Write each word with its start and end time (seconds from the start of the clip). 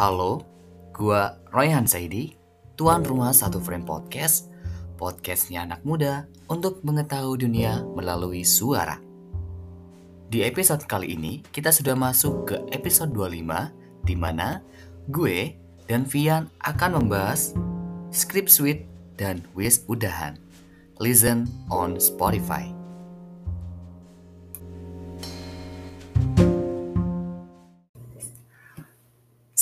Halo, 0.00 0.40
gua 0.96 1.36
Royhan 1.52 1.84
Saidi, 1.84 2.32
tuan 2.72 3.04
rumah 3.04 3.36
satu 3.36 3.60
frame 3.60 3.84
podcast. 3.84 4.48
Podcastnya 4.96 5.68
anak 5.68 5.84
muda 5.84 6.24
untuk 6.48 6.80
mengetahui 6.80 7.44
dunia 7.44 7.84
melalui 7.92 8.40
suara. 8.40 8.96
Di 10.32 10.40
episode 10.40 10.88
kali 10.88 11.12
ini, 11.12 11.44
kita 11.52 11.68
sudah 11.68 11.92
masuk 11.92 12.48
ke 12.48 12.56
episode 12.72 13.12
25, 13.12 14.08
di 14.08 14.16
mana 14.16 14.64
gue 15.12 15.60
dan 15.84 16.08
Vian 16.08 16.48
akan 16.64 17.04
membahas 17.04 17.52
script 18.08 18.48
suite 18.48 18.88
dan 19.20 19.44
wis 19.52 19.84
udahan. 19.84 20.40
Listen 20.96 21.44
on 21.68 22.00
Spotify. 22.00 22.79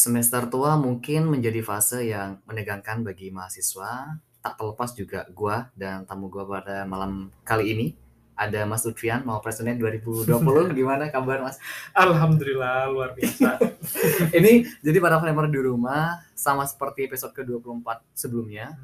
Semester 0.08 0.48
tua 0.48 0.80
mungkin 0.80 1.28
menjadi 1.28 1.60
fase 1.60 2.08
yang 2.08 2.40
menegangkan 2.48 3.04
bagi 3.04 3.28
mahasiswa. 3.28 4.16
Tak 4.40 4.56
terlepas 4.56 4.96
juga 4.96 5.28
gua 5.36 5.68
dan 5.76 6.08
tamu 6.08 6.32
gua 6.32 6.48
pada 6.48 6.88
malam 6.88 7.28
kali 7.44 7.76
ini 7.76 7.86
ada 8.32 8.64
Mas 8.64 8.86
Lutfian 8.88 9.20
mau 9.26 9.42
presiden 9.44 9.76
2020 9.76 10.32
gimana 10.78 11.12
kabar 11.12 11.44
Mas? 11.44 11.60
Alhamdulillah 11.92 12.88
luar 12.88 13.12
biasa. 13.12 13.60
ini 14.38 14.64
jadi 14.80 14.96
para 14.96 15.20
framer 15.20 15.52
di 15.52 15.60
rumah 15.60 16.24
sama 16.32 16.64
seperti 16.64 17.04
episode 17.04 17.36
ke-24 17.36 18.16
sebelumnya 18.16 18.80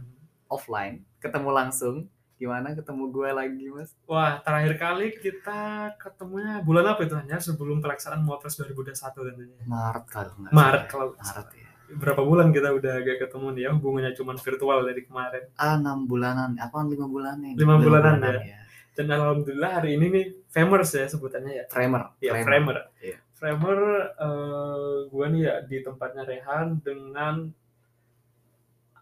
offline 0.52 1.00
ketemu 1.24 1.48
langsung 1.48 2.04
gimana 2.34 2.74
ketemu 2.74 3.04
gue 3.14 3.30
lagi 3.30 3.66
mas 3.70 3.94
Wah 4.10 4.42
terakhir 4.42 4.74
kali 4.76 5.06
kita 5.18 5.94
ketemunya 5.96 6.60
bulan 6.66 6.94
apa 6.94 7.06
itu 7.06 7.14
hanya 7.14 7.38
sebelum 7.38 7.78
pelaksanaan 7.78 8.26
Motors 8.26 8.58
2021 8.58 8.90
tentunya. 8.94 9.62
Maret 9.64 10.04
kalau 10.10 10.32
nggak 10.42 10.52
Maret 10.52 10.84
kalau 10.90 11.08
Maret 11.14 11.48
ya 11.54 11.68
berapa 11.94 12.22
bulan 12.24 12.48
kita 12.50 12.74
udah 12.74 12.94
gak 13.04 13.18
ketemu 13.28 13.46
nih 13.54 13.62
ya 13.68 13.70
hubungannya 13.76 14.12
cuma 14.16 14.32
virtual 14.34 14.78
dari 14.82 15.02
kemarin. 15.04 15.44
ah 15.60 15.76
enam 15.78 16.08
bulanan 16.08 16.56
apa 16.58 16.80
lima 16.82 17.06
bulanan 17.06 17.54
Lima 17.54 17.76
bulanan, 17.78 18.18
ya. 18.40 18.58
Dan 18.94 19.10
alhamdulillah 19.10 19.82
hari 19.82 19.98
ini 19.98 20.06
nih 20.10 20.26
famers 20.48 20.94
ya 20.94 21.06
sebutannya 21.10 21.52
ya. 21.52 21.64
framer 21.66 22.14
Ya 22.22 22.30
framer. 22.40 22.94
Iya. 23.02 23.18
Framer 23.34 23.78
eh, 24.16 24.96
gua 25.10 25.26
nih 25.28 25.42
ya 25.44 25.54
di 25.66 25.76
tempatnya 25.82 26.22
Rehan 26.24 26.78
dengan 26.80 27.50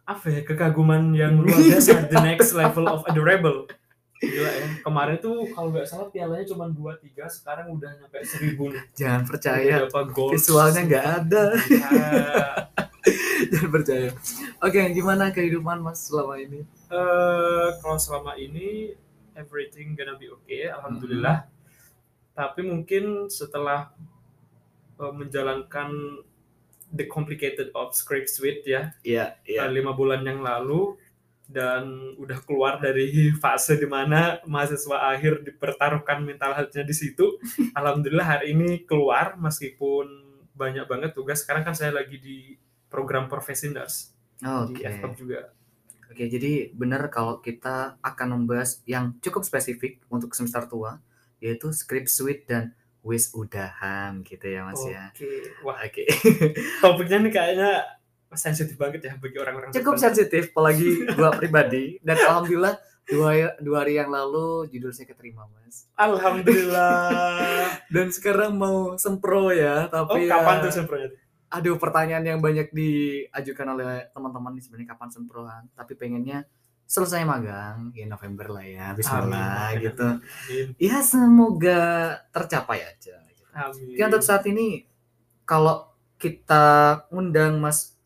apa 0.02 0.26
ya 0.26 0.40
kekaguman 0.42 1.14
yang 1.14 1.38
luar 1.38 1.62
biasa 1.62 2.10
the 2.10 2.18
next 2.18 2.50
level 2.52 2.90
of 2.90 3.06
adorable. 3.06 3.70
Gila 4.22 4.50
ya 4.50 4.66
kemarin 4.82 5.18
tuh 5.18 5.46
kalau 5.50 5.74
nggak 5.74 5.86
salah 5.86 6.06
pialanya 6.10 6.46
cuma 6.46 6.70
dua 6.70 6.94
tiga 6.98 7.26
sekarang 7.26 7.74
udah 7.74 7.90
nyampe 7.98 8.22
seribu 8.22 8.70
nih. 8.70 8.82
Jangan 8.94 9.22
percaya 9.26 9.74
visualnya 10.30 10.82
nggak 10.86 11.06
ada. 11.22 11.44
Ya, 11.66 12.06
jangan 13.50 13.70
percaya. 13.70 14.08
Oke 14.62 14.80
gimana 14.94 15.34
kehidupan 15.34 15.82
mas 15.82 16.06
selama 16.06 16.38
ini? 16.38 16.62
Eh, 16.90 17.68
kalau 17.82 17.98
selama 17.98 18.38
ini 18.38 18.94
everything 19.34 19.98
gonna 19.98 20.14
be 20.18 20.30
okay 20.30 20.70
alhamdulillah. 20.70 21.46
Tapi 22.34 22.62
mungkin 22.62 23.26
setelah 23.26 23.90
eh, 24.98 25.14
menjalankan 25.14 25.90
the 26.92 27.08
complicated 27.08 27.72
of 27.72 27.96
script 27.96 28.28
suite 28.28 28.62
ya 28.68 28.92
iya 29.02 29.40
eh, 29.48 29.68
lima 29.72 29.96
bulan 29.96 30.22
yang 30.22 30.44
lalu 30.44 30.94
dan 31.48 32.16
udah 32.16 32.38
keluar 32.48 32.80
dari 32.80 33.28
fase 33.42 33.76
di 33.76 33.88
mana 33.88 34.40
mahasiswa 34.48 35.12
akhir 35.12 35.44
dipertaruhkan 35.44 36.24
mental 36.24 36.56
health-nya 36.56 36.80
di 36.80 36.96
situ. 36.96 37.36
Alhamdulillah 37.78 38.24
hari 38.24 38.56
ini 38.56 38.88
keluar 38.88 39.36
meskipun 39.36 40.08
banyak 40.56 40.88
banget 40.88 41.12
tugas. 41.12 41.44
Sekarang 41.44 41.60
kan 41.60 41.76
saya 41.76 41.92
lagi 41.92 42.16
di 42.16 42.56
program 42.88 43.28
profesi 43.28 43.68
nurse 43.68 44.12
oke 44.42 44.74
di 44.74 44.82
FKP 44.82 45.12
juga. 45.16 45.40
Oke, 46.12 46.28
jadi 46.28 46.68
benar 46.76 47.08
kalau 47.08 47.40
kita 47.40 47.96
akan 48.04 48.36
membahas 48.36 48.84
yang 48.84 49.16
cukup 49.24 49.48
spesifik 49.48 50.04
untuk 50.12 50.36
semester 50.36 50.68
tua, 50.68 51.00
yaitu 51.40 51.72
script 51.72 52.12
suite 52.12 52.44
dan 52.44 52.76
wis 53.02 53.30
udahan 53.32 54.22
gitu 54.22 54.46
ya 54.46 54.62
mas 54.62 54.78
ya. 54.82 55.10
Oke, 55.10 55.30
wah 55.60 55.78
Oke, 55.78 56.06
topiknya 56.82 57.18
nih 57.20 57.32
kayaknya 57.32 57.70
sensitif 58.32 58.74
banget 58.74 59.04
ya 59.04 59.14
bagi 59.16 59.36
orang-orang 59.36 59.68
cukup 59.70 59.94
tertentu. 59.94 60.04
sensitif, 60.08 60.42
apalagi 60.50 60.88
gua 61.18 61.30
pribadi. 61.32 61.98
Dan 61.98 62.16
alhamdulillah 62.16 62.78
dua, 63.04 63.30
dua 63.58 63.76
hari 63.82 63.98
yang 63.98 64.08
lalu 64.08 64.70
judul 64.70 64.88
saya 64.88 65.04
keterima 65.06 65.44
mas. 65.50 65.90
Alhamdulillah. 65.98 67.66
Dan 67.94 68.08
sekarang 68.08 68.54
mau 68.54 68.94
sempro 68.96 69.50
ya, 69.50 69.86
Oh, 69.86 70.06
tapi 70.06 70.26
kapan 70.26 70.56
ya, 70.58 70.64
tuh 70.64 70.72
sempronya? 70.72 71.08
aduh 71.48 71.76
pertanyaan 71.76 72.24
yang 72.24 72.40
banyak 72.40 72.72
diajukan 72.72 73.66
oleh 73.68 74.08
teman-teman 74.08 74.56
nih 74.56 74.62
sebenarnya 74.64 74.88
kapan 74.88 75.10
semprohan. 75.10 75.62
Tapi 75.74 75.92
pengennya 75.94 76.48
selesai 76.92 77.24
magang 77.24 77.88
ya 77.96 78.04
November 78.04 78.52
lah 78.52 78.64
ya, 78.68 78.86
Bismillah 78.92 79.72
Amin. 79.72 79.80
gitu. 79.80 80.08
Amin. 80.20 80.66
Ya 80.76 81.00
semoga 81.00 81.80
tercapai 82.28 82.84
aja. 82.84 83.16
Gitu. 83.24 83.42
Amin. 83.56 83.96
Ya, 83.96 84.12
untuk 84.12 84.20
saat 84.20 84.44
ini 84.44 84.84
kalau 85.48 85.88
kita 86.20 87.00
undang 87.08 87.64
Mas 87.64 87.96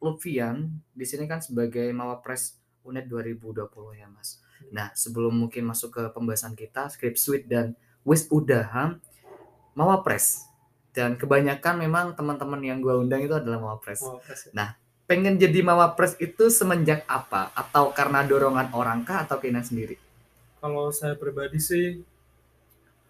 Lutfian 0.00 0.72
di 0.96 1.04
sini 1.04 1.28
kan 1.28 1.44
sebagai 1.44 1.92
Mawapres 1.92 2.56
UNED 2.80 3.12
2020 3.12 4.00
ya 4.00 4.08
Mas. 4.08 4.40
Nah 4.72 4.88
sebelum 4.96 5.36
mungkin 5.36 5.68
masuk 5.68 5.92
ke 5.92 6.02
pembahasan 6.16 6.56
kita 6.56 6.88
script 6.88 7.20
suite 7.20 7.44
dan 7.44 7.76
wis 8.08 8.24
udahan 8.32 9.04
Mawapres 9.76 10.48
dan 10.96 11.20
kebanyakan 11.20 11.76
memang 11.76 12.06
teman-teman 12.16 12.60
yang 12.64 12.80
gua 12.80 12.96
undang 12.96 13.20
itu 13.20 13.36
adalah 13.36 13.60
Mawapres. 13.60 14.00
Wah, 14.00 14.16
pres 14.24 14.48
ya. 14.48 14.72
Pengen 15.04 15.36
jadi 15.36 15.60
Mawapres 15.60 16.16
itu 16.16 16.48
semenjak 16.48 17.04
apa? 17.04 17.52
Atau 17.52 17.92
karena 17.92 18.24
dorongan 18.24 18.72
orang 18.72 19.04
kah 19.04 19.28
atau 19.28 19.36
keinginan 19.36 19.64
sendiri? 19.64 20.00
Kalau 20.64 20.88
saya 20.88 21.12
pribadi 21.12 21.60
sih 21.60 22.00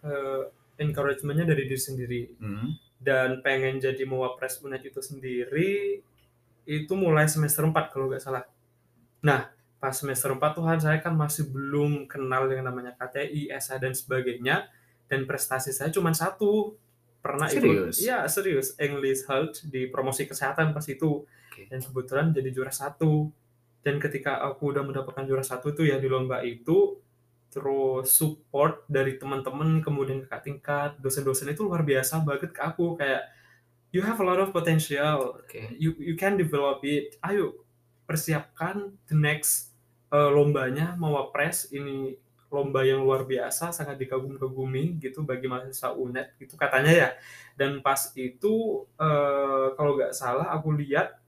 eh, 0.05 0.43
encouragement-nya 0.79 1.47
dari 1.47 1.71
diri 1.71 1.79
sendiri 1.81 2.23
Hmm. 2.43 2.75
dan 2.99 3.41
pengen 3.45 3.79
jadi 3.79 4.03
mewapres 4.09 4.59
UNED 4.59 4.91
itu 4.91 5.01
sendiri 5.05 6.01
itu 6.65 6.93
mulai 6.97 7.29
semester 7.29 7.63
4 7.63 7.93
kalau 7.93 8.09
nggak 8.09 8.25
salah. 8.25 8.45
Nah, 9.21 9.53
pas 9.77 9.93
semester 9.93 10.33
4 10.33 10.57
Tuhan 10.57 10.79
saya 10.81 10.99
kan 10.99 11.13
masih 11.13 11.47
belum 11.53 12.09
kenal 12.09 12.49
yang 12.49 12.65
namanya 12.65 12.97
KTI, 12.97 13.53
SA 13.61 13.77
dan 13.77 13.93
sebagainya 13.93 14.67
dan 15.07 15.29
prestasi 15.29 15.71
saya 15.71 15.93
cuma 15.93 16.11
satu 16.17 16.75
pernah 17.25 17.49
Serius? 17.49 17.97
ikut 17.97 18.05
ya 18.05 18.29
serius 18.29 18.77
English 18.77 19.25
Health 19.25 19.65
di 19.65 19.89
promosi 19.89 20.29
kesehatan 20.29 20.77
pas 20.77 20.85
itu 20.85 21.25
Oke. 21.25 21.65
dan 21.73 21.81
kebetulan 21.81 22.37
jadi 22.37 22.53
juara 22.53 22.69
satu 22.69 23.33
dan 23.81 23.97
ketika 23.97 24.45
aku 24.45 24.77
udah 24.77 24.85
mendapatkan 24.85 25.25
juara 25.25 25.41
satu 25.41 25.73
tuh 25.73 25.89
ya 25.89 25.97
di 25.97 26.05
lomba 26.05 26.45
itu 26.45 27.01
terus 27.49 28.13
support 28.13 28.85
dari 28.93 29.17
teman-teman 29.17 29.81
kemudian 29.81 30.21
kakak 30.29 30.43
tingkat 30.45 30.91
dosen-dosen 31.01 31.49
itu 31.49 31.65
luar 31.65 31.81
biasa 31.81 32.21
banget 32.21 32.53
ke 32.53 32.61
aku 32.61 33.01
kayak 33.01 33.25
you 33.89 34.05
have 34.05 34.21
a 34.21 34.27
lot 34.27 34.43
of 34.43 34.53
potential 34.53 35.41
Oke. 35.41 35.73
you 35.81 35.97
you 35.97 36.19
can 36.21 36.37
develop 36.37 36.85
it 36.85 37.17
ayo 37.25 37.57
persiapkan 38.05 38.93
the 39.09 39.17
next 39.17 39.73
uh, 40.13 40.29
lombanya 40.29 40.93
mawapres 41.01 41.73
ini 41.73 42.21
lomba 42.55 42.87
yang 42.87 43.03
luar 43.03 43.27
biasa 43.27 43.75
sangat 43.75 43.99
dikagum-kagumi 43.99 45.03
gitu 45.03 45.27
bagi 45.27 45.51
mahasiswa 45.51 45.91
UNED 45.91 46.39
gitu 46.39 46.55
katanya 46.55 46.93
ya 46.95 47.09
dan 47.59 47.83
pas 47.83 48.15
itu 48.15 48.87
uh, 48.95 49.75
kalau 49.75 49.99
nggak 49.99 50.15
salah 50.15 50.55
aku 50.55 50.71
lihat 50.71 51.19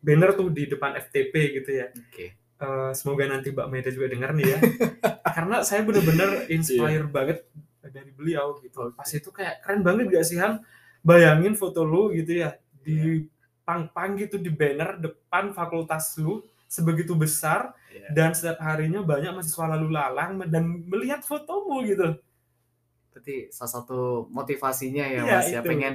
banner 0.00 0.32
tuh 0.32 0.48
di 0.48 0.64
depan 0.64 0.96
FTP 0.96 1.60
gitu 1.60 1.70
ya 1.84 1.92
Oke. 1.92 2.44
Eh, 2.54 2.92
semoga 2.94 3.26
nanti 3.26 3.50
Mbak 3.50 3.68
Meda 3.68 3.90
juga 3.90 4.06
dengar 4.06 4.30
nih 4.32 4.46
ya. 4.46 4.58
Karena 5.36 5.66
saya 5.66 5.82
bener-bener 5.82 6.46
inspire 6.48 7.06
banget 7.10 7.38
dari 7.82 8.10
beliau 8.14 8.56
gitu. 8.62 8.94
Pas 8.94 9.10
itu 9.10 9.28
kayak 9.34 9.60
keren 9.66 9.82
banget 9.82 10.06
gak 10.08 10.26
sih 10.26 10.38
Han? 10.38 10.62
Bayangin 11.04 11.58
foto 11.58 11.84
lu 11.84 12.14
gitu 12.14 12.40
ya 12.40 12.56
di 12.80 13.26
pang-pang 13.64 14.16
gitu 14.16 14.40
di 14.40 14.48
banner 14.52 15.00
depan 15.00 15.52
fakultas 15.52 16.16
lu 16.20 16.40
sebegitu 16.66 17.14
besar 17.14 17.72
Iya. 17.88 18.10
dan 18.10 18.30
setiap 18.34 18.58
harinya 18.58 19.00
banyak 19.00 19.30
mahasiswa 19.30 19.70
lalu 19.70 19.94
lalang 19.94 20.42
dan 20.50 20.82
melihat 20.84 21.22
fotomu 21.22 21.86
gitu. 21.86 22.18
Berarti 23.14 23.46
salah 23.48 23.70
satu 23.70 24.26
motivasinya 24.28 25.06
ya 25.06 25.22
Iya, 25.22 25.34
Mas 25.38 25.48
ya 25.48 25.60
itu. 25.62 25.68
pengen 25.70 25.94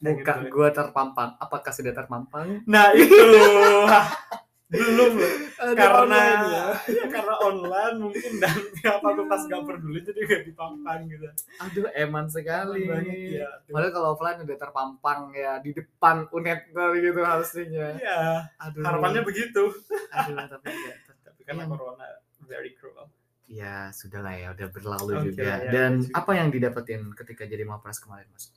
Pengen 0.00 0.20
muka 0.20 0.32
gua 0.48 0.68
terpampang. 0.68 1.36
Apakah 1.36 1.72
sudah 1.72 1.92
terpampang? 1.92 2.60
Nah 2.64 2.92
itu 2.92 3.12
belum 4.70 5.12
loh. 5.14 5.32
Karena 5.76 6.18
ya. 6.40 6.64
ya 6.88 7.04
karena 7.06 7.34
online 7.36 7.96
mungkin 8.00 8.32
dan 8.38 8.54
pihak 8.74 8.96
fakultas 8.98 9.44
gak 9.44 9.62
peduli 9.62 10.00
jadi 10.00 10.20
gak 10.22 10.42
dipampang 10.46 11.04
gitu. 11.04 11.26
Aduh 11.58 11.84
eman 11.92 12.26
sekali. 12.26 12.86
banget 12.86 13.42
ya. 13.42 13.50
Padahal 13.66 13.90
kalau 13.90 14.08
offline 14.10 14.40
udah 14.40 14.56
terpampang 14.56 15.20
ya 15.32 15.58
di 15.58 15.70
depan 15.70 16.24
unet 16.30 16.70
gitu 16.72 17.20
harusnya. 17.20 17.92
Iya, 17.92 18.20
Aduh. 18.58 18.80
harapannya 18.80 19.20
begitu. 19.20 19.68
Aduh 20.08 20.36
tapi 20.48 20.66
enggak. 20.72 20.96
Tapi 21.20 21.40
karena 21.42 21.62
Iya. 21.62 21.70
corona 21.70 22.06
very 22.42 22.72
cruel. 22.72 23.10
Ya 23.44 23.90
sudah 23.90 24.22
lah 24.22 24.32
ya 24.32 24.48
udah 24.50 24.68
berlalu 24.70 25.12
Oke 25.12 25.24
juga. 25.28 25.42
ya, 25.42 25.56
Dan 25.68 25.92
sih. 26.00 26.14
apa 26.14 26.30
yang 26.32 26.48
didapetin 26.48 27.10
ketika 27.12 27.44
jadi 27.44 27.62
mapres 27.62 27.98
kemarin 27.98 28.30
Mas? 28.30 28.54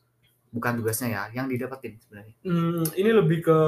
bukan 0.48 0.78
tugasnya 0.78 1.10
ya 1.10 1.24
yang 1.34 1.50
didapetin 1.50 1.98
sebenarnya 1.98 2.38
Hmm, 2.46 2.86
ini 2.94 3.10
lebih 3.10 3.42
ke 3.42 3.60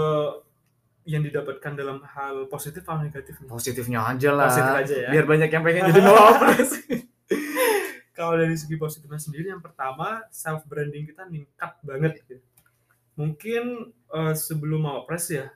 yang 1.05 1.21
didapatkan 1.21 1.77
dalam 1.77 2.01
hal 2.03 2.49
positif 2.49 2.81
atau 2.81 3.01
negatif 3.01 3.37
positifnya 3.45 4.01
aja 4.03 4.29
lah 4.33 4.49
Positif 4.49 4.73
aja 4.81 4.95
ya. 5.05 5.09
biar 5.13 5.25
banyak 5.29 5.49
yang 5.53 5.63
pengen 5.63 5.83
jadi 5.93 6.01
mawapres 6.01 6.71
Kalau 8.15 8.39
dari 8.39 8.55
segi 8.55 8.79
positifnya 8.79 9.19
sendiri, 9.19 9.51
yang 9.51 9.59
pertama 9.59 10.23
self 10.31 10.63
branding 10.71 11.03
kita 11.03 11.27
meningkat 11.27 11.75
banget. 11.83 12.23
gitu. 12.23 12.39
Mungkin 13.19 13.91
eh, 13.91 14.31
sebelum 14.31 14.87
Mawapres 14.87 15.35
ya, 15.35 15.51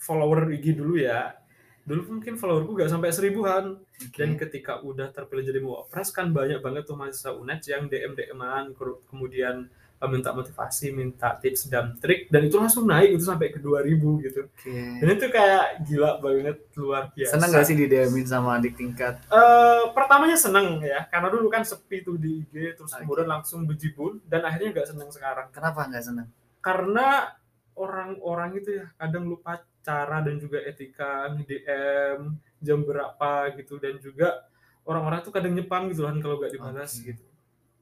follower 0.00 0.48
IG 0.56 0.80
dulu 0.80 0.96
ya. 0.96 1.36
Dulu 1.84 2.16
mungkin 2.16 2.40
followerku 2.40 2.80
gak 2.80 2.88
sampai 2.88 3.12
seribuan. 3.12 3.76
Dan 4.16 4.40
ketika 4.40 4.80
udah 4.80 5.12
terpilih 5.12 5.44
jadi 5.44 5.60
Mawapres 5.60 6.08
kan 6.16 6.32
banyak 6.32 6.64
banget 6.64 6.88
tuh 6.88 6.96
mahasiswa 6.96 7.36
UNED 7.36 7.60
yang 7.68 7.82
DM 7.92 8.12
DM-an, 8.16 8.72
kemudian 9.12 9.68
minta 10.08 10.32
motivasi, 10.32 10.96
minta 10.96 11.36
tips 11.36 11.68
dan 11.68 11.92
trik, 12.00 12.32
dan 12.32 12.48
itu 12.48 12.56
langsung 12.56 12.88
naik 12.88 13.20
itu 13.20 13.24
sampai 13.28 13.52
ke 13.52 13.60
2000 13.60 14.24
gitu. 14.24 14.48
Oke. 14.48 14.72
Dan 14.96 15.08
itu 15.12 15.28
kayak 15.28 15.84
gila 15.84 16.16
banget, 16.24 16.56
luar 16.80 17.12
biasa. 17.12 17.36
seneng 17.36 17.48
gak 17.52 17.66
sih 17.68 17.76
di 17.76 17.84
DM 17.84 18.16
sama 18.24 18.56
adik 18.56 18.80
tingkat 18.80 19.20
Eh, 19.28 19.82
pertamanya 19.92 20.40
seneng 20.40 20.80
ya, 20.80 21.04
karena 21.12 21.28
dulu 21.28 21.52
kan 21.52 21.60
sepi 21.60 22.00
tuh 22.00 22.16
di 22.16 22.40
IG, 22.48 22.80
terus 22.80 22.96
Oke. 22.96 23.04
kemudian 23.04 23.28
langsung 23.28 23.68
bejibun, 23.68 24.24
dan 24.24 24.40
akhirnya 24.40 24.72
nggak 24.80 24.88
seneng 24.88 25.08
sekarang. 25.12 25.52
kenapa 25.52 25.84
nggak 25.84 26.04
seneng 26.04 26.28
Karena 26.64 27.36
orang-orang 27.76 28.56
itu 28.56 28.80
ya 28.80 28.86
kadang 28.96 29.28
lupa 29.28 29.60
cara 29.80 30.20
dan 30.20 30.36
juga 30.36 30.60
etika 30.64 31.28
nge-DM 31.32 32.36
jam 32.60 32.78
berapa 32.84 33.52
gitu, 33.56 33.76
dan 33.76 33.96
juga 34.00 34.44
orang-orang 34.84 35.20
tuh 35.20 35.32
kadang 35.32 35.52
nyepam 35.52 35.88
gitu 35.92 36.08
kan 36.08 36.16
kalau 36.20 36.40
nggak 36.40 36.52
dibalas 36.56 36.92
Oke. 36.96 37.12
gitu. 37.12 37.24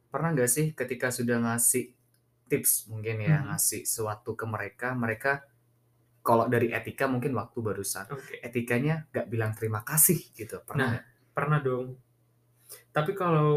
pernah 0.08 0.30
nggak 0.34 0.50
sih 0.50 0.66
ketika 0.74 1.10
sudah 1.10 1.38
ngasih 1.42 1.94
tips 2.48 2.88
mungkin 2.88 3.20
ya 3.20 3.38
Mhm. 3.38 3.52
ngasih 3.52 3.84
sesuatu 3.84 4.32
ke 4.34 4.44
mereka 4.48 4.96
mereka 4.96 5.44
kalau 6.20 6.44
dari 6.44 6.68
etika 6.68 7.08
mungkin 7.08 7.32
waktu 7.32 7.58
barusan 7.60 8.04
Oke, 8.10 8.36
etikanya 8.40 9.08
nggak 9.08 9.26
bilang 9.28 9.52
terima 9.54 9.80
kasih 9.80 10.18
gitu 10.34 10.60
pernah 10.64 10.98
Nah. 10.98 11.02
pernah 11.32 11.60
dong. 11.60 11.94
Tapi 12.90 13.12
kalau 13.14 13.52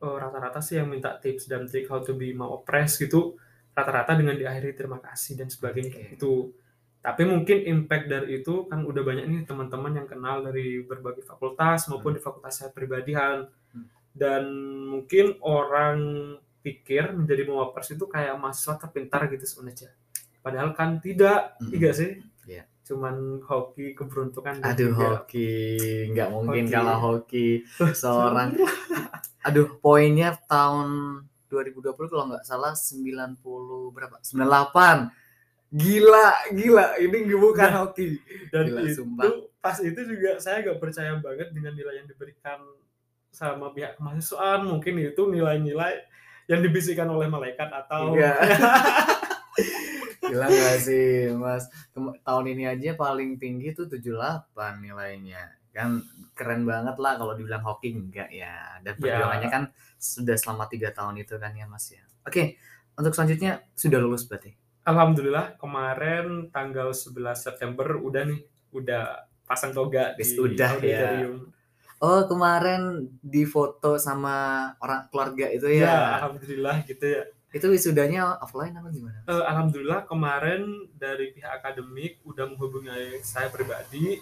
eh, 0.00 0.16
rata-rata 0.16 0.60
sih 0.60 0.80
yang 0.80 0.88
minta 0.88 1.12
tips 1.16 1.44
dan 1.44 1.68
trik 1.68 1.84
how 1.84 2.00
to 2.00 2.16
be 2.16 2.32
Mawapres 2.32 2.96
gitu, 2.96 3.36
rata-rata 3.72 4.16
dengan 4.16 4.32
diakhiri 4.32 4.72
terima 4.72 4.96
kasih 4.96 5.36
dan 5.36 5.52
sebagainya 5.52 5.92
Oke. 5.92 6.04
gitu. 6.16 6.34
Tapi 7.00 7.22
mungkin 7.24 7.64
impact 7.64 8.08
dari 8.08 8.40
itu 8.40 8.64
kan 8.64 8.84
udah 8.84 9.00
banyak 9.00 9.24
nih 9.24 9.40
teman-teman 9.44 9.92
yang 9.96 10.08
kenal 10.08 10.40
dari 10.40 10.80
berbagai 10.84 11.24
fakultas 11.24 11.88
maupun 11.88 12.16
di 12.16 12.20
fakultas 12.20 12.60
saya 12.60 12.72
pribadian. 12.72 13.44
Hmm. 13.72 13.84
Dan 14.12 14.44
mungkin 14.88 15.36
orang 15.40 15.96
pikir 16.60 17.10
menjadi 17.10 17.42
mawapers 17.44 17.90
itu 17.90 18.04
kayak 18.04 18.36
mahasiswa 18.36 18.76
terpintar 18.76 19.26
gitu 19.26 19.42
sebenarnya. 19.42 19.90
Padahal 20.38 20.72
kan 20.72 20.98
tidak, 20.98 21.56
Hmm. 21.56 21.72
iya 21.72 21.90
sih? 21.90 22.20
Iya. 22.44 22.64
Cuman 22.82 23.40
hoki 23.40 23.92
keberuntungan 23.92 24.60
aduh 24.60 24.90
juga- 24.90 25.08
hoki 25.22 25.50
nggak 26.10 26.28
mungkin 26.28 26.64
Hoki. 26.64 26.74
kalau 26.74 26.96
hoki 26.98 27.48
seorang 27.92 28.50
aduh 29.46 29.68
poinnya 29.78 30.34
tahun 30.44 30.88
2020 31.46 31.96
kalau 32.06 32.24
nggak 32.28 32.42
salah 32.42 32.74
90 32.74 33.38
berapa 33.90 34.18
98 34.20 35.10
gila 35.70 36.26
gila 36.50 36.86
ini 36.98 37.30
bukan 37.30 37.70
hoki 37.78 38.18
dan 38.50 38.66
Gila, 38.66 38.80
itu 38.82 38.90
sumpah. 38.98 39.30
pas 39.56 39.76
itu 39.78 40.00
juga 40.02 40.36
saya 40.36 40.64
gak 40.64 40.78
percaya 40.78 41.14
banget 41.16 41.50
dengan 41.50 41.70
nilai 41.70 42.02
yang 42.02 42.08
diberikan 42.08 42.58
sama 43.30 43.70
pihak 43.70 43.94
kemahasiswaan 43.94 44.66
mungkin 44.66 44.98
itu 44.98 45.22
nilai-nilai 45.22 46.02
yang 46.50 46.60
dibisikkan 46.60 47.06
oleh 47.06 47.30
malaikat 47.30 47.70
atau 47.70 48.10
Enggak. 48.10 48.34
Gila 50.22 50.46
gak 50.46 50.78
sih 50.80 51.30
mas 51.32 51.66
Tahun 51.96 52.44
ini 52.46 52.66
aja 52.66 52.94
paling 52.94 53.34
tinggi 53.36 53.70
tuh 53.70 53.86
78 53.86 54.46
nilainya 54.78 55.42
Kan 55.70 56.02
keren 56.34 56.62
banget 56.62 56.98
lah 56.98 57.14
kalau 57.14 57.34
dibilang 57.34 57.62
hoki 57.62 57.90
enggak 57.90 58.30
ya 58.30 58.78
Dan 58.78 58.94
Ya. 58.94 59.00
perjuangannya 59.00 59.48
kan 59.48 59.62
sudah 59.96 60.34
selama 60.34 60.66
tiga 60.66 60.90
tahun 60.90 61.18
itu 61.18 61.34
kan 61.34 61.50
ya 61.52 61.66
mas 61.66 61.86
ya 61.88 62.02
Oke 62.22 62.58
untuk 62.92 63.10
selanjutnya 63.10 63.64
sudah 63.72 63.96
lulus 63.96 64.22
berarti 64.22 64.52
alhamdulillah 64.82 65.56
kemarin 65.56 66.50
tanggal 66.50 66.90
11 66.90 67.16
September 67.34 67.96
udah 67.96 68.22
nih 68.26 68.40
udah 68.70 69.04
pasang 69.44 69.72
toga 69.72 70.12
di 70.14 70.20
Wis 70.20 70.36
udah 70.36 70.70
ya. 70.78 71.26
Oh 72.00 72.24
kemarin 72.24 73.12
di 73.20 73.44
foto 73.44 74.00
sama 74.00 74.72
orang 74.80 75.04
keluarga 75.12 75.52
itu 75.52 75.68
ya. 75.68 75.84
ya, 75.84 75.98
alhamdulillah 76.16 76.80
gitu 76.88 77.04
ya 77.04 77.22
Itu 77.52 77.66
wisudanya 77.68 78.40
offline 78.40 78.72
apa 78.72 78.88
gimana? 78.88 79.20
Eh, 79.28 79.44
alhamdulillah 79.44 80.08
kemarin 80.08 80.88
dari 80.96 81.34
pihak 81.36 81.60
akademik 81.60 82.24
udah 82.24 82.48
menghubungi 82.48 83.20
saya 83.20 83.52
pribadi 83.52 84.16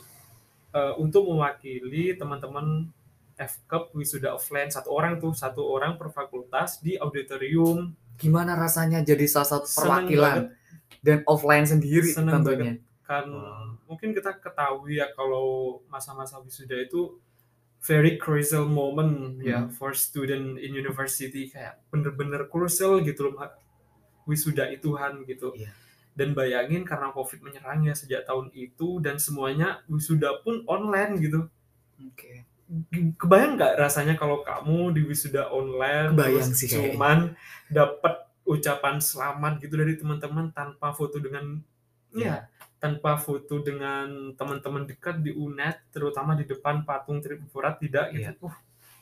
eh, 0.75 0.92
untuk 0.98 1.28
mewakili 1.28 2.19
teman-teman 2.19 2.90
FKUP 3.38 3.94
wisuda 3.94 4.34
offline 4.34 4.66
satu 4.66 4.90
orang 4.90 5.22
tuh 5.22 5.31
satu 5.31 5.62
orang 5.62 5.94
per 5.94 6.10
fakultas 6.10 6.82
di 6.82 6.98
auditorium 6.98 7.94
Gimana 8.19 8.58
rasanya 8.58 9.06
jadi 9.06 9.22
salah 9.31 9.62
satu 9.62 9.70
perwakilan 9.70 10.50
dan 11.06 11.22
offline 11.31 11.62
sendiri 11.62 12.10
Seneng 12.10 12.42
tentunya 12.42 12.74
kan 13.06 13.24
Wow. 13.24 13.78
mungkin 13.88 14.12
kita 14.12 14.36
ketahui 14.36 15.00
ya 15.00 15.08
kalau 15.14 15.78
masa-masa 15.88 16.36
wisuda 16.42 16.76
itu 16.76 17.16
very 17.80 18.19
crucial 18.19 18.66
moment 18.66 19.38
ya 19.40 19.64
Hmm. 19.64 19.70
for 19.70 19.94
student 19.94 20.58
in 20.58 20.75
university 20.75 21.46
kayak 21.48 21.78
bener-bener 21.88 22.46
crucial 22.46 22.98
gitu 23.00 23.30
loh 23.30 23.38
wisuda 24.25 24.69
itu 24.69 24.92
Han 24.94 25.25
gitu. 25.25 25.54
Iya. 25.54 25.70
dan 26.19 26.34
bayangin 26.34 26.82
karena 26.82 27.14
covid 27.14 27.38
menyerang 27.40 27.86
ya 27.86 27.94
sejak 27.94 28.26
tahun 28.26 28.50
itu 28.50 28.98
dan 28.98 29.22
semuanya 29.22 29.86
wisuda 29.86 30.42
pun 30.42 30.66
online 30.66 31.14
gitu. 31.22 31.46
Oke. 32.02 32.42
Kebayang 33.14 33.54
nggak 33.54 33.78
rasanya 33.78 34.19
kalau 34.19 34.42
kamu 34.42 34.98
di 34.98 35.06
wisuda 35.06 35.46
online 35.48 36.19
Kebayang 36.19 36.50
terus 36.50 36.58
sih 36.58 36.69
cuman 36.69 37.38
dapat 37.70 38.26
ucapan 38.42 38.98
selamat 38.98 39.62
gitu 39.62 39.78
dari 39.78 39.94
teman-teman 39.94 40.50
tanpa 40.50 40.90
foto 40.90 41.22
dengan 41.22 41.62
ya 42.10 42.50
tanpa 42.78 43.19
foto 43.19 43.58
dengan 43.58 44.32
teman-teman 44.38 44.86
dekat 44.86 45.19
di 45.19 45.34
UNED 45.34 45.90
terutama 45.90 46.38
di 46.38 46.46
depan 46.46 46.86
patung 46.86 47.19
Triumvirat 47.19 47.82
tidak 47.82 48.14
gitu. 48.14 48.46
Iya. 48.46 48.54
Uh, 48.54 48.56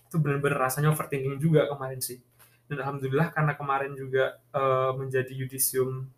itu 0.06 0.16
benar-benar 0.22 0.70
rasanya 0.70 0.88
overthinking 0.96 1.36
juga 1.36 1.68
kemarin 1.68 2.00
sih. 2.00 2.18
Dan 2.66 2.82
alhamdulillah 2.82 3.30
karena 3.30 3.52
kemarin 3.54 3.94
juga 3.94 4.42
eh, 4.50 4.90
menjadi 4.98 5.30
yudisium 5.30 6.10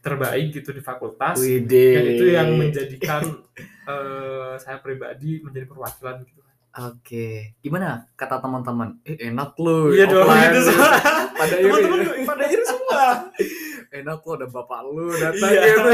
terbaik 0.00 0.56
gitu 0.56 0.72
di 0.72 0.80
fakultas 0.80 1.36
Widih. 1.36 1.92
dan 1.92 2.04
itu 2.08 2.24
yang 2.32 2.48
menjadikan 2.56 3.22
eh, 3.92 4.52
saya 4.58 4.80
pribadi 4.80 5.44
menjadi 5.44 5.68
perwakilan 5.68 6.24
gitu. 6.26 6.40
Oke, 6.70 7.58
gimana 7.66 8.06
kata 8.14 8.38
teman-teman? 8.38 9.02
Eh, 9.02 9.18
enak 9.26 9.58
lu. 9.58 9.90
Iya 9.90 10.06
dong 10.06 10.30
gitu. 10.30 10.70
Pada 11.40 11.54
iri. 11.58 11.66
Teman-teman 11.66 12.22
pada 12.22 12.44
iri 12.46 12.62
semua. 12.62 13.04
Enak 13.90 14.22
lu 14.22 14.30
ada 14.32 14.46
bapak 14.46 14.80
lu 14.86 15.10
datang 15.12 15.50
Iya. 15.50 15.62
gitu. 15.66 15.90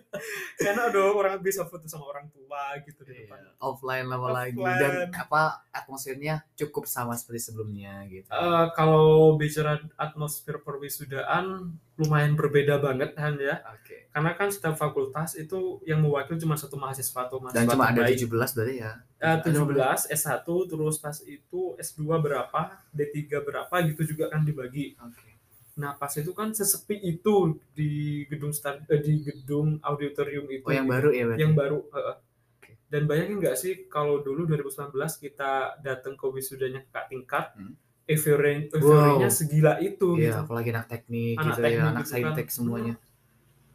Karena 0.60 0.82
dong 0.88 1.16
orang 1.16 1.40
bisa 1.40 1.64
foto 1.64 1.84
sama 1.84 2.04
orang 2.06 2.28
tua 2.28 2.76
gitu 2.80 3.00
di 3.00 3.16
depan. 3.18 3.40
Iya, 3.40 3.56
Offline 3.58 4.06
lama 4.06 4.28
lagi 4.30 4.60
dan 4.60 5.08
apa 5.10 5.64
atmosfernya 5.70 6.44
cukup 6.54 6.84
sama 6.84 7.16
seperti 7.16 7.48
sebelumnya 7.48 8.04
gitu. 8.06 8.28
Eh, 8.28 8.66
kalau 8.72 9.34
bicara 9.34 9.80
atmosfer 9.96 10.60
perwisudaan 10.60 11.72
lumayan 11.96 12.32
berbeda 12.32 12.80
banget 12.80 13.12
kan 13.12 13.36
ya 13.36 13.60
Oke. 13.68 14.08
karena 14.08 14.32
kan 14.32 14.48
setiap 14.48 14.72
fakultas 14.72 15.36
itu 15.36 15.84
yang 15.84 16.00
mewakili 16.00 16.40
cuma 16.40 16.56
satu 16.56 16.80
mahasiswa 16.80 17.28
atau 17.28 17.36
mahasiswa 17.38 17.60
Dan 17.60 17.68
cuma 17.68 17.84
ada 17.86 18.08
terbaik. 18.08 18.16
17 18.16 18.56
berarti 18.56 18.74
ya. 18.74 18.92
Eh, 19.20 19.36
berapa? 19.36 19.96
17 20.00 20.08
S1 20.08 20.40
terus 20.64 20.96
pas 20.96 21.16
itu 21.20 21.60
S2 21.76 22.00
berapa 22.16 22.60
D3 22.88 23.16
berapa 23.38 23.74
gitu 23.86 24.02
juga 24.06 24.28
kan 24.28 24.40
dibagi 24.40 24.96
Oke. 24.96 25.29
Nah 25.72 25.92
pas 25.92 26.10
itu 26.10 26.30
kan 26.30 26.50
sesepi 26.50 26.98
itu 26.98 27.34
di 27.70 27.90
gedung 28.26 28.50
star, 28.50 28.82
eh, 28.84 28.98
di 28.98 29.20
gedung 29.20 29.78
auditorium 29.80 30.46
itu 30.46 30.62
Oh 30.62 30.70
yang 30.70 30.84
gitu. 30.84 30.92
baru 30.92 31.08
ya 31.10 31.24
berarti. 31.24 31.40
yang 31.40 31.54
baru 31.54 31.78
heeh. 31.88 32.16
Oke. 32.56 32.72
dan 32.86 33.02
bayangin 33.04 33.36
nggak 33.38 33.54
sih 33.54 33.72
kalau 33.86 34.18
dulu 34.18 34.44
2019 34.46 34.90
kita 35.16 35.52
datang 35.78 36.14
ke 36.14 36.26
wisudanya 36.26 36.82
kakak 36.84 37.06
tingkat 37.08 37.46
Hmm. 37.54 37.74
eufori- 38.04 38.66
euforinya 38.68 39.24
Wow. 39.24 39.32
segila 39.32 39.72
itu 39.78 40.08
gitu 40.12 40.26
Iya, 40.26 40.42
apalagi 40.42 40.68
anak 40.68 40.86
teknik 40.88 41.36
Anak 41.36 41.46
gitu 41.46 41.60
teknik 41.60 41.70
ya, 41.72 41.84
anak 41.84 41.94
gitu 41.96 42.02
kan. 42.02 42.12
saintek 42.26 42.48
semuanya. 42.48 42.94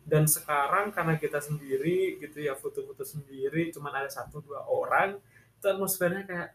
dan 0.04 0.28
sekarang 0.28 0.92
karena 0.92 1.16
kita 1.16 1.40
sendiri 1.40 1.98
gitu 2.20 2.38
ya 2.40 2.54
foto-foto 2.54 3.02
sendiri 3.02 3.72
cuman 3.72 3.96
ada 3.96 4.10
satu 4.12 4.38
dua 4.38 4.62
orang 4.62 5.18
itu 5.56 5.66
atmosfernya 5.66 6.24
kayak 6.24 6.50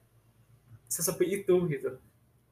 sesepi 0.86 1.26
itu 1.34 1.56
gitu 1.66 1.98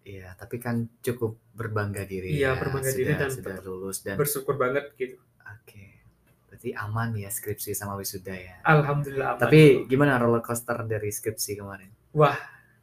Iya, 0.03 0.33
tapi 0.35 0.57
kan 0.57 0.89
cukup 0.99 1.37
berbangga 1.53 2.03
diri 2.03 2.33
Iya, 2.33 2.55
ya. 2.55 2.59
berbangga 2.59 2.89
sudah, 2.89 2.99
diri 2.99 3.13
dan 3.15 3.31
sudah 3.31 3.55
ber- 3.55 3.65
lulus 3.65 3.99
dan 4.01 4.17
bersyukur 4.17 4.55
banget 4.55 4.93
gitu 4.95 5.19
Oke. 5.43 6.01
Berarti 6.47 6.73
aman 6.73 7.13
ya 7.15 7.29
skripsi 7.29 7.73
sama 7.73 7.95
wisuda 7.95 8.33
ya. 8.33 8.57
alhamdulillah 8.63 9.37
aman. 9.37 9.41
Tapi 9.43 9.61
gimana 9.85 10.17
roller 10.17 10.41
coaster 10.41 10.77
dari 10.85 11.09
skripsi 11.09 11.57
kemarin? 11.57 11.91
wah 12.11 12.37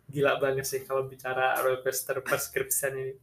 gila 0.05 0.37
banget 0.37 0.63
sih 0.63 0.85
kalau 0.85 1.05
bicara 1.05 1.57
roller 1.59 1.81
coaster 1.81 2.21
prescription 2.21 2.93
ini. 2.93 3.13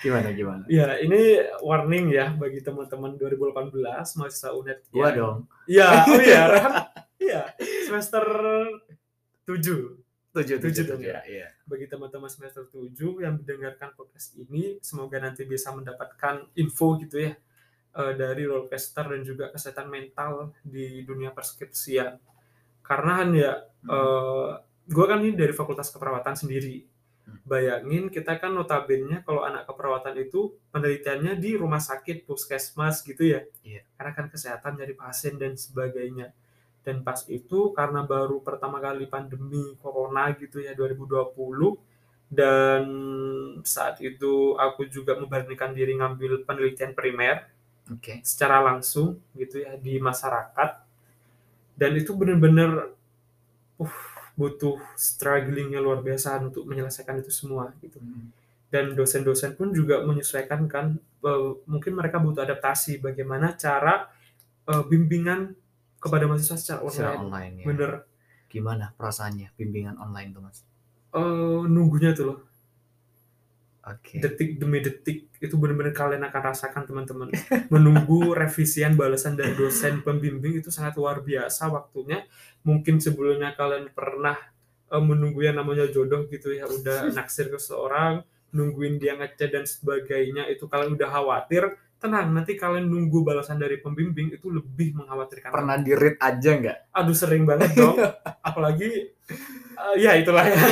Gimana 0.00 0.32
gimana? 0.32 0.64
Ya, 0.64 0.96
ini 0.96 1.36
warning 1.60 2.08
ya 2.08 2.32
bagi 2.32 2.64
teman-teman 2.64 3.20
2018 3.20 3.76
mahasiswa 4.16 4.50
UNED. 4.56 4.80
Gua 4.88 5.04
ya. 5.04 5.10
dong. 5.12 5.38
Iya, 5.68 5.88
oh 6.08 6.20
iya. 6.24 6.42
Iya, 7.20 7.42
semester 7.84 8.24
7. 9.44 10.00
Tujuh 10.32 10.56
Tujuh 10.56 10.84
dong, 10.88 11.02
ya. 11.04 11.20
Iya. 11.26 11.52
Bagi 11.70 11.86
teman-teman 11.86 12.26
semester 12.26 12.66
7 12.66 13.22
yang 13.22 13.38
mendengarkan 13.38 13.94
podcast 13.94 14.34
ini, 14.34 14.82
semoga 14.82 15.22
nanti 15.22 15.46
bisa 15.46 15.70
mendapatkan 15.70 16.50
info 16.58 16.98
gitu 16.98 17.30
ya 17.30 17.38
eh, 17.94 18.12
dari 18.18 18.42
roller 18.42 18.66
coaster 18.66 19.06
dan 19.06 19.22
juga 19.22 19.54
kesehatan 19.54 19.86
mental 19.86 20.50
di 20.66 21.06
dunia 21.06 21.30
perskripsian. 21.30 22.18
Karena 22.82 23.12
kan 23.22 23.30
ya, 23.38 23.52
eh, 23.86 24.50
gue 24.90 25.04
kan 25.06 25.22
ini 25.22 25.38
dari 25.38 25.54
Fakultas 25.54 25.94
Keperawatan 25.94 26.34
sendiri. 26.34 26.82
Hmm. 27.30 27.38
Bayangin 27.46 28.10
kita 28.10 28.42
kan 28.42 28.50
notabene 28.50 29.22
kalau 29.22 29.46
anak 29.46 29.70
keperawatan 29.70 30.18
itu 30.26 30.50
penelitiannya 30.74 31.38
di 31.38 31.54
rumah 31.54 31.78
sakit, 31.78 32.26
puskesmas 32.26 33.06
gitu 33.06 33.30
ya. 33.30 33.46
Iya. 33.62 33.86
Karena 33.94 34.12
kan 34.18 34.26
kesehatan 34.26 34.74
dari 34.74 34.98
pasien 34.98 35.38
dan 35.38 35.54
sebagainya. 35.54 36.34
Dan 36.80 37.04
pas 37.04 37.20
itu 37.28 37.76
karena 37.76 38.02
baru 38.02 38.40
pertama 38.40 38.80
kali 38.80 39.04
pandemi 39.04 39.76
corona 39.84 40.32
gitu 40.36 40.64
ya 40.64 40.72
2020 40.72 41.76
dan 42.30 42.86
saat 43.66 43.98
itu 43.98 44.54
aku 44.54 44.86
juga 44.86 45.18
memberanikan 45.18 45.74
diri 45.74 45.98
ngambil 45.98 46.46
penelitian 46.46 46.94
primer 46.94 47.50
Oke. 47.90 48.22
secara 48.22 48.62
langsung 48.62 49.18
gitu 49.34 49.66
ya 49.66 49.74
di 49.74 49.98
masyarakat 49.98 50.70
dan 51.74 51.90
itu 51.98 52.14
benar-benar 52.14 52.94
uh, 53.82 53.96
butuh 54.38 54.78
strugglingnya 54.94 55.82
luar 55.82 56.06
biasa 56.06 56.38
untuk 56.38 56.70
menyelesaikan 56.70 57.18
itu 57.18 57.34
semua 57.34 57.74
gitu 57.82 57.98
Hmm. 57.98 58.30
dan 58.70 58.94
dosen-dosen 58.94 59.58
pun 59.58 59.74
juga 59.74 59.98
menyesuaikan 60.06 60.70
kan 60.70 60.94
eh, 61.26 61.50
mungkin 61.66 61.92
mereka 61.98 62.22
butuh 62.22 62.46
adaptasi 62.46 63.02
bagaimana 63.02 63.58
cara 63.58 64.06
eh, 64.70 64.84
bimbingan 64.86 65.50
kepada 66.00 66.24
mahasiswa 66.26 66.56
secara 66.56 66.80
Secara 66.88 67.20
online 67.20 67.24
online 67.24 67.54
ya. 67.60 67.66
bener 67.68 67.90
Gimana 68.50 68.90
perasaannya 68.98 69.48
bimbingan 69.54 69.96
online 70.00 70.30
tuh 70.34 70.42
mas? 70.42 70.58
eh, 71.12 71.60
nunggunya 71.66 72.10
tuh 72.14 72.24
loh 72.30 72.38
Oke. 73.80 74.20
detik 74.20 74.60
demi 74.60 74.84
detik 74.84 75.32
itu 75.40 75.54
benar-benar 75.56 75.96
kalian 75.96 76.20
akan 76.28 76.42
rasakan 76.52 76.84
teman-teman 76.84 77.32
menunggu 77.74 78.36
revisian 78.36 78.92
balasan 78.92 79.40
dari 79.40 79.56
dosen 79.56 80.04
pembimbing 80.04 80.60
itu 80.60 80.68
sangat 80.68 81.00
luar 81.00 81.24
biasa 81.24 81.72
waktunya 81.72 82.28
mungkin 82.60 83.00
sebelumnya 83.00 83.56
kalian 83.56 83.88
pernah 83.88 84.36
eh, 84.92 85.00
menunggu 85.00 85.40
yang 85.40 85.56
namanya 85.56 85.88
jodoh 85.88 86.28
gitu 86.28 86.52
ya 86.52 86.68
udah 86.68 87.08
naksir 87.16 87.48
ke 87.48 87.56
seorang 87.56 88.20
nungguin 88.52 89.00
dia 89.00 89.16
ngechat 89.16 89.48
dan 89.48 89.64
sebagainya 89.64 90.44
itu 90.52 90.68
kalian 90.68 91.00
udah 91.00 91.08
khawatir 91.08 91.64
tenang 92.00 92.32
nanti 92.32 92.56
kalian 92.56 92.88
nunggu 92.88 93.20
balasan 93.20 93.56
dari 93.56 93.76
pembimbing 93.76 94.32
itu 94.32 94.48
lebih 94.48 94.96
mengkhawatirkan 94.96 95.52
Pernah 95.52 95.76
di 95.78 95.92
read 95.92 96.16
aja 96.16 96.50
nggak? 96.56 96.78
aduh 96.90 97.12
sering 97.12 97.44
banget 97.44 97.70
dong 97.74 97.94
apalagi 98.48 99.12
eh, 99.76 99.94
ya 99.96 100.16
itulah 100.16 100.42
ya 100.42 100.56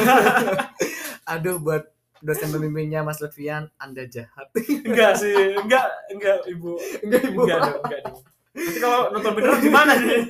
Aduh 1.29 1.61
buat 1.61 1.85
dosen 2.19 2.49
pembimbingnya 2.49 3.05
Mas 3.05 3.21
Lutfian, 3.21 3.69
Anda 3.77 4.09
jahat. 4.09 4.49
enggak 4.57 5.13
sih 5.15 5.55
enggak 5.55 5.87
enggak 6.09 6.41
ibu 6.49 6.75
enggak 6.99 7.23
ibu. 7.23 7.41
enggak 7.45 7.59
dong 7.63 7.81
enggak 7.85 8.01
dong 8.03 8.19
nanti 8.59 8.81
kalau 8.81 9.01
nonton 9.13 9.33
beneran 9.37 9.61
gimana 9.61 9.93
nih 9.95 10.25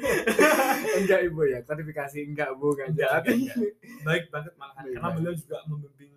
enggak 0.98 1.20
ibu 1.24 1.40
ya. 1.44 1.62
Klarifikasi 1.62 2.18
enggak 2.26 2.50
bu, 2.52 2.74
enggak 2.74 2.88
Enggak, 2.90 3.08
jahat. 3.08 3.22
enggak, 3.24 3.56
baik 4.02 4.24
banget 4.28 4.52
malahan 4.58 4.82
Baik 4.84 4.94
karena 4.98 5.08
beliau 5.14 5.34
juga 5.34 5.56
membimbing 5.64 6.10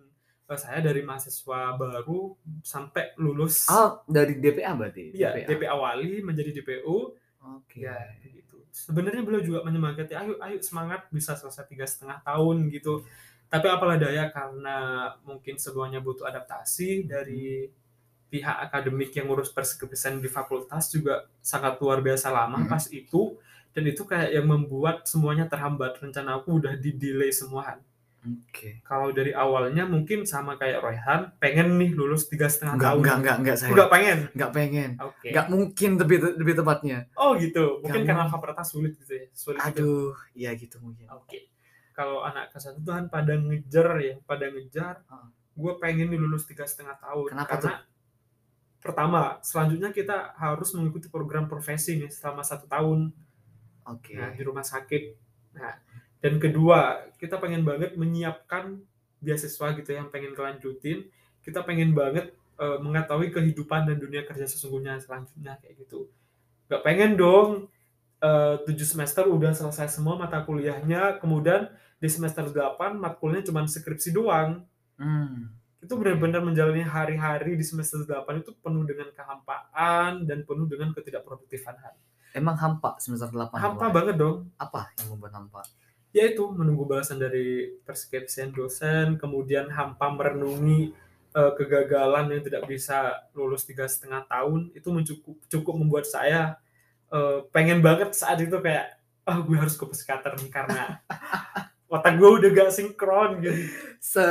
saya 0.56 0.80
dari 0.80 1.00
mahasiswa 1.00 1.74
baru 1.74 2.34
sampai 2.60 3.14
lulus. 3.16 3.66
Oh, 3.68 4.02
dari 4.06 4.36
DPA 4.36 4.72
berarti? 4.72 5.12
iya 5.12 5.32
DP 5.36 5.62
awali 5.66 6.20
menjadi 6.20 6.50
DPU 6.52 7.12
Oke. 7.42 7.82
ya 7.82 7.96
begitu. 8.22 8.56
Sebenarnya 8.70 9.20
beliau 9.20 9.42
juga 9.42 9.60
menyemangati 9.62 10.14
ayo 10.14 10.38
ayo 10.40 10.56
semangat 10.62 11.04
bisa 11.08 11.36
selesai 11.36 11.68
tiga 11.68 11.84
setengah 11.84 12.22
tahun 12.22 12.70
gitu. 12.70 13.04
Tapi 13.46 13.68
apalah 13.68 14.00
daya 14.00 14.32
karena 14.32 14.76
mungkin 15.22 15.60
semuanya 15.60 16.00
butuh 16.00 16.24
adaptasi 16.24 17.04
dari 17.04 17.68
pihak 18.32 18.64
akademik 18.64 19.12
yang 19.12 19.28
ngurus 19.28 19.52
perskripsian 19.52 20.16
di 20.16 20.30
fakultas 20.32 20.88
juga 20.88 21.28
sangat 21.44 21.76
luar 21.76 22.00
biasa 22.00 22.32
lama 22.32 22.64
Mhm. 22.64 22.68
pas 22.72 22.88
itu. 22.88 23.36
Dan 23.72 23.88
itu 23.88 24.04
kayak 24.04 24.32
yang 24.36 24.48
membuat 24.48 25.04
semuanya 25.04 25.48
terhambat. 25.48 25.96
Rencana 26.00 26.40
aku 26.40 26.60
udah 26.60 26.76
di 26.76 26.92
delay 26.92 27.32
semua 27.32 27.76
Oke. 28.22 28.78
kalau 28.86 29.10
dari 29.10 29.34
awalnya 29.34 29.82
mungkin 29.82 30.22
sama 30.22 30.54
kayak 30.54 30.78
Royhan 30.78 31.34
pengen 31.42 31.74
nih 31.74 31.90
lulus 31.90 32.30
tiga 32.30 32.46
setengah 32.46 32.78
Enggak, 32.78 32.86
tahun 32.86 32.98
enggak, 33.02 33.16
enggak, 33.18 33.36
enggak 33.42 33.56
saya. 33.58 33.70
Enggak 33.74 33.90
pengen 33.90 34.18
Enggak 34.30 34.50
pengen. 34.54 34.90
oke 35.02 35.26
Enggak 35.26 35.46
mungkin 35.50 35.90
lebih 35.98 36.18
lebih 36.38 36.54
tepatnya. 36.54 36.98
oh 37.18 37.30
gitu 37.34 37.64
mungkin 37.82 38.02
karena 38.06 38.22
mungkin. 38.30 38.34
fakultas 38.38 38.68
sulit 38.70 38.92
gitu 38.94 39.12
ya 39.18 39.26
sulit 39.34 39.58
gitu. 39.58 39.82
Aduh, 39.82 40.14
iya 40.38 40.50
gitu 40.54 40.76
mungkin. 40.78 41.10
Oke. 41.10 41.50
Kalau 41.92 42.22
anak 42.22 42.54
kelas 42.54 42.62
satu 42.70 42.78
tuh 42.80 42.94
kan 42.94 43.10
pada 43.10 43.34
ngejar 43.34 43.88
ya, 43.98 44.14
pada 44.22 44.46
ngejar. 44.48 45.02
Heeh. 45.02 45.28
Gue 45.52 45.72
pengen 45.82 46.08
nih 46.08 46.20
lulus 46.22 46.46
tiga 46.46 46.62
setengah 46.64 46.96
tahun. 47.02 47.26
Kenapa 47.36 47.58
Karena 47.58 47.72
pertama, 48.82 49.20
selanjutnya 49.42 49.90
kita 49.90 50.34
harus 50.34 50.72
mengikuti 50.72 51.06
program 51.10 51.46
profesi 51.46 51.98
nih 51.98 52.10
selama 52.10 52.42
satu 52.42 52.64
tahun 52.66 53.12
Oke. 53.86 54.14
nah, 54.14 54.30
di 54.30 54.42
rumah 54.46 54.62
sakit. 54.62 55.02
Nah, 55.58 55.74
dan 56.22 56.38
kedua, 56.38 57.10
kita 57.18 57.42
pengen 57.42 57.66
banget 57.66 57.98
menyiapkan 57.98 58.78
beasiswa 59.18 59.74
gitu 59.74 59.88
ya, 59.90 60.06
yang 60.06 60.10
pengen 60.14 60.38
kelanjutin. 60.38 61.10
Kita 61.42 61.66
pengen 61.66 61.90
banget 61.98 62.30
eh, 62.62 62.78
mengetahui 62.78 63.34
kehidupan 63.34 63.90
dan 63.90 63.98
dunia 63.98 64.22
kerja 64.22 64.46
sesungguhnya 64.46 65.02
selanjutnya 65.02 65.58
kayak 65.58 65.82
gitu. 65.82 66.06
Gak 66.70 66.86
pengen 66.86 67.18
dong 67.18 67.66
eh, 68.22 68.54
tujuh 68.62 68.86
semester 68.86 69.26
udah 69.26 69.50
selesai 69.50 69.98
semua 69.98 70.14
mata 70.14 70.38
kuliahnya, 70.46 71.18
kemudian 71.18 71.66
di 71.98 72.06
semester 72.06 72.46
8 72.46 73.02
matkulnya 73.02 73.42
cuma 73.42 73.66
skripsi 73.66 74.14
doang. 74.14 74.62
Hmm. 75.02 75.50
Itu 75.82 75.98
benar-benar 75.98 76.46
menjalani 76.46 76.86
hari-hari 76.86 77.58
di 77.58 77.66
semester 77.66 78.06
8 78.06 78.46
itu 78.46 78.54
penuh 78.62 78.86
dengan 78.86 79.10
kehampaan 79.10 80.22
dan 80.22 80.46
penuh 80.46 80.70
dengan 80.70 80.94
ketidakproduktifan. 80.94 81.74
Emang 82.30 82.54
hampa 82.54 82.94
semester 83.02 83.26
8 83.26 83.58
Hampa 83.58 83.90
banget 83.90 84.14
dong. 84.14 84.54
Apa 84.54 84.94
yang 85.02 85.18
membuat 85.18 85.34
hampa? 85.34 85.66
Yaitu 86.12 86.44
menunggu 86.52 86.84
balasan 86.84 87.16
dari 87.16 87.76
perskripsian 87.82 88.52
dosen, 88.52 89.16
kemudian 89.16 89.72
hampa 89.72 90.12
merenungi 90.12 90.92
eh, 91.32 91.52
kegagalan 91.56 92.28
yang 92.30 92.42
tidak 92.44 92.68
bisa 92.68 93.16
lulus 93.32 93.64
tiga 93.64 93.88
setengah 93.88 94.28
tahun 94.28 94.70
itu 94.76 94.88
mencukup 94.92 95.36
cukup 95.48 95.74
membuat 95.80 96.04
saya 96.04 96.60
eh, 97.08 97.38
pengen 97.48 97.80
banget 97.80 98.12
saat 98.12 98.40
itu 98.40 98.56
kayak 98.60 99.00
ah 99.24 99.38
gue 99.40 99.56
harus 99.56 99.78
ke 99.78 99.84
psikiater 99.86 100.34
nih 100.36 100.50
karena 100.50 100.98
otak 101.94 102.18
gue 102.18 102.30
udah 102.40 102.50
gak 102.52 102.70
sinkron 102.74 103.38
gitu 103.40 103.60
Se 104.02 104.24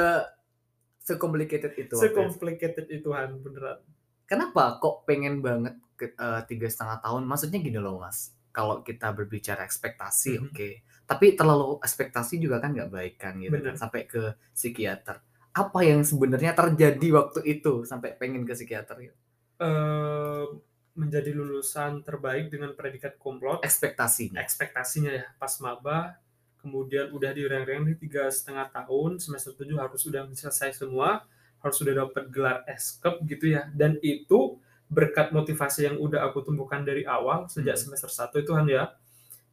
se 1.02 1.14
complicated 1.18 1.74
itu. 1.74 1.96
waktu 1.98 2.06
itu. 2.06 2.14
secomplicated 2.14 2.86
itu 2.90 3.10
Han 3.10 3.42
beneran 3.42 3.82
Kenapa 4.30 4.80
kok 4.80 5.04
pengen 5.04 5.42
banget 5.44 5.76
eh, 6.00 6.42
tiga 6.48 6.68
setengah 6.72 7.04
tahun? 7.04 7.28
Maksudnya 7.28 7.60
gini 7.60 7.76
loh 7.76 8.00
mas, 8.00 8.32
kalau 8.56 8.80
kita 8.80 9.12
berbicara 9.12 9.68
ekspektasi, 9.68 10.40
Mhm. 10.40 10.44
oke. 10.48 10.70
Tapi 11.12 11.36
terlalu 11.36 11.76
ekspektasi 11.84 12.40
juga 12.40 12.64
kan 12.64 12.72
nggak 12.72 12.88
baik 12.88 13.16
kan 13.20 13.36
gitu 13.36 13.52
Bener. 13.52 13.76
kan, 13.76 13.84
sampai 13.84 14.08
ke 14.08 14.32
psikiater. 14.56 15.20
Apa 15.52 15.84
yang 15.84 16.08
sebenarnya 16.08 16.56
terjadi 16.56 17.08
waktu 17.12 17.40
itu 17.44 17.84
sampai 17.84 18.16
pengen 18.16 18.48
ke 18.48 18.56
psikiater? 18.56 18.96
gitu? 19.04 19.16
Eh, 19.60 20.46
menjadi 20.92 21.32
lulusan 21.32 22.02
terbaik 22.02 22.48
dengan 22.48 22.72
predikat 22.74 23.16
komplot 23.16 23.60
Ekspektasinya. 23.62 24.40
ekspektasinya 24.40 25.12
ya 25.12 25.28
pas 25.36 25.56
maba 25.60 26.20
kemudian 26.60 27.10
udah 27.12 27.32
direng-reng 27.32 27.88
di 27.88 27.96
tiga 27.98 28.28
setengah 28.28 28.68
tahun 28.70 29.16
semester 29.18 29.56
7 29.56 29.80
harus 29.80 30.04
sudah 30.04 30.28
selesai 30.36 30.76
semua 30.78 31.24
harus 31.60 31.78
sudah 31.80 31.96
dapat 31.96 32.28
gelar 32.28 32.68
eskep 32.68 33.24
gitu 33.24 33.56
ya 33.56 33.72
dan 33.72 33.98
itu 34.04 34.60
berkat 34.92 35.32
motivasi 35.32 35.88
yang 35.88 35.98
udah 35.98 36.28
aku 36.28 36.44
tumbuhkan 36.44 36.84
dari 36.84 37.08
awal 37.08 37.48
sejak 37.48 37.80
Hmm. 37.80 37.84
semester 37.96 38.12
1 38.12 38.44
itu 38.44 38.52
kan 38.52 38.68
ya 38.68 38.92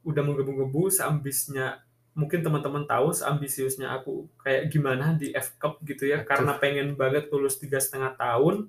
udah 0.08 0.22
menggebu-gebu 0.24 0.88
seambisnya 0.88 1.84
mungkin 2.18 2.42
teman-teman 2.42 2.82
tahu 2.82 3.14
seambisiusnya 3.14 3.94
aku 3.94 4.26
kayak 4.42 4.74
gimana 4.74 5.14
di 5.14 5.30
FCUP 5.30 5.86
gitu 5.86 6.10
ya 6.10 6.24
Aduh. 6.24 6.26
karena 6.26 6.52
pengen 6.58 6.98
banget 6.98 7.30
lulus 7.30 7.60
tiga 7.62 7.78
setengah 7.78 8.16
tahun 8.18 8.66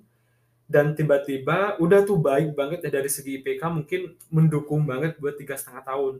dan 0.70 0.94
tiba-tiba 0.94 1.82
udah 1.82 2.06
tuh 2.06 2.22
baik 2.22 2.54
banget 2.54 2.86
ya 2.86 3.02
dari 3.02 3.10
segi 3.10 3.42
IPK 3.42 3.64
mungkin 3.74 4.14
mendukung 4.30 4.86
banget 4.86 5.18
buat 5.18 5.34
tiga 5.34 5.58
setengah 5.58 5.82
tahun 5.82 6.14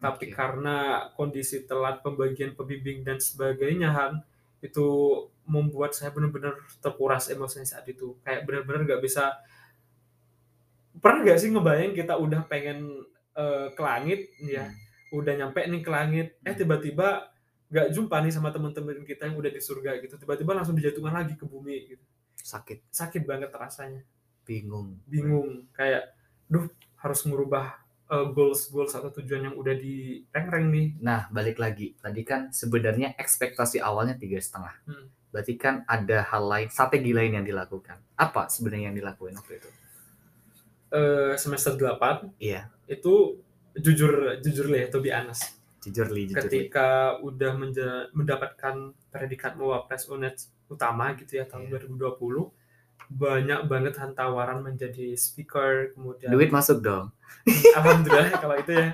tapi 0.00 0.32
Oke. 0.32 0.34
karena 0.34 0.76
kondisi 1.12 1.68
telat 1.68 2.00
pembagian 2.00 2.56
pembimbing 2.56 3.04
dan 3.04 3.20
sebagainya 3.20 3.92
Han 3.92 4.24
itu 4.64 4.88
membuat 5.44 5.92
saya 5.92 6.08
benar-benar 6.16 6.56
terkuras 6.80 7.28
emosinya 7.28 7.68
saat 7.68 7.84
itu 7.92 8.16
kayak 8.24 8.48
benar-benar 8.48 8.88
nggak 8.88 9.02
bisa 9.04 9.36
pernah 11.04 11.20
nggak 11.28 11.38
sih 11.40 11.52
ngebayang 11.52 11.92
kita 11.92 12.16
udah 12.16 12.40
pengen 12.48 13.04
eh, 13.40 13.66
ke 13.72 13.82
langit 13.82 14.20
ya. 14.44 14.68
Hmm. 14.68 14.76
udah 15.10 15.34
nyampe 15.34 15.60
nih 15.66 15.82
ke 15.82 15.90
langit. 15.90 16.28
Eh 16.46 16.52
Hmm. 16.52 16.58
tiba-tiba 16.60 17.08
nggak 17.70 17.88
jumpa 17.94 18.16
nih 18.22 18.32
sama 18.34 18.50
teman-teman 18.54 19.02
kita 19.06 19.26
yang 19.30 19.36
udah 19.38 19.50
di 19.50 19.58
surga 19.62 19.98
gitu. 20.02 20.14
Tiba-tiba 20.20 20.52
langsung 20.54 20.76
dijatuhkan 20.78 21.14
lagi 21.14 21.34
ke 21.34 21.46
bumi 21.46 21.96
gitu. 21.96 22.04
Sakit. 22.38 22.86
Sakit 22.90 23.22
banget 23.26 23.50
rasanya. 23.50 24.02
Bingung. 24.46 24.98
Bingung. 25.06 25.66
Kayak 25.74 26.14
duh 26.50 26.66
harus 26.98 27.20
merubah 27.26 27.78
uh, 28.10 28.26
goals 28.30 28.70
goals 28.70 28.94
atau 28.94 29.10
tujuan 29.18 29.50
yang 29.50 29.56
udah 29.58 29.74
di 29.74 30.22
rank 30.30 30.66
nih. 30.70 30.86
Nah 31.02 31.26
balik 31.30 31.58
lagi. 31.58 31.94
Tadi 31.98 32.22
kan 32.22 32.54
sebenarnya 32.54 33.14
ekspektasi 33.18 33.82
awalnya 33.82 34.14
tiga 34.18 34.38
setengah. 34.38 34.76
Hmm. 34.86 35.08
berarti 35.30 35.54
kan 35.54 35.86
ada 35.86 36.26
hal 36.26 36.42
lain 36.42 36.66
strategi 36.74 37.14
lain 37.14 37.38
yang 37.38 37.46
dilakukan. 37.46 38.02
Apa 38.18 38.50
sebenarnya 38.50 38.90
yang 38.90 38.98
dilakukan 38.98 39.38
waktu 39.38 39.62
itu 39.62 39.70
Eh, 40.90 41.38
semester 41.38 41.78
8 41.78 42.34
iya. 42.42 42.66
itu 42.90 43.38
jujur 43.78 44.10
jujur 44.42 44.66
lah 44.66 44.78
ya 44.82 44.88
to 44.90 44.98
be 44.98 45.14
honest. 45.14 45.54
Jujur 45.80 46.10
li 46.10 46.26
jujur 46.26 46.42
li. 46.42 46.66
Ketika 46.66 47.14
udah 47.22 47.52
menja- 47.54 48.10
mendapatkan 48.10 48.90
predikat 49.08 49.54
mewapres 49.54 50.10
UNED 50.10 50.34
utama 50.66 51.14
gitu 51.14 51.38
ya 51.38 51.46
tahun 51.46 51.70
Iya. 51.70 51.86
2020 51.86 52.50
banyak 53.06 53.60
banget 53.66 53.94
tawaran 54.12 54.62
menjadi 54.62 55.14
speaker 55.14 55.94
kemudian 55.94 56.30
duit 56.30 56.50
masuk 56.50 56.82
dong. 56.82 57.14
Alhamdulillah 57.78 58.34
kalau 58.36 58.58
itu 58.58 58.74
ya. 58.74 58.90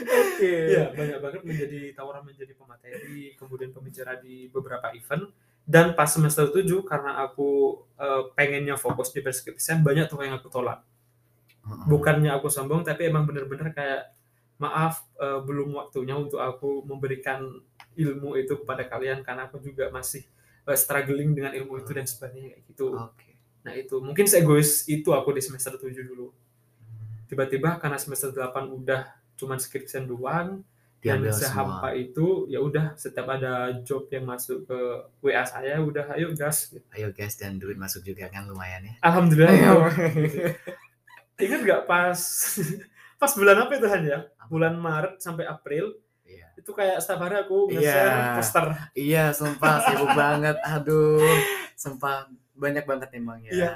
Oke. 0.00 0.52
Iya, 0.72 0.96
banyak 0.96 1.18
banget 1.20 1.42
menjadi 1.44 1.80
tawaran 1.92 2.24
menjadi 2.24 2.56
pemateri, 2.56 3.36
kemudian 3.36 3.70
pembicara 3.70 4.16
di 4.16 4.48
beberapa 4.48 4.88
event. 4.96 5.28
Dan 5.64 5.94
pas 5.94 6.10
semester 6.10 6.50
7 6.50 6.66
karena 6.82 7.22
aku 7.22 7.82
eh, 7.96 8.22
pengennya 8.34 8.74
fokus 8.74 9.14
di 9.14 9.22
preskripsian, 9.22 9.80
banyak 9.86 10.10
tuh 10.10 10.20
yang 10.22 10.36
aku 10.38 10.50
tolak. 10.50 10.82
Bukannya 11.86 12.32
aku 12.34 12.50
sombong, 12.50 12.82
tapi 12.82 13.06
emang 13.06 13.28
bener-bener 13.28 13.70
kayak 13.70 14.10
maaf 14.60 15.06
eh, 15.16 15.40
belum 15.40 15.76
waktunya 15.76 16.18
untuk 16.18 16.42
aku 16.42 16.84
memberikan 16.84 17.46
ilmu 17.96 18.36
itu 18.36 18.60
kepada 18.60 18.84
kalian 18.88 19.24
karena 19.24 19.48
aku 19.48 19.62
juga 19.62 19.88
masih 19.88 20.26
eh, 20.68 20.78
struggling 20.78 21.32
dengan 21.32 21.54
ilmu 21.56 21.80
itu 21.80 21.90
dan 21.96 22.04
sebagainya 22.04 22.58
kayak 22.58 22.64
gitu. 22.68 22.86
oke 22.92 23.30
Nah, 23.60 23.76
itu 23.76 24.00
mungkin 24.00 24.24
egois 24.24 24.88
itu 24.88 25.12
aku 25.12 25.36
di 25.36 25.42
semester 25.44 25.76
7 25.76 25.92
dulu. 26.00 26.32
Tiba-tiba 27.28 27.76
karena 27.76 28.00
semester 28.00 28.32
8 28.32 28.72
udah 28.72 29.12
cuman 29.36 29.60
skripsian 29.60 30.08
doang, 30.08 30.64
dan 31.00 31.24
diambil 31.24 31.32
semua. 31.32 31.44
sehampa 31.48 31.88
itu 31.96 32.44
ya 32.46 32.60
udah 32.60 32.92
setiap 32.92 33.24
ada 33.32 33.72
job 33.80 34.04
yang 34.12 34.28
masuk 34.28 34.68
ke 34.68 34.78
WA 35.20 35.40
saya 35.42 35.80
udah 35.80 36.12
ayo 36.12 36.36
gas. 36.36 36.76
Ayo 36.92 37.08
guys 37.10 37.40
dan 37.40 37.56
duit 37.56 37.80
masuk 37.80 38.04
juga 38.04 38.28
kan 38.28 38.44
lumayan 38.44 38.84
ya. 38.84 38.94
Alhamdulillah 39.00 39.48
Ayo. 39.50 39.88
ingat 41.44 41.60
nggak 41.64 41.82
pas 41.88 42.20
pas 43.20 43.32
bulan 43.32 43.56
apa 43.64 43.72
itu 43.74 43.86
Han 43.88 44.04
ya? 44.04 44.20
Bulan 44.46 44.76
Maret 44.76 45.22
sampai 45.22 45.48
April 45.48 45.96
iya. 46.26 46.52
itu 46.54 46.68
kayak 46.70 47.00
setiap 47.00 47.24
hari 47.24 47.40
aku 47.40 47.70
Iya. 47.70 47.80
nge-share 47.80 48.16
poster. 48.36 48.66
Iya 48.92 49.24
sumpah 49.32 49.74
sibuk 49.88 50.10
banget. 50.12 50.56
Aduh 50.60 51.24
sumpah 51.74 52.28
banyak 52.52 52.84
banget 52.84 53.08
emang 53.16 53.40
ya. 53.40 53.52
Iya. 53.52 53.72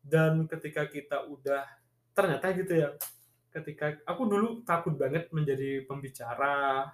dan 0.00 0.46
ketika 0.46 0.86
kita 0.86 1.22
udah 1.26 1.62
ternyata 2.10 2.50
gitu 2.50 2.72
ya 2.74 2.90
ketika 3.50 3.98
aku 4.06 4.22
dulu 4.30 4.48
takut 4.62 4.94
banget 4.94 5.26
menjadi 5.34 5.82
pembicara 5.86 6.86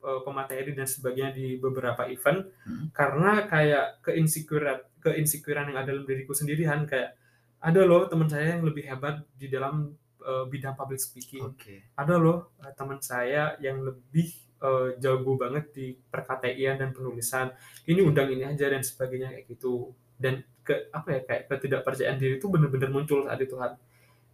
eh, 0.00 0.20
pemateri 0.24 0.72
dan 0.72 0.88
sebagainya 0.88 1.30
di 1.36 1.46
beberapa 1.60 2.08
event 2.08 2.48
Hmm. 2.64 2.88
karena 2.92 3.44
kayak 3.48 4.04
keinsecurean 4.04 4.80
keinsecurean 5.04 5.72
yang 5.72 5.78
ada 5.80 5.90
dalam 5.92 6.04
diriku 6.08 6.32
sendirian 6.36 6.84
kayak 6.88 7.16
ada 7.60 7.80
loh 7.84 8.08
teman 8.08 8.28
saya 8.28 8.56
yang 8.56 8.64
lebih 8.64 8.84
hebat 8.88 9.20
di 9.36 9.46
dalam 9.52 9.92
eh, 10.24 10.44
bidang 10.48 10.76
public 10.76 11.00
speaking. 11.00 11.44
Oke. 11.44 11.92
Ada 11.96 12.16
loh 12.16 12.56
eh, 12.64 12.72
teman 12.76 13.00
saya 13.04 13.56
yang 13.60 13.84
lebih 13.84 14.28
eh, 14.60 14.88
jago 15.00 15.36
banget 15.36 15.72
di 15.76 15.92
perkataian 15.96 16.76
dan 16.80 16.92
penulisan. 16.96 17.52
Ini 17.84 18.00
undang 18.04 18.28
ini 18.32 18.44
aja 18.48 18.68
dan 18.72 18.80
sebagainya 18.84 19.32
kayak 19.36 19.44
gitu. 19.52 19.92
Dan 20.16 20.44
ke 20.64 20.92
apa 20.92 21.08
ya 21.16 21.20
kayak 21.24 21.42
ketidakpercayaan 21.48 22.16
diri 22.20 22.36
itu 22.36 22.46
bener-bener 22.52 22.92
muncul 22.92 23.24
saat 23.24 23.40
itu 23.40 23.56
kan 23.56 23.80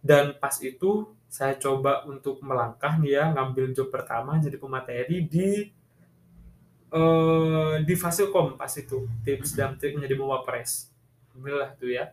dan 0.03 0.35
pas 0.37 0.53
itu 0.59 0.91
saya 1.27 1.59
coba 1.59 2.07
untuk 2.07 2.39
melangkah 2.39 2.95
nih 2.97 3.19
ya 3.19 3.25
ngambil 3.35 3.75
job 3.75 3.91
pertama 3.91 4.39
jadi 4.39 4.55
pemateri 4.55 5.27
di 5.27 5.69
eh 6.87 7.75
di 7.83 7.93
Fasilkom 7.99 8.55
pas 8.55 8.71
itu. 8.79 9.05
Tips 9.27 9.59
dan 9.59 9.75
trik 9.75 9.99
menjadi 9.99 10.15
mewapres 10.15 10.87
alhamdulillah 11.37 11.71
tuh 11.77 11.91
ya. 11.93 12.05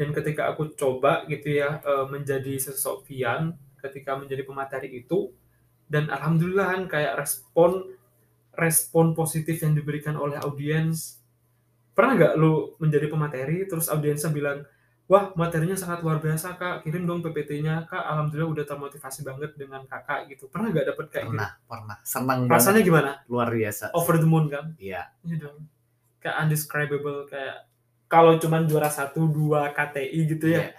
Dan 0.00 0.16
ketika 0.16 0.48
aku 0.48 0.72
coba 0.72 1.28
gitu 1.28 1.60
ya 1.60 1.84
eh, 1.84 2.06
menjadi 2.08 2.56
sosok 2.56 3.04
Vian 3.04 3.52
ketika 3.84 4.16
menjadi 4.16 4.44
pemateri 4.44 4.88
itu 5.04 5.32
dan 5.90 6.08
alhamdulillah 6.08 6.72
kan 6.72 6.82
kayak 6.88 7.20
respon 7.20 7.92
respon 8.56 9.12
positif 9.12 9.60
yang 9.60 9.76
diberikan 9.76 10.16
oleh 10.16 10.40
audiens. 10.40 11.20
Pernah 11.92 12.12
nggak 12.16 12.34
lu 12.40 12.72
menjadi 12.80 13.12
pemateri 13.12 13.68
terus 13.68 13.92
audiensnya 13.92 14.32
bilang 14.32 14.64
wah 15.10 15.34
materinya 15.34 15.74
sangat 15.74 16.06
luar 16.06 16.22
biasa 16.22 16.54
kak. 16.54 16.86
Kirim 16.86 17.02
dong 17.02 17.18
PPT-nya 17.18 17.90
kak 17.90 17.98
alhamdulillah 17.98 18.62
udah 18.62 18.64
termotivasi 18.64 19.26
banget 19.26 19.58
dengan 19.58 19.82
kakak 19.90 20.30
gitu. 20.30 20.46
Pernah 20.46 20.70
nggak 20.70 20.86
dapet 20.94 21.06
kayak 21.10 21.26
gitu? 21.26 21.34
Pernah 21.34 21.50
pernah. 21.66 21.96
Senang 22.06 22.40
banget. 22.46 22.54
Rasanya 22.62 22.80
gimana? 22.86 23.10
Luar 23.26 23.50
biasa. 23.50 23.90
Over 23.90 24.22
the 24.22 24.28
moon 24.30 24.46
kan? 24.46 24.78
Iya. 24.78 25.10
Iya 25.26 25.36
dong. 25.42 25.66
Kayak 26.22 26.36
undescribable 26.46 27.26
kayak 27.26 27.66
kalau 28.06 28.38
cuman 28.38 28.70
juara 28.70 28.86
satu 28.86 29.26
dua 29.26 29.74
KTI 29.74 30.20
gitu 30.30 30.46
ya. 30.46 30.70
Iya. 30.70 30.78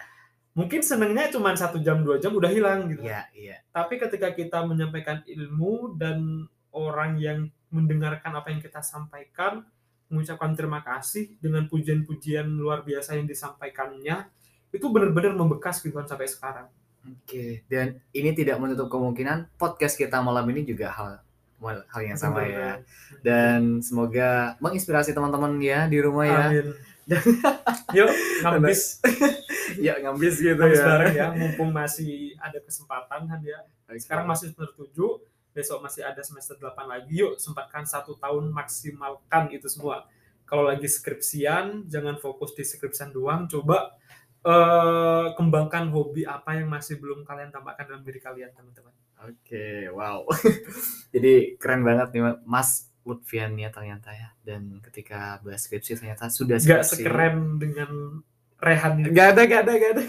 Mungkin 0.55 0.79
senengnya 0.79 1.27
cuman 1.27 1.59
satu 1.59 1.83
jam 1.83 1.99
dua 1.99 2.15
jam 2.15 2.31
udah 2.31 2.47
hilang 2.47 2.87
gitu. 2.87 3.03
Iya 3.03 3.27
iya. 3.35 3.57
Tapi 3.75 3.99
ketika 3.99 4.31
kita 4.31 4.63
menyampaikan 4.63 5.27
ilmu 5.27 5.99
dan 5.99 6.47
orang 6.71 7.19
yang 7.19 7.51
mendengarkan 7.67 8.31
apa 8.31 8.47
yang 8.47 8.63
kita 8.63 8.79
sampaikan 8.79 9.67
mengucapkan 10.11 10.51
terima 10.53 10.83
kasih 10.83 11.39
dengan 11.39 11.65
pujian-pujian 11.71 12.45
luar 12.45 12.83
biasa 12.83 13.15
yang 13.15 13.25
disampaikannya 13.25 14.27
itu 14.71 14.85
benar-benar 14.91 15.33
membekas 15.33 15.79
gitu 15.79 15.95
kan 15.95 16.07
sampai 16.07 16.27
sekarang 16.27 16.67
Oke, 17.01 17.65
dan 17.65 17.97
ini 18.13 18.29
tidak 18.37 18.61
menutup 18.61 18.85
kemungkinan 18.85 19.49
podcast 19.57 19.97
kita 19.97 20.21
malam 20.21 20.45
ini 20.53 20.61
juga 20.61 20.93
hal 20.93 21.17
hal 21.65 22.01
yang 22.05 22.13
sama 22.13 22.45
ya. 22.45 22.77
Dan 23.25 23.81
semoga 23.81 24.53
menginspirasi 24.61 25.09
teman-teman 25.09 25.57
ya 25.57 25.89
di 25.89 25.97
rumah 25.97 26.29
ya. 26.29 26.43
Amin. 26.53 26.67
Yuk, 27.97 28.09
ngabis, 28.45 29.01
ya 29.85 29.97
ngambis 29.99 30.35
gitu 30.45 30.53
ngabis 30.53 30.79
ya. 30.79 30.85
bareng 30.85 31.15
ya, 31.17 31.27
mumpung 31.33 31.73
masih 31.73 32.37
ada 32.37 32.61
kesempatan 32.61 33.25
kan 33.25 33.39
ya. 33.41 33.59
Sekarang 33.97 34.29
masih 34.29 34.53
semester 34.53 34.69
7, 34.93 35.25
besok 35.51 35.83
masih 35.83 36.07
ada 36.07 36.23
semester 36.23 36.55
8 36.55 36.87
lagi. 36.87 37.11
Yuk, 37.21 37.39
sempatkan 37.39 37.83
satu 37.83 38.15
tahun 38.19 38.51
maksimalkan 38.51 39.51
itu 39.51 39.67
semua. 39.67 40.07
Kalau 40.47 40.67
lagi 40.67 40.87
skripsian, 40.87 41.87
jangan 41.87 42.19
fokus 42.19 42.51
di 42.55 42.63
skripsian 42.67 43.15
doang. 43.15 43.47
Coba 43.47 43.95
eh, 44.43 45.27
kembangkan 45.35 45.91
hobi 45.91 46.27
apa 46.27 46.59
yang 46.59 46.67
masih 46.67 46.99
belum 46.99 47.23
kalian 47.23 47.51
tambahkan 47.51 47.87
dalam 47.87 48.03
diri 48.03 48.19
kalian, 48.19 48.51
teman-teman. 48.51 48.91
Oke, 49.21 49.87
wow. 49.93 50.25
Jadi 51.13 51.55
keren 51.61 51.85
banget 51.85 52.09
nih 52.17 52.41
Mas 52.43 52.89
Lutfian 53.05 53.53
ya 53.53 53.69
ternyata 53.69 54.09
ya. 54.11 54.33
Dan 54.41 54.81
ketika 54.81 55.37
bahas 55.45 55.61
skripsi 55.61 56.01
ternyata 56.01 56.27
sudah 56.27 56.57
Gak 56.57 56.83
skripsi. 56.83 57.05
sekeren 57.05 57.61
dengan 57.61 58.21
Rehan 58.61 58.93
ini. 59.01 59.13
Gak 59.13 59.27
ada, 59.37 59.41
gak 59.45 59.61
ada, 59.65 59.73
gak 59.77 59.91
ada. 59.97 60.03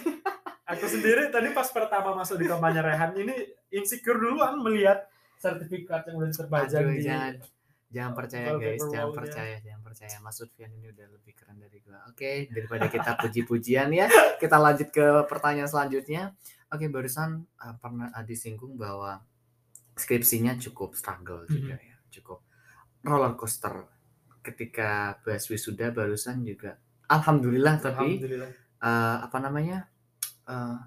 Aku 0.72 0.88
sendiri 0.88 1.28
tadi 1.28 1.52
pas 1.52 1.68
pertama 1.68 2.16
masuk 2.16 2.40
di 2.40 2.48
kampanye 2.48 2.81
Rehan 2.81 3.12
ini 3.20 3.37
insecure 3.68 4.16
duluan 4.16 4.57
melihat 4.64 5.05
sertifikat 5.42 6.07
yang 6.07 6.14
udah 6.22 6.31
diterbajang 6.31 6.85
Aduh, 6.87 6.94
di 6.94 7.02
jangan 7.02 7.35
jangan 7.92 8.12
percaya 8.16 8.48
guys, 8.57 8.81
jangan 8.81 8.94
wall-nya. 8.94 9.18
percaya, 9.18 9.55
jangan 9.61 9.83
percaya. 9.85 10.16
Mas 10.22 10.37
Lutfian 10.38 10.70
ini 10.78 10.87
udah 10.94 11.07
lebih 11.12 11.33
keren 11.35 11.57
dari 11.59 11.78
gua. 11.83 11.98
Oke, 12.09 12.33
daripada 12.48 12.87
kita 12.88 13.11
puji-pujian 13.20 13.88
ya, 13.92 14.07
kita 14.40 14.57
lanjut 14.57 14.88
ke 14.94 15.07
pertanyaan 15.26 15.68
selanjutnya. 15.68 16.33
Oke, 16.72 16.88
barusan 16.88 17.44
uh, 17.61 17.74
pernah 17.76 18.09
uh, 18.14 18.24
disinggung 18.24 18.81
bahwa 18.81 19.20
skripsinya 19.92 20.57
cukup 20.57 20.96
struggle 20.96 21.44
juga 21.44 21.76
ya, 21.76 21.96
cukup 22.09 22.40
roller 23.05 23.37
coaster. 23.37 23.85
Ketika 24.42 25.20
bahas 25.22 25.46
wisuda 25.46 25.94
barusan 25.94 26.42
juga, 26.42 26.74
alhamdulillah 27.07 27.78
tapi 27.78 28.18
Alhamdulillah. 28.18 28.50
eh, 28.83 29.16
apa 29.22 29.38
namanya 29.38 29.87
eh, 30.50 30.78